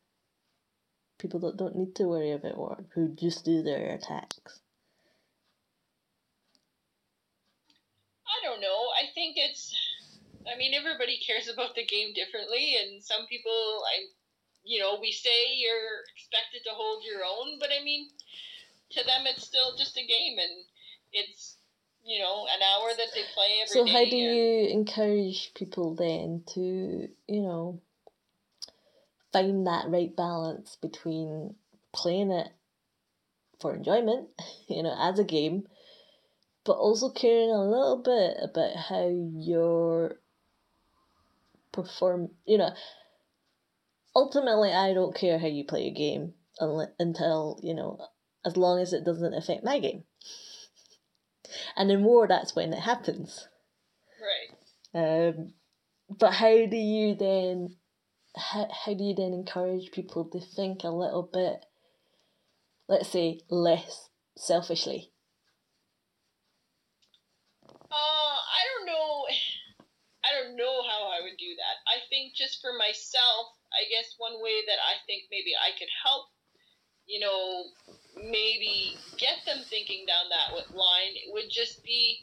people 1.18 1.41
that 1.41 1.57
don't 1.57 1.76
need 1.76 1.95
to 1.97 2.05
worry 2.05 2.32
about 2.32 2.57
war, 2.57 2.84
who 2.95 3.09
just 3.14 3.45
do 3.45 3.62
their 3.62 3.95
attacks? 3.95 4.61
I 8.26 8.47
don't 8.47 8.61
know. 8.61 8.88
I 8.97 9.12
think 9.14 9.36
it's. 9.36 9.74
I 10.51 10.57
mean, 10.57 10.72
everybody 10.72 11.20
cares 11.20 11.49
about 11.53 11.74
the 11.74 11.84
game 11.84 12.14
differently, 12.14 12.76
and 12.80 13.05
some 13.05 13.26
people, 13.28 13.53
I, 13.84 14.09
you 14.64 14.80
know, 14.80 14.99
we 14.99 15.12
say 15.12 15.53
you're 15.55 16.01
expected 16.16 16.64
to 16.64 16.74
hold 16.74 17.05
your 17.05 17.20
own, 17.20 17.59
but 17.61 17.68
I 17.68 17.84
mean, 17.84 18.09
to 18.93 19.05
them, 19.05 19.26
it's 19.26 19.45
still 19.45 19.76
just 19.76 19.99
a 19.99 20.07
game, 20.07 20.38
and 20.38 20.64
it's 21.12 21.59
you 22.05 22.18
know 22.18 22.46
an 22.53 22.61
hour 22.62 22.90
that 22.96 23.09
they 23.14 23.22
play 23.34 23.61
every 23.62 23.68
so 23.68 23.86
how 23.86 24.05
do 24.05 24.16
you 24.16 24.68
encourage 24.68 25.53
people 25.55 25.94
then 25.94 26.42
to 26.46 27.09
you 27.28 27.42
know 27.42 27.80
find 29.32 29.66
that 29.66 29.88
right 29.88 30.16
balance 30.16 30.76
between 30.80 31.55
playing 31.92 32.30
it 32.30 32.48
for 33.61 33.74
enjoyment 33.74 34.28
you 34.68 34.82
know 34.82 34.94
as 34.98 35.18
a 35.18 35.24
game 35.24 35.64
but 36.64 36.72
also 36.72 37.11
caring 37.11 37.51
a 37.51 37.64
little 37.64 38.03
bit 38.03 38.36
about 38.42 38.76
how 38.76 39.09
your 39.09 40.16
perform 41.72 42.28
you 42.46 42.59
know 42.59 42.70
ultimately 44.16 44.72
i 44.72 44.92
don't 44.92 45.14
care 45.14 45.38
how 45.38 45.46
you 45.46 45.64
play 45.64 45.86
a 45.86 45.92
game 45.92 46.32
until 46.98 47.59
you 47.62 47.74
know 47.74 47.98
as 48.44 48.57
long 48.57 48.80
as 48.80 48.92
it 48.92 49.05
doesn't 49.05 49.34
affect 49.34 49.64
my 49.64 49.78
game 49.78 50.03
and 51.76 51.90
in 51.90 52.03
war 52.05 52.26
that's 52.26 52.55
when 52.55 52.72
it 52.72 52.80
happens 52.80 53.48
right 54.94 55.28
um, 55.28 55.53
but 56.18 56.32
how 56.32 56.66
do 56.66 56.76
you 56.76 57.14
then 57.14 57.76
how, 58.36 58.68
how 58.84 58.94
do 58.94 59.05
you 59.05 59.14
then 59.14 59.32
encourage 59.32 59.90
people 59.92 60.24
to 60.24 60.40
think 60.40 60.84
a 60.84 60.88
little 60.88 61.28
bit 61.32 61.64
let's 62.88 63.09
say 63.09 63.40
less 63.51 64.09
selfishly 64.36 65.11
Uh, 67.90 68.38
I 68.38 68.61
don't 68.70 68.86
know. 68.86 69.26
I 70.20 70.30
don't 70.36 70.55
know 70.55 70.84
how 70.86 71.11
I 71.11 71.24
would 71.24 71.38
do 71.40 71.53
that. 71.59 71.76
I 71.90 72.05
think 72.07 72.36
just 72.36 72.61
for 72.61 72.76
myself, 72.76 73.57
I 73.72 73.88
guess 73.90 74.14
one 74.20 74.38
way 74.38 74.62
that 74.68 74.78
I 74.78 75.01
think 75.09 75.26
maybe 75.32 75.57
I 75.57 75.74
could 75.74 75.90
help, 76.05 76.28
you 77.11 77.18
know, 77.18 77.74
maybe 78.14 78.94
get 79.18 79.42
them 79.44 79.66
thinking 79.66 80.06
down 80.06 80.30
that 80.30 80.54
line 80.70 81.14
it 81.18 81.32
would 81.34 81.50
just 81.50 81.82
be 81.82 82.22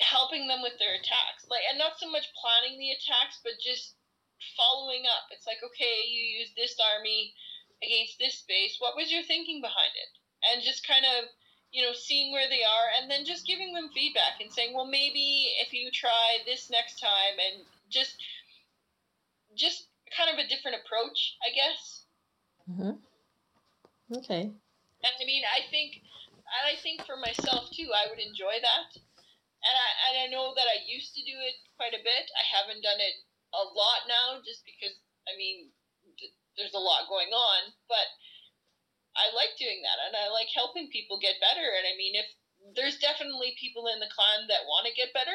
helping 0.00 0.48
them 0.48 0.62
with 0.62 0.74
their 0.80 0.96
attacks. 0.96 1.46
Like, 1.46 1.62
and 1.70 1.78
not 1.78 2.00
so 2.00 2.10
much 2.10 2.26
planning 2.34 2.80
the 2.80 2.96
attacks, 2.96 3.38
but 3.44 3.60
just 3.62 3.94
following 4.56 5.04
up. 5.06 5.30
It's 5.30 5.46
like, 5.46 5.62
okay, 5.62 6.08
you 6.08 6.40
used 6.40 6.56
this 6.56 6.74
army 6.80 7.36
against 7.84 8.18
this 8.18 8.40
space. 8.40 8.80
What 8.80 8.96
was 8.96 9.12
your 9.12 9.22
thinking 9.22 9.60
behind 9.60 9.92
it? 9.94 10.10
And 10.50 10.64
just 10.64 10.88
kind 10.88 11.04
of 11.04 11.28
you 11.72 11.82
know, 11.82 11.92
seeing 11.92 12.32
where 12.32 12.48
they 12.48 12.64
are 12.64 12.88
and 12.98 13.10
then 13.10 13.24
just 13.24 13.46
giving 13.46 13.72
them 13.72 13.90
feedback 13.94 14.40
and 14.40 14.52
saying, 14.52 14.74
well, 14.74 14.86
maybe 14.86 15.54
if 15.62 15.72
you 15.72 15.90
try 15.92 16.38
this 16.44 16.68
next 16.70 16.98
time 16.98 17.38
and 17.38 17.64
just, 17.88 18.16
just 19.54 19.86
kind 20.16 20.30
of 20.30 20.44
a 20.44 20.48
different 20.48 20.78
approach, 20.84 21.36
I 21.46 21.54
guess. 21.54 22.04
mm-hmm. 22.68 22.98
Okay 24.16 24.50
And 25.00 25.14
I 25.16 25.24
mean, 25.24 25.44
I 25.48 25.64
think, 25.70 26.02
and 26.02 26.64
I 26.68 26.76
think 26.82 27.06
for 27.08 27.16
myself 27.16 27.70
too, 27.72 27.88
I 27.94 28.10
would 28.10 28.20
enjoy 28.20 28.60
that. 28.60 28.88
And 29.60 29.76
I, 29.76 29.88
and 30.08 30.16
I 30.24 30.26
know 30.32 30.52
that 30.56 30.68
I 30.68 30.84
used 30.88 31.12
to 31.16 31.22
do 31.24 31.36
it 31.36 31.56
quite 31.76 31.92
a 31.92 32.04
bit. 32.04 32.26
I 32.32 32.44
haven't 32.44 32.84
done 32.84 33.00
it 33.00 33.16
a 33.52 33.64
lot 33.76 34.08
now 34.08 34.40
just 34.44 34.64
because, 34.64 34.96
I 35.28 35.36
mean, 35.36 35.72
th- 36.16 36.36
there's 36.56 36.76
a 36.76 36.80
lot 36.80 37.12
going 37.12 37.32
on, 37.32 37.72
but 37.88 38.08
I 39.16 39.32
like 39.36 39.56
doing 39.60 39.84
that 39.84 40.00
and 40.06 40.16
I 40.16 40.32
like 40.32 40.48
helping 40.52 40.88
people 40.88 41.20
get 41.20 41.42
better. 41.44 41.64
And 41.64 41.84
I 41.84 41.94
mean, 41.96 42.16
if 42.16 42.28
there's 42.76 43.00
definitely 43.00 43.56
people 43.60 43.88
in 43.88 44.00
the 44.00 44.12
clan 44.12 44.48
that 44.48 44.68
want 44.68 44.88
to 44.88 44.96
get 44.96 45.16
better 45.16 45.34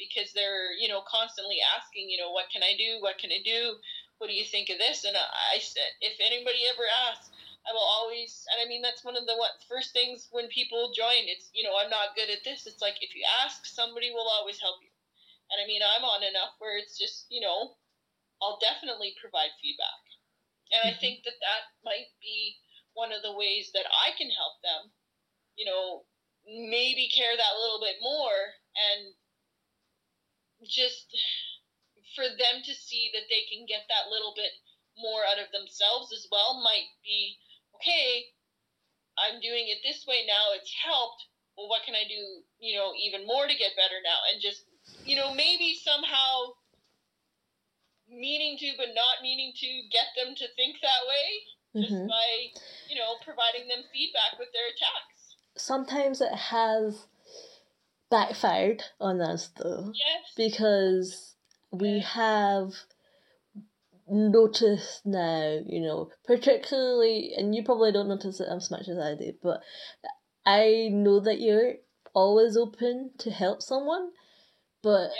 because 0.00 0.32
they're, 0.32 0.72
you 0.76 0.88
know, 0.88 1.04
constantly 1.08 1.60
asking, 1.76 2.08
you 2.08 2.20
know, 2.20 2.30
what 2.32 2.52
can 2.52 2.62
I 2.62 2.76
do? 2.76 3.00
What 3.00 3.18
can 3.18 3.32
I 3.32 3.40
do? 3.44 3.76
What 4.18 4.28
do 4.28 4.36
you 4.36 4.44
think 4.44 4.68
of 4.72 4.78
this? 4.80 5.04
And 5.04 5.16
I 5.16 5.60
said, 5.60 5.92
if 6.00 6.16
anybody 6.20 6.64
ever 6.68 6.84
asks, 7.12 7.28
I 7.68 7.72
will 7.72 7.84
always, 7.84 8.46
and 8.52 8.60
I 8.64 8.68
mean, 8.68 8.82
that's 8.82 9.04
one 9.04 9.16
of 9.16 9.26
the 9.26 9.36
what, 9.36 9.50
first 9.68 9.92
things 9.92 10.28
when 10.30 10.48
people 10.48 10.92
join. 10.94 11.26
It's, 11.26 11.50
you 11.52 11.64
know, 11.64 11.76
I'm 11.76 11.90
not 11.90 12.14
good 12.16 12.30
at 12.30 12.44
this. 12.44 12.66
It's 12.66 12.82
like, 12.82 12.96
if 13.02 13.14
you 13.14 13.24
ask, 13.44 13.66
somebody 13.66 14.10
will 14.10 14.28
always 14.28 14.60
help 14.60 14.76
you. 14.82 14.90
And 15.50 15.60
I 15.62 15.66
mean, 15.66 15.82
I'm 15.82 16.04
on 16.04 16.22
enough 16.22 16.54
where 16.58 16.78
it's 16.78 16.98
just, 16.98 17.26
you 17.30 17.40
know, 17.40 17.74
I'll 18.42 18.58
definitely 18.60 19.14
provide 19.20 19.50
feedback. 19.62 20.02
And 20.72 20.82
I 20.82 20.92
Mhm. 20.92 21.00
think 21.00 21.24
that 21.24 21.38
that 21.40 21.62
might 21.84 22.10
be 22.20 22.56
one 22.94 23.12
of 23.12 23.22
the 23.22 23.32
ways 23.32 23.70
that 23.74 23.86
I 23.86 24.12
can 24.18 24.30
help 24.30 24.54
them, 24.62 24.92
you 25.56 25.66
know, 25.66 26.04
maybe 26.46 27.08
care 27.08 27.36
that 27.36 27.58
little 27.60 27.80
bit 27.80 27.96
more 28.00 28.54
and 28.76 29.14
just 30.68 31.06
for 32.14 32.24
them 32.24 32.62
to 32.64 32.74
see 32.74 33.10
that 33.14 33.28
they 33.30 33.42
can 33.50 33.66
get 33.66 33.82
that 33.88 34.08
little 34.10 34.32
bit 34.34 34.52
more 34.98 35.24
out 35.24 35.38
of 35.38 35.50
themselves 35.52 36.12
as 36.12 36.26
well 36.30 36.62
might 36.62 36.88
be 37.04 37.36
okay, 37.76 38.32
I'm 39.16 39.40
doing 39.40 39.68
it 39.68 39.84
this 39.84 40.04
way 40.08 40.24
now, 40.26 40.52
it's 40.56 40.72
helped. 40.72 41.22
Well, 41.56 41.68
what 41.68 41.84
can 41.84 41.94
I 41.94 42.04
do, 42.04 42.44
you 42.60 42.76
know, 42.76 42.92
even 43.00 43.26
more 43.26 43.48
to 43.48 43.56
get 43.56 43.72
better 43.76 43.96
now? 44.04 44.20
And 44.32 44.42
just, 44.42 44.68
you 45.08 45.16
know, 45.16 45.32
maybe 45.32 45.72
somehow 45.80 46.52
meaning 48.08 48.56
to 48.58 48.72
but 48.76 48.94
not 48.94 49.22
meaning 49.22 49.52
to 49.56 49.66
get 49.90 50.06
them 50.16 50.34
to 50.36 50.46
think 50.54 50.76
that 50.82 51.02
way 51.08 51.82
just 51.82 51.92
mm-hmm. 51.92 52.06
by 52.06 52.60
you 52.88 52.96
know 52.96 53.14
providing 53.24 53.68
them 53.68 53.82
feedback 53.92 54.38
with 54.38 54.48
their 54.52 54.66
attacks 54.70 55.36
sometimes 55.56 56.20
it 56.20 56.32
has 56.32 57.06
backfired 58.10 58.82
on 59.00 59.20
us 59.20 59.50
though 59.56 59.92
yes 59.92 60.32
because 60.36 61.34
we 61.72 61.98
have 61.98 62.72
noticed 64.08 65.04
now, 65.04 65.58
you 65.66 65.80
know, 65.80 66.10
particularly, 66.24 67.32
and 67.36 67.54
you 67.54 67.64
probably 67.64 67.92
don't 67.92 68.08
notice 68.08 68.40
it 68.40 68.48
as 68.50 68.70
much 68.70 68.88
as 68.88 68.98
I 68.98 69.14
do, 69.14 69.32
but 69.42 69.60
I 70.44 70.88
know 70.92 71.20
that 71.20 71.40
you're 71.40 71.74
always 72.14 72.56
open 72.56 73.10
to 73.18 73.30
help 73.30 73.62
someone, 73.62 74.10
but 74.82 75.10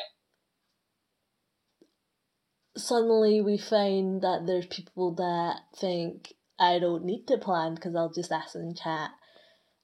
suddenly 2.77 3.41
we 3.41 3.59
find 3.59 4.23
that 4.23 4.47
there's 4.47 4.67
people 4.67 5.15
that 5.15 5.61
think 5.77 6.35
I 6.59 6.79
don't 6.79 7.05
need 7.05 7.27
to 7.27 7.39
plan 7.39 7.75
because 7.75 7.95
I'll 7.95 8.13
just 8.13 8.33
ask 8.33 8.55
in 8.55 8.75
chat 8.75 9.11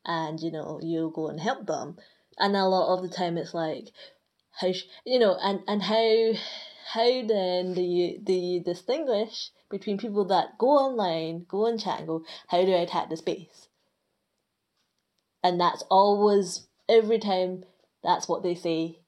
and 0.04 0.40
you 0.40 0.50
know 0.50 0.80
you'll 0.82 1.10
go 1.10 1.28
and 1.28 1.40
help 1.40 1.66
them. 1.66 1.96
And 2.38 2.56
a 2.56 2.64
lot 2.64 2.94
of 2.94 3.02
the 3.02 3.14
time 3.14 3.36
it's 3.36 3.54
like 3.54 3.88
how 4.60 4.72
sh- 4.72 4.84
you 5.04 5.18
know 5.18 5.36
and 5.40 5.60
and 5.66 5.82
how 5.82 6.32
how 6.92 7.26
then 7.26 7.74
do 7.74 7.82
you 7.82 8.18
do 8.18 8.32
you 8.32 8.62
distinguish 8.62 9.50
between 9.70 9.98
people 9.98 10.24
that 10.26 10.58
go 10.58 10.68
online 10.68 11.46
go 11.48 11.66
and 11.66 11.80
chat 11.80 11.98
and 11.98 12.08
go 12.08 12.24
how 12.48 12.64
do 12.64 12.72
I 12.72 12.80
attack 12.80 13.08
the 13.08 13.16
space? 13.16 13.68
And 15.42 15.60
that's 15.60 15.82
always 15.90 16.66
every 16.88 17.18
time 17.18 17.64
that's 18.02 18.28
what 18.28 18.42
they 18.42 18.54
say 18.54 19.00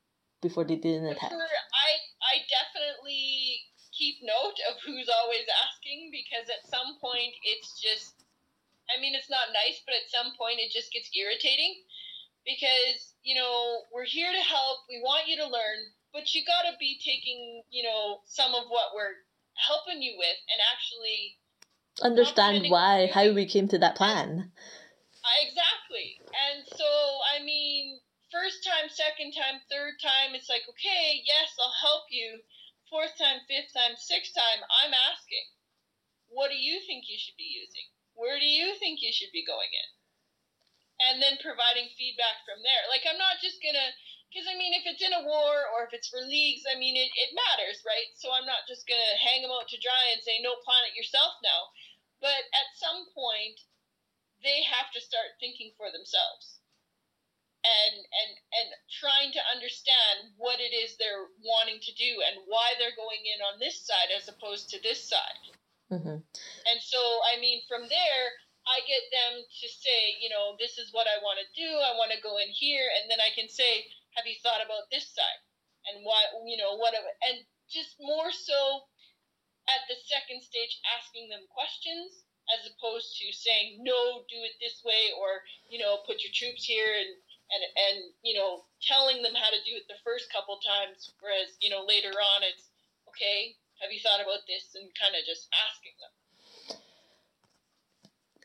before 0.43 0.65
they 0.65 0.77
do 0.77 0.95
an 0.95 1.07
attack. 1.07 1.31
Sure, 1.31 1.41
I 1.41 1.91
I 2.23 2.35
definitely 2.51 3.61
keep 3.93 4.17
note 4.23 4.59
of 4.71 4.81
who's 4.85 5.09
always 5.09 5.47
asking 5.63 6.11
because 6.11 6.51
at 6.51 6.69
some 6.69 6.99
point 7.01 7.35
it's 7.45 7.81
just 7.81 8.25
I 8.91 9.01
mean 9.01 9.15
it's 9.15 9.31
not 9.31 9.49
nice, 9.53 9.81
but 9.87 9.95
at 9.95 10.11
some 10.11 10.33
point 10.37 10.59
it 10.59 10.73
just 10.73 10.93
gets 10.93 11.11
irritating 11.15 11.83
because, 12.45 13.17
you 13.25 13.35
know, 13.35 13.83
we're 13.93 14.05
here 14.05 14.31
to 14.31 14.45
help, 14.45 14.85
we 14.89 15.01
want 15.01 15.27
you 15.27 15.37
to 15.37 15.49
learn, 15.49 15.81
but 16.15 16.33
you 16.33 16.47
got 16.47 16.71
to 16.71 16.79
be 16.79 16.97
taking, 17.05 17.63
you 17.69 17.83
know, 17.83 18.23
some 18.25 18.55
of 18.55 18.71
what 18.71 18.95
we're 18.95 19.19
helping 19.59 20.01
you 20.01 20.15
with 20.17 20.39
and 20.49 20.61
actually 20.73 21.37
understand 22.03 22.65
why 22.71 23.11
how 23.13 23.31
we 23.35 23.47
came 23.47 23.69
to 23.69 23.79
that 23.79 23.95
plan 23.95 24.51
exactly. 25.41 26.21
And 26.35 26.67
so, 26.69 26.89
I 27.33 27.41
mean, 27.41 28.01
first 28.29 28.65
time, 28.65 28.93
second 28.93 29.33
time, 29.33 29.63
third 29.73 29.97
time, 30.03 30.37
it's 30.37 30.51
like, 30.51 30.69
okay, 30.69 31.25
yes, 31.25 31.55
I'll 31.57 31.81
help 31.81 32.11
you. 32.13 32.45
Fourth 32.93 33.17
time, 33.17 33.41
fifth 33.49 33.73
time, 33.73 33.97
sixth 33.97 34.37
time, 34.37 34.61
I'm 34.85 34.93
asking, 34.93 35.47
what 36.29 36.53
do 36.53 36.59
you 36.59 36.79
think 36.85 37.09
you 37.09 37.17
should 37.17 37.39
be 37.41 37.49
using? 37.49 37.89
Where 38.15 38.39
do 38.39 38.47
you 38.47 38.77
think 38.77 39.01
you 39.03 39.11
should 39.11 39.33
be 39.33 39.47
going 39.47 39.73
in? 39.73 39.91
And 40.95 41.17
then 41.19 41.43
providing 41.43 41.91
feedback 41.99 42.45
from 42.47 42.63
there. 42.63 42.87
Like, 42.87 43.03
I'm 43.03 43.19
not 43.19 43.43
just 43.43 43.59
gonna, 43.59 43.91
because 44.35 44.51
I 44.51 44.59
mean, 44.59 44.75
if 44.75 44.83
it's 44.83 44.99
in 44.99 45.15
a 45.15 45.23
war 45.23 45.55
or 45.71 45.87
if 45.87 45.95
it's 45.95 46.11
for 46.11 46.19
leagues, 46.19 46.67
I 46.67 46.75
mean, 46.75 46.99
it, 46.99 47.07
it 47.07 47.39
matters, 47.39 47.87
right? 47.87 48.11
So 48.19 48.35
I'm 48.35 48.51
not 48.51 48.67
just 48.67 48.91
gonna 48.91 49.15
hang 49.23 49.47
them 49.47 49.55
out 49.55 49.71
to 49.71 49.79
dry 49.79 50.11
and 50.11 50.19
say, 50.27 50.43
no, 50.43 50.59
plan 50.67 50.91
it 50.91 50.99
yourself 50.99 51.39
now. 51.47 51.71
But 52.19 52.43
at 52.51 52.75
some 52.75 53.07
point, 53.15 53.63
they 54.43 54.67
have 54.67 54.91
to 54.99 55.01
start 55.01 55.39
thinking 55.39 55.71
for 55.79 55.95
themselves 55.95 56.59
and 57.63 57.97
and 57.97 58.33
and 58.59 58.69
trying 58.91 59.31
to 59.33 59.41
understand 59.55 60.35
what 60.37 60.59
it 60.59 60.75
is 60.75 60.99
they're 60.99 61.31
wanting 61.41 61.79
to 61.81 61.95
do 61.95 62.21
and 62.27 62.43
why 62.51 62.75
they're 62.77 62.99
going 62.99 63.23
in 63.25 63.41
on 63.41 63.57
this 63.57 63.87
side 63.87 64.11
as 64.13 64.29
opposed 64.29 64.69
to 64.69 64.83
this 64.83 65.01
side 65.01 65.55
Mm-hmm. 65.93 66.19
And 66.25 66.79
so, 66.81 67.01
I 67.29 67.39
mean, 67.41 67.61
from 67.69 67.85
there, 67.87 68.25
I 68.65 68.81
get 68.89 69.05
them 69.13 69.45
to 69.45 69.67
say, 69.69 70.17
you 70.19 70.33
know, 70.33 70.57
this 70.57 70.81
is 70.81 70.89
what 70.97 71.05
I 71.05 71.21
want 71.21 71.39
to 71.45 71.49
do. 71.53 71.69
I 71.69 71.93
want 72.01 72.11
to 72.17 72.25
go 72.25 72.41
in 72.41 72.49
here, 72.49 72.89
and 72.99 73.07
then 73.07 73.21
I 73.21 73.31
can 73.37 73.47
say, 73.53 73.85
have 74.15 74.27
you 74.27 74.39
thought 74.43 74.65
about 74.65 74.91
this 74.91 75.11
side? 75.11 75.43
And 75.91 76.01
why, 76.07 76.25
you 76.49 76.57
know, 76.57 76.77
what? 76.81 76.95
And 76.97 77.45
just 77.69 77.97
more 78.01 78.33
so 78.33 78.89
at 79.69 79.85
the 79.89 79.97
second 80.09 80.41
stage, 80.41 80.81
asking 80.97 81.29
them 81.29 81.45
questions 81.53 82.25
as 82.53 82.69
opposed 82.69 83.17
to 83.21 83.33
saying 83.33 83.81
no, 83.81 84.25
do 84.29 84.41
it 84.45 84.57
this 84.61 84.85
way, 84.85 85.13
or 85.17 85.45
you 85.69 85.81
know, 85.81 86.05
put 86.05 86.21
your 86.21 86.33
troops 86.33 86.65
here 86.65 86.89
and 86.89 87.13
and 87.53 87.65
and 87.65 87.99
you 88.25 88.37
know, 88.37 88.65
telling 88.81 89.21
them 89.21 89.37
how 89.37 89.49
to 89.49 89.61
do 89.65 89.77
it 89.77 89.89
the 89.89 90.01
first 90.05 90.33
couple 90.33 90.57
times. 90.61 91.13
Whereas 91.21 91.57
you 91.61 91.69
know, 91.69 91.85
later 91.85 92.13
on, 92.13 92.45
it's 92.45 92.69
okay. 93.13 93.57
Have 93.81 93.93
you 93.93 94.01
thought 94.01 94.25
about 94.25 94.45
this? 94.49 94.73
And 94.77 94.89
kind 94.97 95.17
of 95.17 95.25
just 95.25 95.49
asking 95.53 95.97
them 96.01 96.15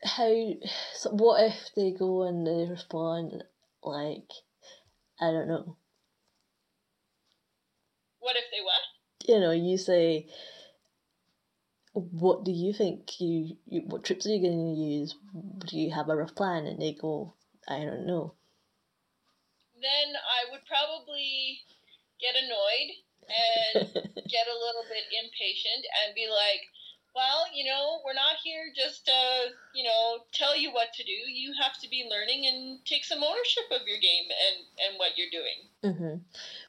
how 0.02 0.54
so 0.94 1.10
what 1.10 1.44
if 1.44 1.74
they 1.76 1.92
go 1.92 2.22
and 2.22 2.46
they 2.46 2.66
respond 2.70 3.44
like 3.82 4.30
I 5.20 5.30
don't 5.30 5.48
know. 5.48 5.76
What 8.20 8.36
if 8.36 8.44
they 8.50 8.60
were? 8.62 9.34
You 9.34 9.40
know, 9.40 9.52
you 9.52 9.76
say 9.76 10.28
what 11.92 12.44
do 12.44 12.52
you 12.52 12.72
think 12.72 13.20
you, 13.20 13.56
you 13.66 13.82
what 13.86 14.04
troops 14.04 14.26
are 14.26 14.30
you 14.30 14.42
going 14.42 14.74
to 14.74 14.80
use? 14.80 15.16
Do 15.66 15.76
you 15.76 15.90
have 15.90 16.08
a 16.08 16.16
rough 16.16 16.34
plan? 16.34 16.66
And 16.66 16.80
they 16.80 16.92
go, 16.92 17.34
I 17.68 17.78
don't 17.78 18.06
know. 18.06 18.34
Then 19.74 20.14
I 20.14 20.52
would 20.52 20.62
probably 20.68 21.60
get 22.20 22.36
annoyed 22.36 22.90
and 23.26 23.92
get 24.30 24.46
a 24.46 24.60
little 24.60 24.86
bit 24.86 25.06
impatient 25.10 25.82
and 26.04 26.14
be 26.14 26.28
like, 26.30 26.62
well, 27.14 27.46
you 27.54 27.64
know, 27.64 28.00
we're 28.04 28.14
not 28.14 28.36
here 28.42 28.70
just 28.74 29.06
to, 29.06 29.12
you 29.74 29.84
know, 29.84 30.20
tell 30.32 30.56
you 30.56 30.72
what 30.72 30.92
to 30.94 31.04
do. 31.04 31.12
You 31.12 31.52
have 31.60 31.78
to 31.80 31.88
be 31.88 32.08
learning 32.10 32.46
and 32.46 32.84
take 32.84 33.04
some 33.04 33.22
ownership 33.22 33.64
of 33.70 33.86
your 33.86 33.98
game 33.98 34.28
and, 34.30 34.88
and 34.88 34.98
what 34.98 35.12
you're 35.16 35.30
doing. 35.30 35.94
Mm-hmm. 35.94 36.18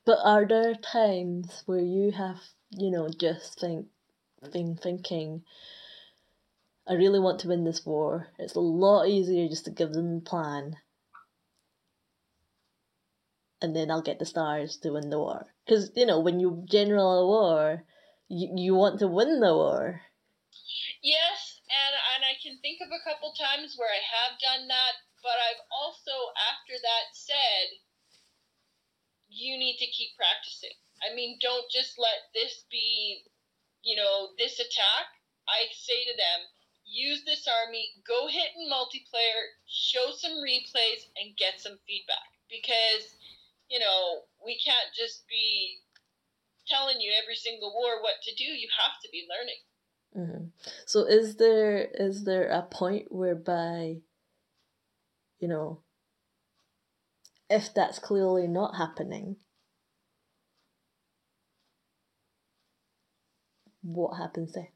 But 0.05 0.17
are 0.23 0.45
there 0.47 0.75
times 0.75 1.63
where 1.65 1.79
you 1.79 2.11
have, 2.11 2.39
you 2.71 2.91
know, 2.91 3.09
just 3.09 3.59
think, 3.59 3.87
been 4.51 4.75
thinking, 4.75 5.43
I 6.87 6.93
really 6.93 7.19
want 7.19 7.39
to 7.41 7.47
win 7.47 7.63
this 7.63 7.85
war. 7.85 8.27
It's 8.39 8.55
a 8.55 8.59
lot 8.59 9.07
easier 9.07 9.47
just 9.47 9.65
to 9.65 9.71
give 9.71 9.93
them 9.93 10.17
a 10.17 10.21
plan. 10.21 10.77
And 13.61 13.75
then 13.75 13.91
I'll 13.91 14.01
get 14.01 14.17
the 14.17 14.25
stars 14.25 14.77
to 14.77 14.93
win 14.93 15.11
the 15.11 15.19
war. 15.19 15.45
Because, 15.65 15.91
you 15.95 16.07
know, 16.07 16.19
when 16.19 16.39
you 16.39 16.63
general 16.67 17.19
a 17.19 17.27
war, 17.27 17.83
you, 18.27 18.49
you 18.55 18.73
want 18.73 18.99
to 18.99 19.07
win 19.07 19.39
the 19.39 19.53
war. 19.53 20.01
Yes, 21.02 21.60
and 21.68 21.95
and 22.16 22.24
I 22.26 22.36
can 22.41 22.60
think 22.62 22.82
of 22.82 22.91
a 22.91 23.04
couple 23.04 23.34
times 23.34 23.76
where 23.78 23.89
I 23.89 23.99
have 24.02 24.39
done 24.39 24.68
that, 24.70 24.93
but 25.22 25.38
I've 25.38 25.62
also 25.72 26.32
after 26.38 26.74
that 26.78 27.14
said 27.14 27.82
you 29.30 29.58
need 29.58 29.78
to 29.80 29.88
keep 29.88 30.16
practicing. 30.18 30.76
I 31.02 31.16
mean, 31.16 31.39
don't 31.41 31.70
just 31.72 31.97
let 31.97 32.30
this 32.34 32.66
be, 32.70 33.24
you 33.82 33.95
know, 33.95 34.30
this 34.38 34.60
attack. 34.60 35.08
I 35.47 35.66
say 35.74 36.06
to 36.06 36.16
them, 36.18 36.39
use 36.86 37.24
this 37.26 37.47
army, 37.47 37.93
go 38.06 38.28
hit 38.28 38.52
in 38.56 38.70
multiplayer, 38.70 39.58
show 39.66 40.12
some 40.12 40.38
replays, 40.43 41.10
and 41.18 41.38
get 41.38 41.60
some 41.60 41.80
feedback. 41.88 42.30
Because, 42.49 43.16
you 43.70 43.80
know, 43.80 44.28
we 44.45 44.60
can't 44.60 44.93
just 44.93 45.26
be 45.28 45.82
telling 46.68 47.02
you 47.02 47.12
every 47.18 47.36
single 47.36 47.74
war 47.74 48.04
what 48.04 48.22
to 48.24 48.36
do. 48.36 48.45
You 48.45 48.68
have 48.78 48.99
to 49.02 49.10
be 49.12 49.26
learning. 49.30 49.64
Mm-hmm. 50.18 50.45
So 50.86 51.05
is 51.05 51.36
there 51.38 51.88
is 51.93 52.26
there 52.26 52.47
a 52.49 52.64
point 52.64 53.12
whereby, 53.12 53.97
you 55.39 55.47
know, 55.47 55.82
if 57.49 57.74
that's 57.74 57.99
clearly 57.99 58.47
not 58.47 58.76
happening, 58.76 59.38
what 63.82 64.18
happens 64.18 64.53
then? 64.53 64.68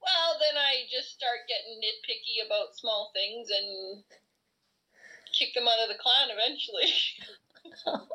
Well, 0.00 0.38
then 0.38 0.56
I 0.56 0.84
just 0.90 1.12
start 1.12 1.48
getting 1.48 1.80
nitpicky 1.80 2.46
about 2.46 2.76
small 2.76 3.10
things 3.12 3.48
and 3.50 4.04
kick 5.36 5.52
them 5.54 5.68
out 5.68 5.82
of 5.82 5.88
the 5.88 6.00
clan 6.00 6.28
eventually. 6.30 6.92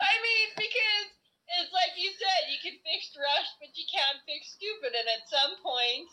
I 0.00 0.12
mean, 0.22 0.48
because 0.56 1.15
it's 1.46 1.72
like 1.72 1.94
you 1.94 2.10
said, 2.14 2.50
you 2.50 2.58
can 2.58 2.76
fix 2.82 3.14
rush, 3.14 3.50
but 3.62 3.70
you 3.78 3.86
can't 3.86 4.22
fix 4.26 4.58
stupid. 4.58 4.92
And 4.94 5.06
at 5.06 5.30
some 5.30 5.54
point, 5.62 6.10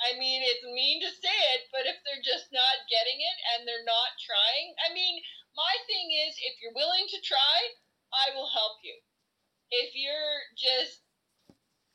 I 0.00 0.16
mean, 0.16 0.40
it's 0.40 0.64
mean 0.64 1.04
to 1.04 1.12
say 1.12 1.38
it, 1.56 1.68
but 1.68 1.84
if 1.84 2.00
they're 2.02 2.24
just 2.24 2.48
not 2.52 2.88
getting 2.88 3.20
it 3.20 3.38
and 3.54 3.68
they're 3.68 3.84
not 3.84 4.16
trying, 4.16 4.72
I 4.80 4.92
mean, 4.96 5.20
my 5.52 5.74
thing 5.84 6.08
is, 6.24 6.32
if 6.40 6.56
you're 6.64 6.76
willing 6.76 7.04
to 7.12 7.20
try, 7.20 7.56
I 8.12 8.32
will 8.32 8.48
help 8.48 8.80
you. 8.80 8.96
If 9.70 9.92
you're 9.92 10.40
just 10.56 11.04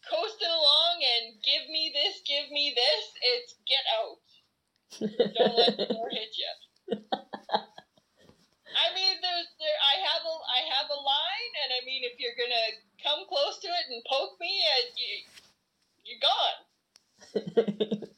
coasting 0.06 0.54
along 0.54 1.02
and 1.02 1.42
give 1.42 1.66
me 1.74 1.90
this, 1.90 2.22
give 2.24 2.48
me 2.54 2.78
this, 2.78 3.04
it's 3.34 3.58
get 3.66 3.86
out. 3.98 4.22
Don't 5.02 5.58
let 5.58 5.78
the 5.82 5.88
door 5.90 6.10
hit 6.14 6.34
you. 6.38 6.52
I 8.76 8.94
mean, 8.94 9.16
there's 9.22 9.48
there. 9.60 9.80
I 9.80 9.96
have 10.04 10.24
a 10.28 10.36
I 10.52 10.62
have 10.76 10.88
a 10.92 11.00
line, 11.00 11.54
and 11.64 11.72
I 11.74 11.82
mean, 11.86 12.04
if 12.04 12.20
you're 12.20 12.36
gonna 12.36 12.68
come 13.02 13.26
close 13.28 13.60
to 13.60 13.68
it 13.68 13.86
and 13.90 14.04
poke 14.04 14.40
me, 14.40 14.62
uh, 14.68 14.84
you, 15.00 15.14
you're 16.04 16.24
gone. 16.24 16.60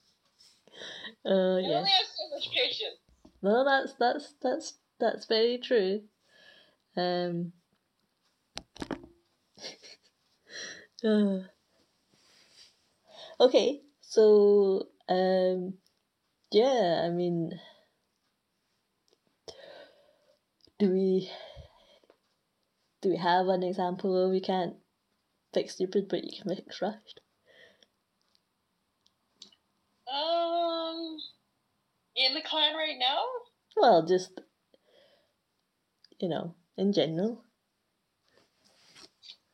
uh, 1.25 1.57
I 1.57 1.61
yeah. 1.61 1.77
only 1.77 1.91
have 1.93 2.09
so 2.09 2.23
much 2.33 2.49
patience. 2.51 2.97
No, 3.41 3.63
that's 3.63 3.93
that's 3.93 4.33
that's 4.41 4.73
that's 4.99 5.25
very 5.25 5.59
true. 5.59 6.01
Um. 6.95 7.53
uh, 11.05 11.39
okay, 13.39 13.81
so 14.01 14.87
um, 15.07 15.75
yeah, 16.51 17.03
I 17.05 17.09
mean, 17.09 17.51
do 20.79 20.91
we 20.91 21.29
do 23.01 23.09
we 23.09 23.17
have 23.17 23.47
an 23.47 23.63
example 23.63 24.13
where 24.13 24.29
we 24.29 24.39
can't 24.39 24.75
fix 25.53 25.73
stupid 25.73 26.07
but 26.09 26.23
you 26.23 26.41
can 26.41 26.55
fix 26.55 26.81
rushed? 26.81 27.19
Um, 30.11 31.17
in 32.15 32.33
the 32.33 32.41
clan 32.41 32.75
right 32.75 32.97
now. 32.99 33.23
Well, 33.75 34.05
just 34.05 34.39
you 36.19 36.29
know, 36.29 36.55
in 36.77 36.93
general. 36.93 37.43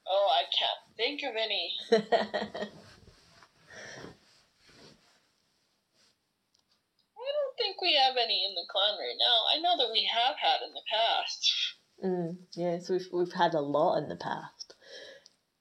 Oh, 0.07 0.29
I 0.31 0.43
can't 0.57 0.97
think 0.97 1.23
of 1.23 1.35
any. 1.35 1.75
I 7.17 7.42
don't 7.53 7.65
think 7.65 7.81
we 7.81 7.93
have 7.93 8.17
any 8.17 8.45
in 8.45 8.55
the 8.55 8.65
clan 8.69 8.97
right 8.97 9.17
now. 9.17 9.45
I 9.53 9.61
know 9.61 9.77
that 9.77 9.91
we 9.91 10.09
have 10.09 10.35
had 10.37 10.65
in 10.65 10.73
the 10.73 10.85
past. 10.89 11.41
mm, 12.03 12.37
yes, 12.55 12.89
we've 12.89 13.07
we've 13.13 13.33
had 13.33 13.53
a 13.53 13.61
lot 13.61 13.97
in 13.97 14.09
the 14.09 14.15
past. 14.15 14.75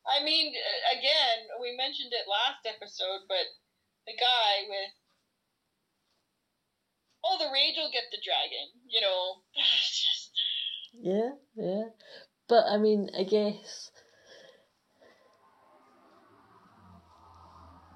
I 0.07 0.25
mean, 0.25 0.53
uh, 0.53 0.99
again, 0.99 1.47
we 1.61 1.77
mentioned 1.77 2.13
it 2.13 2.29
last 2.29 2.67
episode, 2.67 3.29
but 3.29 3.47
the 4.07 4.15
guy 4.19 4.67
with 4.69 4.93
oh, 7.25 7.39
the 7.39 7.53
rage 7.53 7.77
will 7.77 7.93
get 7.93 8.09
the 8.11 8.23
dragon. 8.25 8.73
You 8.89 9.01
know, 9.01 9.43
just 9.55 10.33
Yeah, 10.93 11.31
yeah. 11.55 11.85
But 12.49 12.65
I 12.69 12.79
mean, 12.79 13.11
I 13.17 13.25
guess. 13.25 13.91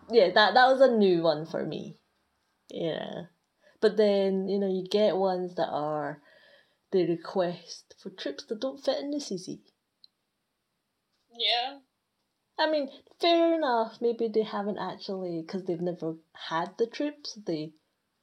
Yeah, 0.08 0.30
that 0.34 0.54
that 0.54 0.68
was 0.68 0.80
a 0.80 0.96
new 0.96 1.22
one 1.22 1.46
for 1.46 1.64
me. 1.64 1.98
Yeah. 2.68 3.26
But 3.80 3.96
then, 3.96 4.48
you 4.48 4.58
know, 4.58 4.68
you 4.68 4.86
get 4.88 5.16
ones 5.16 5.54
that 5.56 5.68
are 5.70 6.22
the 6.92 7.06
request 7.06 7.94
for 7.98 8.10
troops 8.10 8.44
that 8.44 8.60
don't 8.60 8.82
fit 8.84 8.98
in 9.00 9.10
the 9.10 9.20
CC. 9.20 9.60
yeah. 11.36 11.78
I 12.58 12.70
mean, 12.70 12.90
fair 13.20 13.54
enough. 13.54 14.00
Maybe 14.00 14.28
they 14.28 14.42
haven't 14.42 14.78
actually, 14.78 15.42
because 15.42 15.64
they've 15.64 15.80
never 15.80 16.16
had 16.34 16.76
the 16.78 16.86
troops, 16.86 17.34
they 17.34 17.72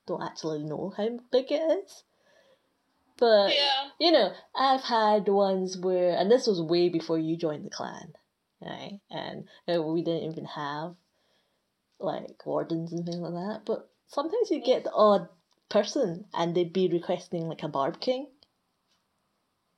don't 0.05 0.23
actually 0.23 0.63
know 0.63 0.93
how 0.95 1.19
big 1.31 1.51
it 1.51 1.61
is. 1.85 2.03
But, 3.17 3.55
Yeah. 3.55 3.89
you 3.99 4.11
know, 4.11 4.35
I've 4.53 4.83
had 4.83 5.27
ones 5.27 5.77
where, 5.77 6.15
and 6.15 6.29
this 6.31 6.45
was 6.45 6.61
way 6.61 6.89
before 6.89 7.17
you 7.17 7.35
joined 7.35 7.65
the 7.65 7.71
clan, 7.71 8.13
right? 8.61 9.01
And 9.09 9.47
uh, 9.67 9.81
we 9.81 10.03
didn't 10.03 10.31
even 10.31 10.45
have, 10.45 10.95
like, 11.99 12.45
wardens 12.45 12.91
and 12.93 13.05
things 13.05 13.17
like 13.17 13.33
that. 13.33 13.61
But 13.65 13.89
sometimes 14.07 14.51
you 14.51 14.61
get 14.61 14.83
the 14.83 14.91
odd 14.93 15.27
person, 15.73 16.25
and 16.33 16.55
they'd 16.55 16.71
be 16.71 16.87
requesting, 16.87 17.47
like, 17.47 17.63
a 17.63 17.67
Barb 17.67 17.99
King. 17.99 18.27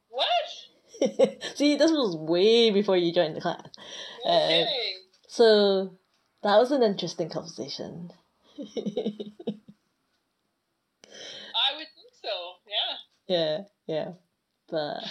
What? 0.10 0.28
See, 1.56 1.76
this 1.76 1.92
was 1.92 2.16
way 2.16 2.70
before 2.70 2.98
you 2.98 3.14
joined 3.14 3.36
the 3.36 3.42
clan. 3.42 3.64
Uh. 4.26 4.66
So 5.28 5.98
that 6.44 6.58
was 6.58 6.72
an 6.72 6.84
interesting 6.84 7.30
conversation. 7.30 8.12
I 8.60 8.64
would 11.76 11.88
think 11.96 12.12
so. 12.22 12.30
Yeah. 12.68 12.98
Yeah, 13.28 13.62
yeah, 13.88 14.12
but 14.70 15.04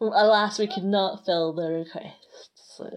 alas, 0.00 0.58
we 0.58 0.66
could 0.68 0.84
not 0.84 1.24
fill 1.26 1.52
the 1.52 1.68
request. 1.68 2.50
So, 2.76 2.88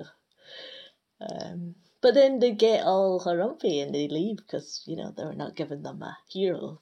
um, 1.20 1.76
but 2.02 2.14
then 2.14 2.39
they 2.39 2.52
get 2.52 2.84
all 2.86 3.20
harumphy 3.20 3.82
and 3.82 3.93
they 3.93 4.08
leave 4.08 4.38
because 4.38 4.84
you 4.86 4.95
know 4.95 5.12
they 5.16 5.24
were 5.24 5.34
not 5.34 5.56
giving 5.56 5.82
them 5.82 6.02
a 6.02 6.18
hero. 6.30 6.82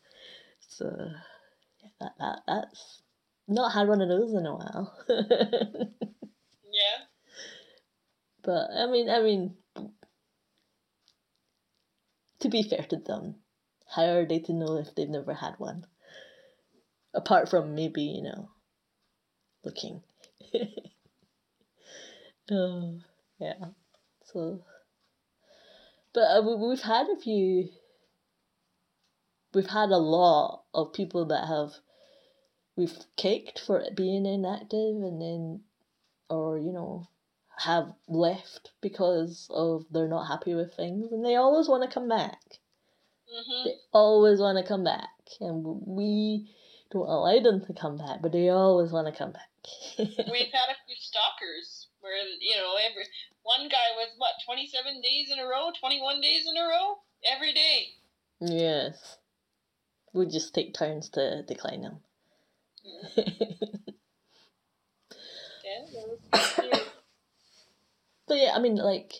So 0.68 0.86
yeah, 1.82 1.89
that, 1.99 2.13
that 2.20 2.39
that's 2.47 3.01
not 3.47 3.72
had 3.74 3.88
one 3.88 4.01
of 4.01 4.09
those 4.09 4.34
in 4.34 4.45
a 4.45 4.55
while. 4.55 4.93
yeah. 5.09 6.99
But 8.43 8.70
I 8.78 8.86
mean, 8.86 9.09
I 9.09 9.24
mean, 9.24 9.55
to 12.41 12.49
be 12.49 12.61
fair 12.61 12.86
to 12.89 12.97
them, 12.97 13.38
how 13.88 14.03
are 14.05 14.26
they 14.26 14.38
to 14.38 14.53
know 14.53 14.78
if 14.78 14.93
they've 14.93 15.09
never 15.09 15.34
had 15.34 15.55
one? 15.57 15.88
Apart 17.16 17.49
from 17.49 17.74
maybe 17.74 18.03
you 18.03 18.22
know, 18.22 18.49
looking. 19.63 20.03
oh 22.51 22.99
yeah, 23.39 23.66
so. 24.26 24.63
But 26.16 26.22
uh, 26.22 26.57
we've 26.57 26.82
had 26.82 27.07
a 27.09 27.18
few. 27.18 27.70
We've 29.53 29.68
had 29.68 29.89
a 29.89 29.97
lot 29.97 30.63
of 30.74 30.93
people 30.93 31.26
that 31.26 31.47
have 31.47 31.74
we've 32.76 32.97
kicked 33.18 33.59
for 33.59 33.84
being 33.95 34.26
inactive 34.26 34.95
and 34.95 35.22
then 35.22 35.61
or 36.30 36.57
you 36.57 36.72
know 36.72 37.07
have 37.57 37.93
left 38.07 38.72
because 38.82 39.47
of 39.49 39.86
they're 39.91 40.07
not 40.07 40.28
happy 40.28 40.53
with 40.53 40.74
things 40.74 41.11
and 41.11 41.26
they 41.26 41.36
always 41.36 41.70
want 41.70 41.84
to 41.84 41.93
come 41.93 42.09
back 42.09 42.39
hmm 43.32 43.66
they 43.66 43.76
always 43.93 44.39
want 44.39 44.57
to 44.57 44.68
come 44.68 44.84
back 44.84 45.09
and 45.39 45.63
we 45.86 46.49
don't 46.91 47.07
allow 47.07 47.39
them 47.39 47.63
to 47.66 47.74
come 47.74 47.97
back 47.97 48.22
but 48.22 48.32
they 48.32 48.49
always 48.49 48.91
want 48.91 49.07
to 49.07 49.18
come 49.18 49.32
back 49.32 49.49
We've 49.97 50.53
had 50.53 50.70
a 50.70 50.78
few 50.86 50.95
stalkers 50.99 51.88
where 52.01 52.13
you 52.39 52.55
know 52.57 52.76
every 52.89 53.05
one 53.46 53.70
guy 53.70 53.89
was 53.96 54.10
what 54.18 54.34
twenty 54.46 54.68
seven 54.68 55.02
days 55.02 55.30
in 55.32 55.39
a 55.39 55.46
row, 55.48 55.72
twenty 55.80 56.02
one 56.02 56.20
days 56.22 56.46
in 56.50 56.58
a 56.58 56.68
row, 56.68 56.98
every 57.26 57.54
day. 57.54 57.88
yes 58.41 59.18
we 60.14 60.26
just 60.26 60.54
take 60.54 60.74
turns 60.74 61.10
to 61.10 61.43
decline 61.48 61.82
them 61.82 62.00
Yeah, 65.64 65.82
was 65.93 66.20
But 68.28 68.38
yeah, 68.38 68.52
I 68.56 68.60
mean, 68.60 68.76
like, 68.76 69.14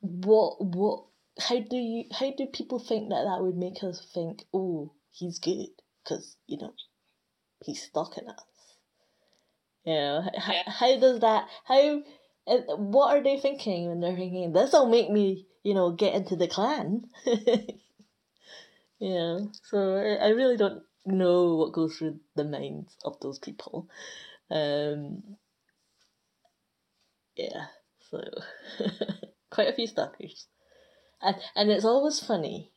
what, 0.00 0.56
what, 0.64 1.04
how 1.40 1.60
do 1.60 1.76
you, 1.76 2.04
how 2.12 2.32
do 2.36 2.46
people 2.46 2.78
think 2.78 3.10
that 3.10 3.24
that 3.24 3.42
would 3.42 3.56
make 3.56 3.82
us 3.84 4.04
think, 4.12 4.44
oh, 4.52 4.92
he's 5.10 5.38
good, 5.38 5.68
because 6.02 6.36
you 6.46 6.58
know, 6.58 6.74
he's 7.64 7.82
stalking 7.82 8.28
us. 8.28 8.44
You 9.84 9.94
know, 9.94 10.30
Yeah. 10.34 10.62
how 10.66 10.98
does 10.98 11.20
that, 11.20 11.48
how, 11.64 12.02
uh, 12.46 12.76
what 12.76 13.16
are 13.16 13.22
they 13.22 13.38
thinking 13.38 13.88
when 13.88 14.00
they're 14.00 14.16
thinking 14.16 14.52
this'll 14.52 14.88
make 14.88 15.10
me, 15.10 15.46
you 15.62 15.74
know, 15.74 15.92
get 15.92 16.14
into 16.14 16.36
the 16.36 16.48
clan? 16.48 17.04
yeah. 18.98 19.38
so 19.64 19.96
I, 19.96 20.26
I 20.26 20.28
really 20.30 20.56
don't 20.56 20.82
know 21.04 21.56
what 21.56 21.72
goes 21.72 21.96
through 21.96 22.20
the 22.34 22.44
minds 22.44 22.96
of 23.04 23.18
those 23.20 23.38
people. 23.38 23.88
Um, 24.50 25.22
yeah, 27.36 27.66
so 28.10 28.22
quite 29.50 29.68
a 29.68 29.72
few 29.72 29.86
stalkers. 29.86 30.46
And 31.20 31.36
and 31.54 31.70
it's 31.70 31.84
always 31.84 32.18
funny 32.20 32.72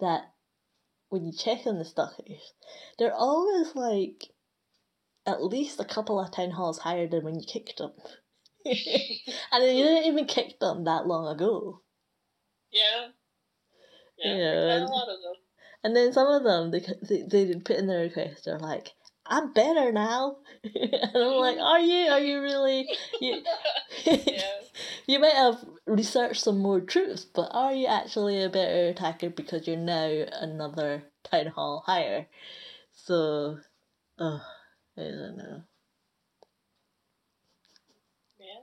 that 0.00 0.32
when 1.08 1.24
you 1.24 1.32
check 1.32 1.66
on 1.66 1.78
the 1.78 1.84
stalkers, 1.84 2.52
they're 2.98 3.14
always 3.14 3.74
like 3.74 4.24
at 5.26 5.42
least 5.42 5.80
a 5.80 5.84
couple 5.84 6.20
of 6.20 6.30
town 6.30 6.50
halls 6.52 6.78
higher 6.78 7.06
than 7.08 7.24
when 7.24 7.34
you 7.38 7.44
kicked 7.46 7.78
them. 7.78 7.92
and 8.64 8.74
you 8.74 9.84
didn't 9.84 10.04
even 10.04 10.26
kick 10.26 10.58
them 10.60 10.84
that 10.84 11.06
long 11.06 11.26
ago. 11.34 11.82
yeah. 12.72 13.08
Yeah, 14.18 14.34
Yeah, 14.34 14.64
we've 14.64 14.70
and- 14.74 14.84
a 14.84 14.92
lot 14.92 15.08
of 15.08 15.22
them. 15.22 15.34
And 15.84 15.94
then 15.94 16.12
some 16.12 16.26
of 16.26 16.42
them, 16.42 16.70
they 16.72 16.80
they, 17.02 17.22
they 17.46 17.54
put 17.60 17.76
in 17.76 17.86
their 17.86 18.00
request, 18.02 18.44
they're 18.46 18.58
like, 18.58 18.88
I'm 19.24 19.52
better 19.52 19.92
now. 19.92 20.38
and 20.64 20.94
I'm 21.14 21.34
like, 21.34 21.58
are 21.58 21.78
you? 21.78 22.10
Are 22.10 22.18
you 22.18 22.40
really? 22.42 22.88
You, 23.20 23.42
yeah. 24.04 24.40
you 25.06 25.18
might 25.20 25.34
have 25.34 25.64
researched 25.86 26.42
some 26.42 26.58
more 26.58 26.80
troops, 26.80 27.24
but 27.24 27.50
are 27.52 27.72
you 27.72 27.86
actually 27.86 28.42
a 28.42 28.48
better 28.48 28.88
attacker 28.88 29.30
because 29.30 29.68
you're 29.68 29.76
now 29.76 30.24
another 30.40 31.04
town 31.24 31.46
hall 31.46 31.84
higher? 31.86 32.26
So, 32.92 33.58
oh, 34.18 34.42
I 34.98 35.02
don't 35.02 35.36
know. 35.36 35.62
Yeah. 38.38 38.62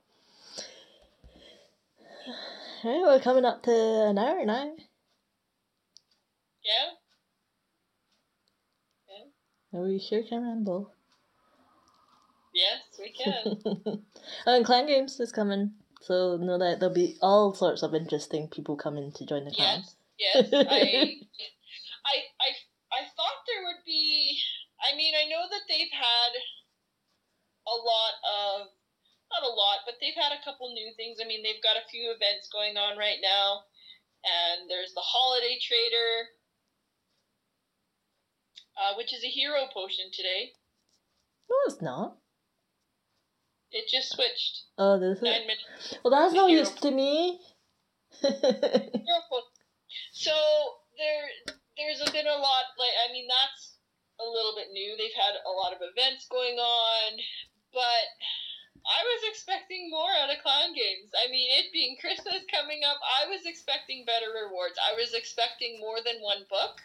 Right, 2.84 3.01
we're 3.01 3.19
coming 3.19 3.45
up 3.45 3.61
to 3.63 3.71
an 3.71 4.17
hour 4.17 4.43
now. 4.45 4.71
Yeah. 6.63 6.89
Yeah. 9.07 9.79
Are 9.79 9.84
we 9.84 9.99
sure 9.99 10.23
can 10.23 10.41
ramble? 10.43 10.91
Yes, 12.53 12.81
we 12.99 13.11
can. 13.11 13.61
oh, 13.65 14.01
and 14.45 14.65
Clan 14.65 14.88
Games 14.88 15.19
is 15.19 15.31
coming, 15.31 15.71
so 16.01 16.38
know 16.38 16.57
that 16.57 16.79
there'll 16.79 16.93
be 16.93 17.17
all 17.21 17.53
sorts 17.53 17.84
of 17.84 17.93
interesting 17.93 18.47
people 18.47 18.75
coming 18.75 19.11
to 19.13 19.25
join 19.25 19.45
the 19.45 19.51
clan. 19.51 19.84
yes. 20.17 20.45
Yes. 20.51 20.53
I. 20.53 20.61
I. 22.05 22.15
I. 22.41 22.49
I 22.91 23.01
thought 23.15 23.41
there 23.47 23.63
would 23.65 23.84
be. 23.86 24.39
I 24.84 24.95
mean, 24.95 25.15
I 25.15 25.25
know 25.31 25.47
that 25.49 25.63
they've 25.67 25.91
had 25.91 26.31
a 27.67 27.75
lot 27.75 28.13
of. 28.27 28.67
Not 29.31 29.49
a 29.49 29.55
lot, 29.55 29.81
but 29.88 29.95
they've 29.99 30.13
had 30.13 30.29
a 30.29 30.43
couple 30.45 30.69
new 30.69 30.93
things. 30.93 31.17
I 31.17 31.25
mean, 31.25 31.41
they've 31.41 31.63
got 31.63 31.73
a 31.75 31.89
few 31.89 32.13
events 32.13 32.53
going 32.53 32.77
on 32.77 32.99
right 32.99 33.17
now, 33.17 33.65
and 34.21 34.69
there's 34.69 34.93
the 34.93 35.01
Holiday 35.01 35.57
Trader, 35.57 36.29
uh, 38.77 38.93
which 38.95 39.09
is 39.11 39.23
a 39.23 39.34
hero 39.34 39.65
potion 39.73 40.11
today. 40.13 40.53
No, 41.49 41.55
it's 41.65 41.81
not. 41.81 42.17
It 43.71 43.89
just 43.89 44.13
switched 44.13 44.69
Oh, 44.77 44.99
this 44.99 45.17
is. 45.17 45.23
nine 45.23 45.47
minutes. 45.49 45.97
Well, 46.03 46.11
that's 46.13 46.36
no 46.36 46.45
use 46.45 46.69
to 46.86 46.91
me. 46.91 47.39
So 50.13 50.31
there, 50.97 51.25
there's 51.77 52.01
a 52.07 52.11
been 52.11 52.27
a 52.27 52.38
lot. 52.38 52.65
Like, 52.77 52.93
I 53.09 53.11
mean, 53.11 53.25
that's 53.27 53.72
a 54.20 54.28
little 54.28 54.53
bit 54.55 54.70
new. 54.72 54.95
They've 54.97 55.16
had 55.16 55.36
a 55.41 55.53
lot 55.53 55.74
of 55.74 55.82
events 55.82 56.28
going 56.30 56.57
on, 56.57 57.09
but 57.74 58.05
I 58.84 58.99
was 59.01 59.22
expecting 59.32 59.89
more 59.89 60.11
out 60.11 60.30
of 60.30 60.43
clan 60.43 60.76
games. 60.76 61.11
I 61.16 61.32
mean, 61.32 61.49
it 61.57 61.72
being 61.72 61.95
Christmas 61.99 62.43
coming 62.51 62.82
up, 62.86 62.97
I 63.01 63.30
was 63.30 63.45
expecting 63.45 64.05
better 64.05 64.32
rewards. 64.32 64.76
I 64.78 64.93
was 64.99 65.14
expecting 65.14 65.80
more 65.80 65.97
than 66.03 66.22
one 66.22 66.45
book. 66.49 66.82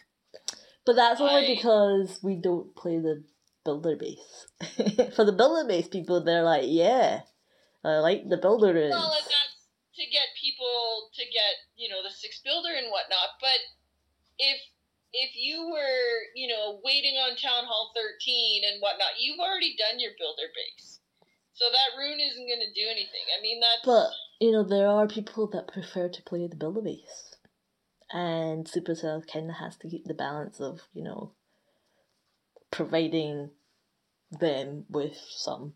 But 0.85 0.95
that's 0.95 1.21
only 1.21 1.45
I- 1.45 1.55
because 1.55 2.19
we 2.23 2.35
don't 2.35 2.75
play 2.75 2.97
the 2.99 3.23
builder 3.65 3.95
base. 3.95 4.47
For 5.15 5.25
the 5.25 5.35
builder 5.35 5.67
base 5.67 5.87
people, 5.87 6.23
they're 6.23 6.43
like, 6.43 6.65
yeah, 6.65 7.21
I 7.83 7.99
like 7.99 8.27
the 8.27 8.37
builder 8.37 8.75
is. 8.75 8.91
Well, 8.91 9.11
and 9.13 9.25
that's 9.25 9.59
to 9.95 10.05
get 10.07 10.31
people 10.39 11.11
to 11.13 11.23
get 11.27 11.59
you 11.75 11.89
know 11.89 12.01
the 12.01 12.09
six 12.09 12.39
builder 12.39 12.71
and 12.71 12.87
whatnot. 12.87 13.35
But 13.41 13.59
if 14.39 14.59
if 15.13 15.31
you 15.35 15.69
were 15.69 16.11
you 16.35 16.47
know 16.47 16.79
waiting 16.83 17.15
on 17.15 17.35
Town 17.37 17.65
Hall 17.65 17.91
thirteen 17.95 18.63
and 18.65 18.81
whatnot, 18.81 19.19
you've 19.19 19.39
already 19.39 19.75
done 19.77 19.99
your 19.99 20.11
builder 20.17 20.49
base, 20.53 20.99
so 21.53 21.65
that 21.71 21.97
rune 21.97 22.19
isn't 22.19 22.47
going 22.47 22.63
to 22.65 22.73
do 22.73 22.87
anything. 22.89 23.25
I 23.37 23.41
mean 23.41 23.59
that's 23.59 23.85
But 23.85 24.11
you 24.39 24.51
know, 24.51 24.63
there 24.63 24.87
are 24.87 25.07
people 25.07 25.47
that 25.47 25.67
prefer 25.67 26.07
to 26.09 26.23
play 26.23 26.47
the 26.47 26.55
builder 26.55 26.81
base, 26.81 27.35
and 28.11 28.65
Supercell 28.65 29.25
kind 29.31 29.49
of 29.49 29.57
has 29.57 29.75
to 29.77 29.89
keep 29.89 30.05
the 30.05 30.13
balance 30.13 30.59
of 30.59 30.81
you 30.93 31.03
know 31.03 31.33
providing 32.71 33.51
them 34.31 34.85
with 34.89 35.17
some 35.29 35.73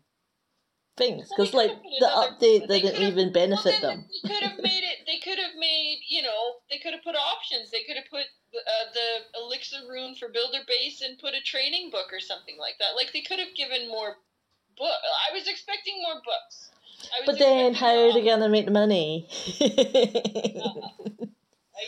things 0.96 1.28
Well, 1.30 1.46
because 1.46 1.54
like 1.54 1.70
the 2.00 2.06
another- 2.06 2.32
update 2.36 2.68
didn't 2.68 3.02
even 3.02 3.32
benefit 3.32 3.82
well, 3.82 3.90
them. 3.92 4.04
They 4.22 4.28
could 4.28 4.42
have 4.42 4.58
made 4.58 4.84
it. 4.84 4.98
They 5.06 5.18
could 5.18 5.38
have 5.38 5.54
made 5.58 6.00
you 6.08 6.22
know 6.22 6.54
they 6.70 6.78
could 6.78 6.92
have 6.94 7.02
put 7.02 7.16
options. 7.16 7.70
They 7.70 7.82
could 7.84 7.96
have 7.96 8.06
put 8.10 8.24
the, 8.52 8.58
uh, 8.58 8.86
the 8.94 9.40
elixir 9.42 9.78
rune 9.88 10.14
for 10.14 10.28
builder 10.28 10.62
base 10.66 11.02
and 11.02 11.18
put 11.18 11.34
a 11.34 11.42
training 11.42 11.90
book 11.90 12.12
or 12.12 12.20
something 12.20 12.56
like 12.58 12.74
that. 12.78 12.94
Like 12.96 13.12
they 13.12 13.22
could 13.22 13.38
have 13.38 13.54
given 13.56 13.88
more 13.88 14.16
book. 14.78 14.98
I 15.30 15.32
was 15.34 15.48
expecting 15.48 16.00
more 16.02 16.20
books. 16.24 16.70
But 17.26 17.38
then, 17.38 17.74
how 17.74 17.94
are 17.94 18.12
they 18.12 18.24
gonna 18.24 18.48
make 18.48 18.64
the 18.66 18.70
money? 18.72 19.26
I 19.60 19.66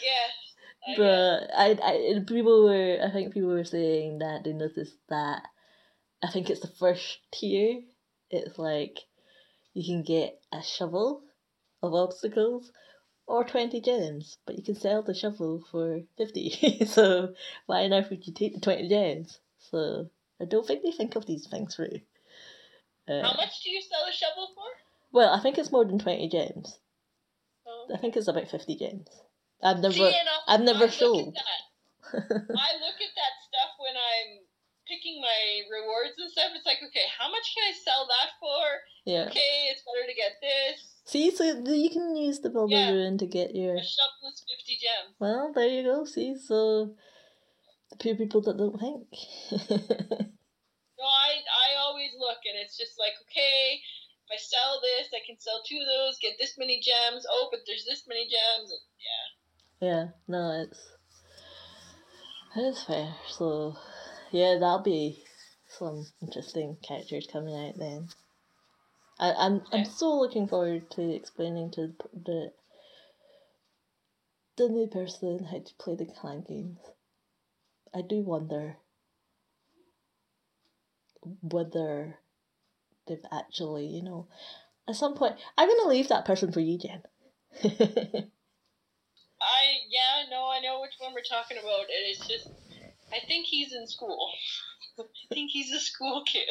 guess. 0.02 0.36
I 0.86 0.94
guess. 0.94 0.98
but 0.98 1.50
I, 1.56 1.78
I, 1.82 2.20
people 2.26 2.64
were, 2.64 2.98
I 3.02 3.10
think 3.12 3.32
people 3.32 3.48
were 3.50 3.64
saying 3.64 4.18
that 4.18 4.44
they 4.44 4.52
noticed 4.52 4.96
that. 5.08 5.42
I 6.22 6.30
think 6.30 6.50
it's 6.50 6.60
the 6.60 6.68
first 6.78 7.18
tier. 7.32 7.80
It's 8.30 8.58
like 8.58 8.98
you 9.74 9.84
can 9.84 10.02
get 10.02 10.40
a 10.52 10.62
shovel, 10.62 11.22
of 11.82 11.94
obstacles 11.94 12.72
or 13.26 13.44
20 13.44 13.80
gems, 13.80 14.38
but 14.46 14.56
you 14.56 14.62
can 14.62 14.74
sell 14.74 15.02
the 15.02 15.14
shovel 15.14 15.64
for 15.70 16.00
50. 16.18 16.84
so 16.86 17.34
why 17.66 17.84
on 17.84 17.92
earth 17.92 18.10
would 18.10 18.26
you 18.26 18.32
take 18.32 18.54
the 18.54 18.60
20 18.60 18.88
gems? 18.88 19.38
So 19.70 20.08
I 20.40 20.44
don't 20.44 20.66
think 20.66 20.82
they 20.82 20.92
think 20.92 21.16
of 21.16 21.26
these 21.26 21.46
things 21.46 21.74
through. 21.74 22.00
Uh, 23.08 23.22
How 23.22 23.34
much 23.36 23.62
do 23.64 23.70
you 23.70 23.80
sell 23.80 24.08
a 24.08 24.12
shovel 24.12 24.48
for? 24.54 24.64
Well, 25.12 25.32
I 25.32 25.40
think 25.40 25.58
it's 25.58 25.72
more 25.72 25.84
than 25.84 25.98
20 25.98 26.28
gems. 26.28 26.78
Oh. 27.66 27.88
I 27.92 27.98
think 27.98 28.16
it's 28.16 28.28
about 28.28 28.48
50 28.48 28.76
gems. 28.76 29.08
I've 29.62 29.78
never, 29.78 29.94
See, 29.94 30.14
I've 30.46 30.60
never 30.60 30.84
I 30.84 30.88
sold. 30.88 31.36
I 32.12 32.18
look 32.18 32.98
at 33.00 33.14
that 33.16 33.34
stuff 33.42 33.72
when 33.78 33.96
I'm 33.96 34.45
picking 34.88 35.20
my 35.20 35.66
rewards 35.68 36.16
and 36.18 36.30
stuff. 36.30 36.54
It's 36.54 36.66
like, 36.66 36.82
okay, 36.82 37.06
how 37.18 37.30
much 37.30 37.54
can 37.54 37.66
I 37.66 37.74
sell 37.74 38.06
that 38.06 38.30
for? 38.38 38.62
Yeah. 39.04 39.26
Okay, 39.28 39.70
it's 39.70 39.82
better 39.82 40.06
to 40.06 40.16
get 40.16 40.38
this. 40.40 40.78
See, 41.06 41.30
so 41.30 41.44
you 41.44 41.90
can 41.90 42.16
use 42.16 42.40
the 42.40 42.50
Bilbo 42.50 42.74
yeah. 42.74 42.90
Rune 42.90 43.18
to 43.18 43.26
get 43.26 43.54
your. 43.54 43.76
A 43.76 43.84
shovel 43.84 44.30
is 44.32 44.42
50 44.42 44.78
gems. 44.78 45.14
Well, 45.18 45.52
there 45.54 45.68
you 45.68 45.82
go. 45.82 46.04
See, 46.04 46.34
so 46.38 46.94
the 47.90 47.96
few 48.02 48.16
people 48.16 48.42
that 48.42 48.58
don't 48.58 48.78
think. 48.78 49.06
no, 49.70 51.06
I, 51.06 51.30
I 51.46 51.68
always 51.78 52.10
look 52.18 52.42
and 52.46 52.58
it's 52.58 52.76
just 52.76 52.98
like, 52.98 53.14
okay, 53.30 53.78
if 54.26 54.30
I 54.34 54.38
sell 54.42 54.82
this, 54.82 55.14
I 55.14 55.22
can 55.26 55.38
sell 55.38 55.62
two 55.62 55.78
of 55.78 55.86
those, 55.86 56.18
get 56.18 56.34
this 56.38 56.58
many 56.58 56.80
gems. 56.82 57.26
Oh, 57.30 57.48
but 57.50 57.60
there's 57.66 57.84
this 57.86 58.04
many 58.08 58.26
gems. 58.26 58.72
And 58.72 58.82
yeah. 58.98 59.26
Yeah, 59.78 60.04
no, 60.26 60.62
it's. 60.62 60.80
It's 62.58 62.84
fair. 62.84 63.14
So, 63.28 63.76
yeah, 64.32 64.54
that'll 64.58 64.82
be 64.82 65.24
some 65.68 66.06
interesting 66.22 66.76
characters 66.82 67.28
coming 67.30 67.54
out 67.54 67.78
then. 67.78 68.08
I, 69.18 69.32
I'm 69.32 69.62
I'm 69.72 69.84
so 69.84 70.18
looking 70.18 70.46
forward 70.46 70.90
to 70.92 71.14
explaining 71.14 71.70
to 71.72 71.94
the 72.12 72.52
the 74.56 74.68
new 74.68 74.86
person 74.86 75.44
how 75.44 75.58
to 75.58 75.74
play 75.78 75.96
the 75.96 76.06
clan 76.06 76.44
games. 76.46 76.78
I 77.94 78.02
do 78.02 78.20
wonder 78.20 78.76
whether 81.42 82.18
they've 83.06 83.24
actually, 83.32 83.86
you 83.86 84.02
know, 84.02 84.28
at 84.88 84.96
some 84.96 85.14
point. 85.14 85.36
I'm 85.56 85.68
gonna 85.68 85.88
leave 85.88 86.08
that 86.08 86.24
person 86.24 86.52
for 86.52 86.60
you, 86.60 86.78
Jen. 86.78 87.02
I 89.40 89.62
yeah 89.90 90.24
no 90.30 90.48
I 90.50 90.60
know 90.60 90.80
which 90.80 90.92
one 90.98 91.12
we're 91.14 91.22
talking 91.22 91.58
about 91.58 91.80
and 91.80 92.04
it's 92.08 92.26
just 92.26 92.48
I 93.12 93.20
think 93.26 93.46
he's 93.46 93.72
in 93.72 93.86
school. 93.86 94.30
I 94.98 95.34
think 95.34 95.50
he's 95.50 95.72
a 95.72 95.80
school 95.80 96.22
kid. 96.26 96.48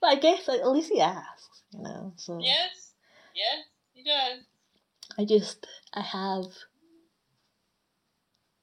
But 0.00 0.10
I 0.10 0.14
guess 0.16 0.48
like, 0.48 0.60
at 0.60 0.70
least 0.70 0.90
he 0.92 1.00
asks, 1.00 1.62
you 1.72 1.82
know. 1.82 2.12
So 2.16 2.40
yes, 2.42 2.92
yes, 3.34 3.64
he 3.92 4.02
does. 4.02 4.40
I 5.18 5.24
just 5.24 5.66
I 5.92 6.00
have 6.00 6.46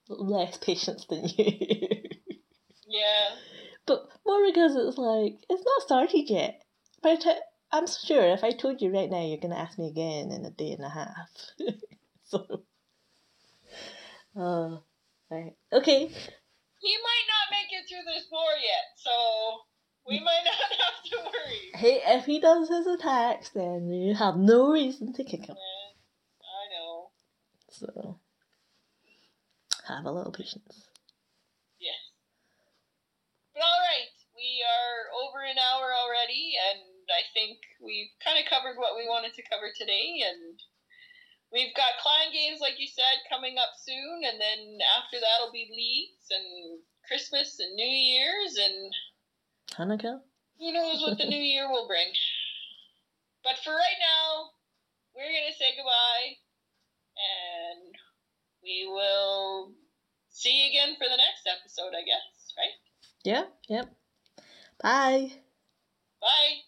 less 0.10 0.58
patience 0.62 1.06
than 1.06 1.26
you. 1.38 1.88
yeah. 2.88 3.36
But 3.86 4.08
more 4.26 4.46
because 4.46 4.76
it's 4.76 4.98
like 4.98 5.38
it's 5.50 5.64
not 5.64 5.82
started 5.84 6.30
yet. 6.30 6.62
But 7.02 7.26
I'm 7.72 7.86
sure 7.88 8.24
if 8.26 8.44
I 8.44 8.52
told 8.52 8.82
you 8.82 8.92
right 8.92 9.10
now, 9.10 9.22
you're 9.26 9.38
gonna 9.38 9.56
ask 9.56 9.78
me 9.78 9.88
again 9.88 10.32
in 10.32 10.46
a 10.46 10.52
day 10.52 10.72
and 10.72 10.86
a 10.86 10.90
half. 10.90 11.30
so. 12.24 12.64
Oh, 14.36 14.84
right. 15.32 15.54
Okay. 15.74 16.12
He 16.80 16.94
might 16.96 17.28
not 17.28 17.58
make 17.58 17.74
it 17.74 17.90
through 17.90 18.06
this 18.06 18.28
war 18.32 18.54
yet, 18.62 18.94
so 18.96 19.12
we 20.08 20.20
mm. 20.20 20.24
might 20.24 20.44
not 20.46 20.56
have 20.56 21.00
to 21.06 21.18
worry. 21.26 21.72
Hey, 21.74 22.02
if 22.18 22.26
he 22.26 22.40
does 22.40 22.70
his 22.70 22.88
attacks, 22.88 23.50
then 23.50 23.90
you 23.90 24.16
have 24.16 24.38
no 24.38 24.72
reason 24.72 25.14
to 25.14 25.24
kick 25.24 25.46
him. 25.46 25.58
Yeah, 25.58 25.92
I 26.46 26.64
know. 26.72 27.10
So, 27.70 28.20
have 29.88 30.06
a 30.06 30.12
little 30.12 30.32
patience. 30.32 30.88
Yes. 31.80 31.98
But 33.54 33.64
alright, 33.64 34.14
we 34.36 34.62
are 34.62 35.10
over 35.26 35.44
an 35.44 35.58
hour 35.58 35.90
already, 35.94 36.54
and 36.72 37.10
I 37.10 37.26
think 37.34 37.58
we've 37.82 38.12
kind 38.24 38.38
of 38.38 38.46
covered 38.50 38.78
what 38.78 38.96
we 38.96 39.08
wanted 39.08 39.34
to 39.34 39.50
cover 39.50 39.74
today, 39.74 40.22
and 40.28 40.60
we've 41.52 41.76
got 41.76 42.00
clan 42.02 42.34
games, 42.34 42.60
like 42.60 42.80
you 42.80 42.88
said, 42.88 43.24
coming 43.30 43.58
up 43.58 43.74
soon, 43.80 44.24
and 44.24 44.40
then 44.40 44.78
after 44.98 45.18
that'll 45.20 45.52
be 45.52 45.70
leagues 45.72 46.28
and 46.32 46.80
Christmas 47.08 47.60
and 47.60 47.76
New 47.76 47.88
Year's, 47.88 48.58
and 48.58 48.94
Hanukkah? 49.74 50.20
Who 50.60 50.72
knows 50.74 51.02
what 51.02 51.18
the 51.18 51.26
new 51.30 51.40
year 51.40 51.70
will 51.70 51.88
bring. 51.88 52.08
But 53.44 53.58
for 53.64 53.72
right 53.72 54.00
now, 54.00 54.50
we're 55.16 55.32
going 55.32 55.50
to 55.50 55.58
say 55.58 55.74
goodbye 55.76 56.36
and 57.18 57.96
we 58.62 58.86
will 58.88 59.72
see 60.30 60.64
you 60.64 60.70
again 60.70 60.96
for 60.98 61.08
the 61.08 61.18
next 61.18 61.48
episode, 61.48 61.94
I 61.96 62.04
guess, 62.04 62.54
right? 62.58 62.76
Yeah, 63.24 63.44
yep. 63.68 63.88
Bye. 64.82 65.32
Bye. 66.22 66.62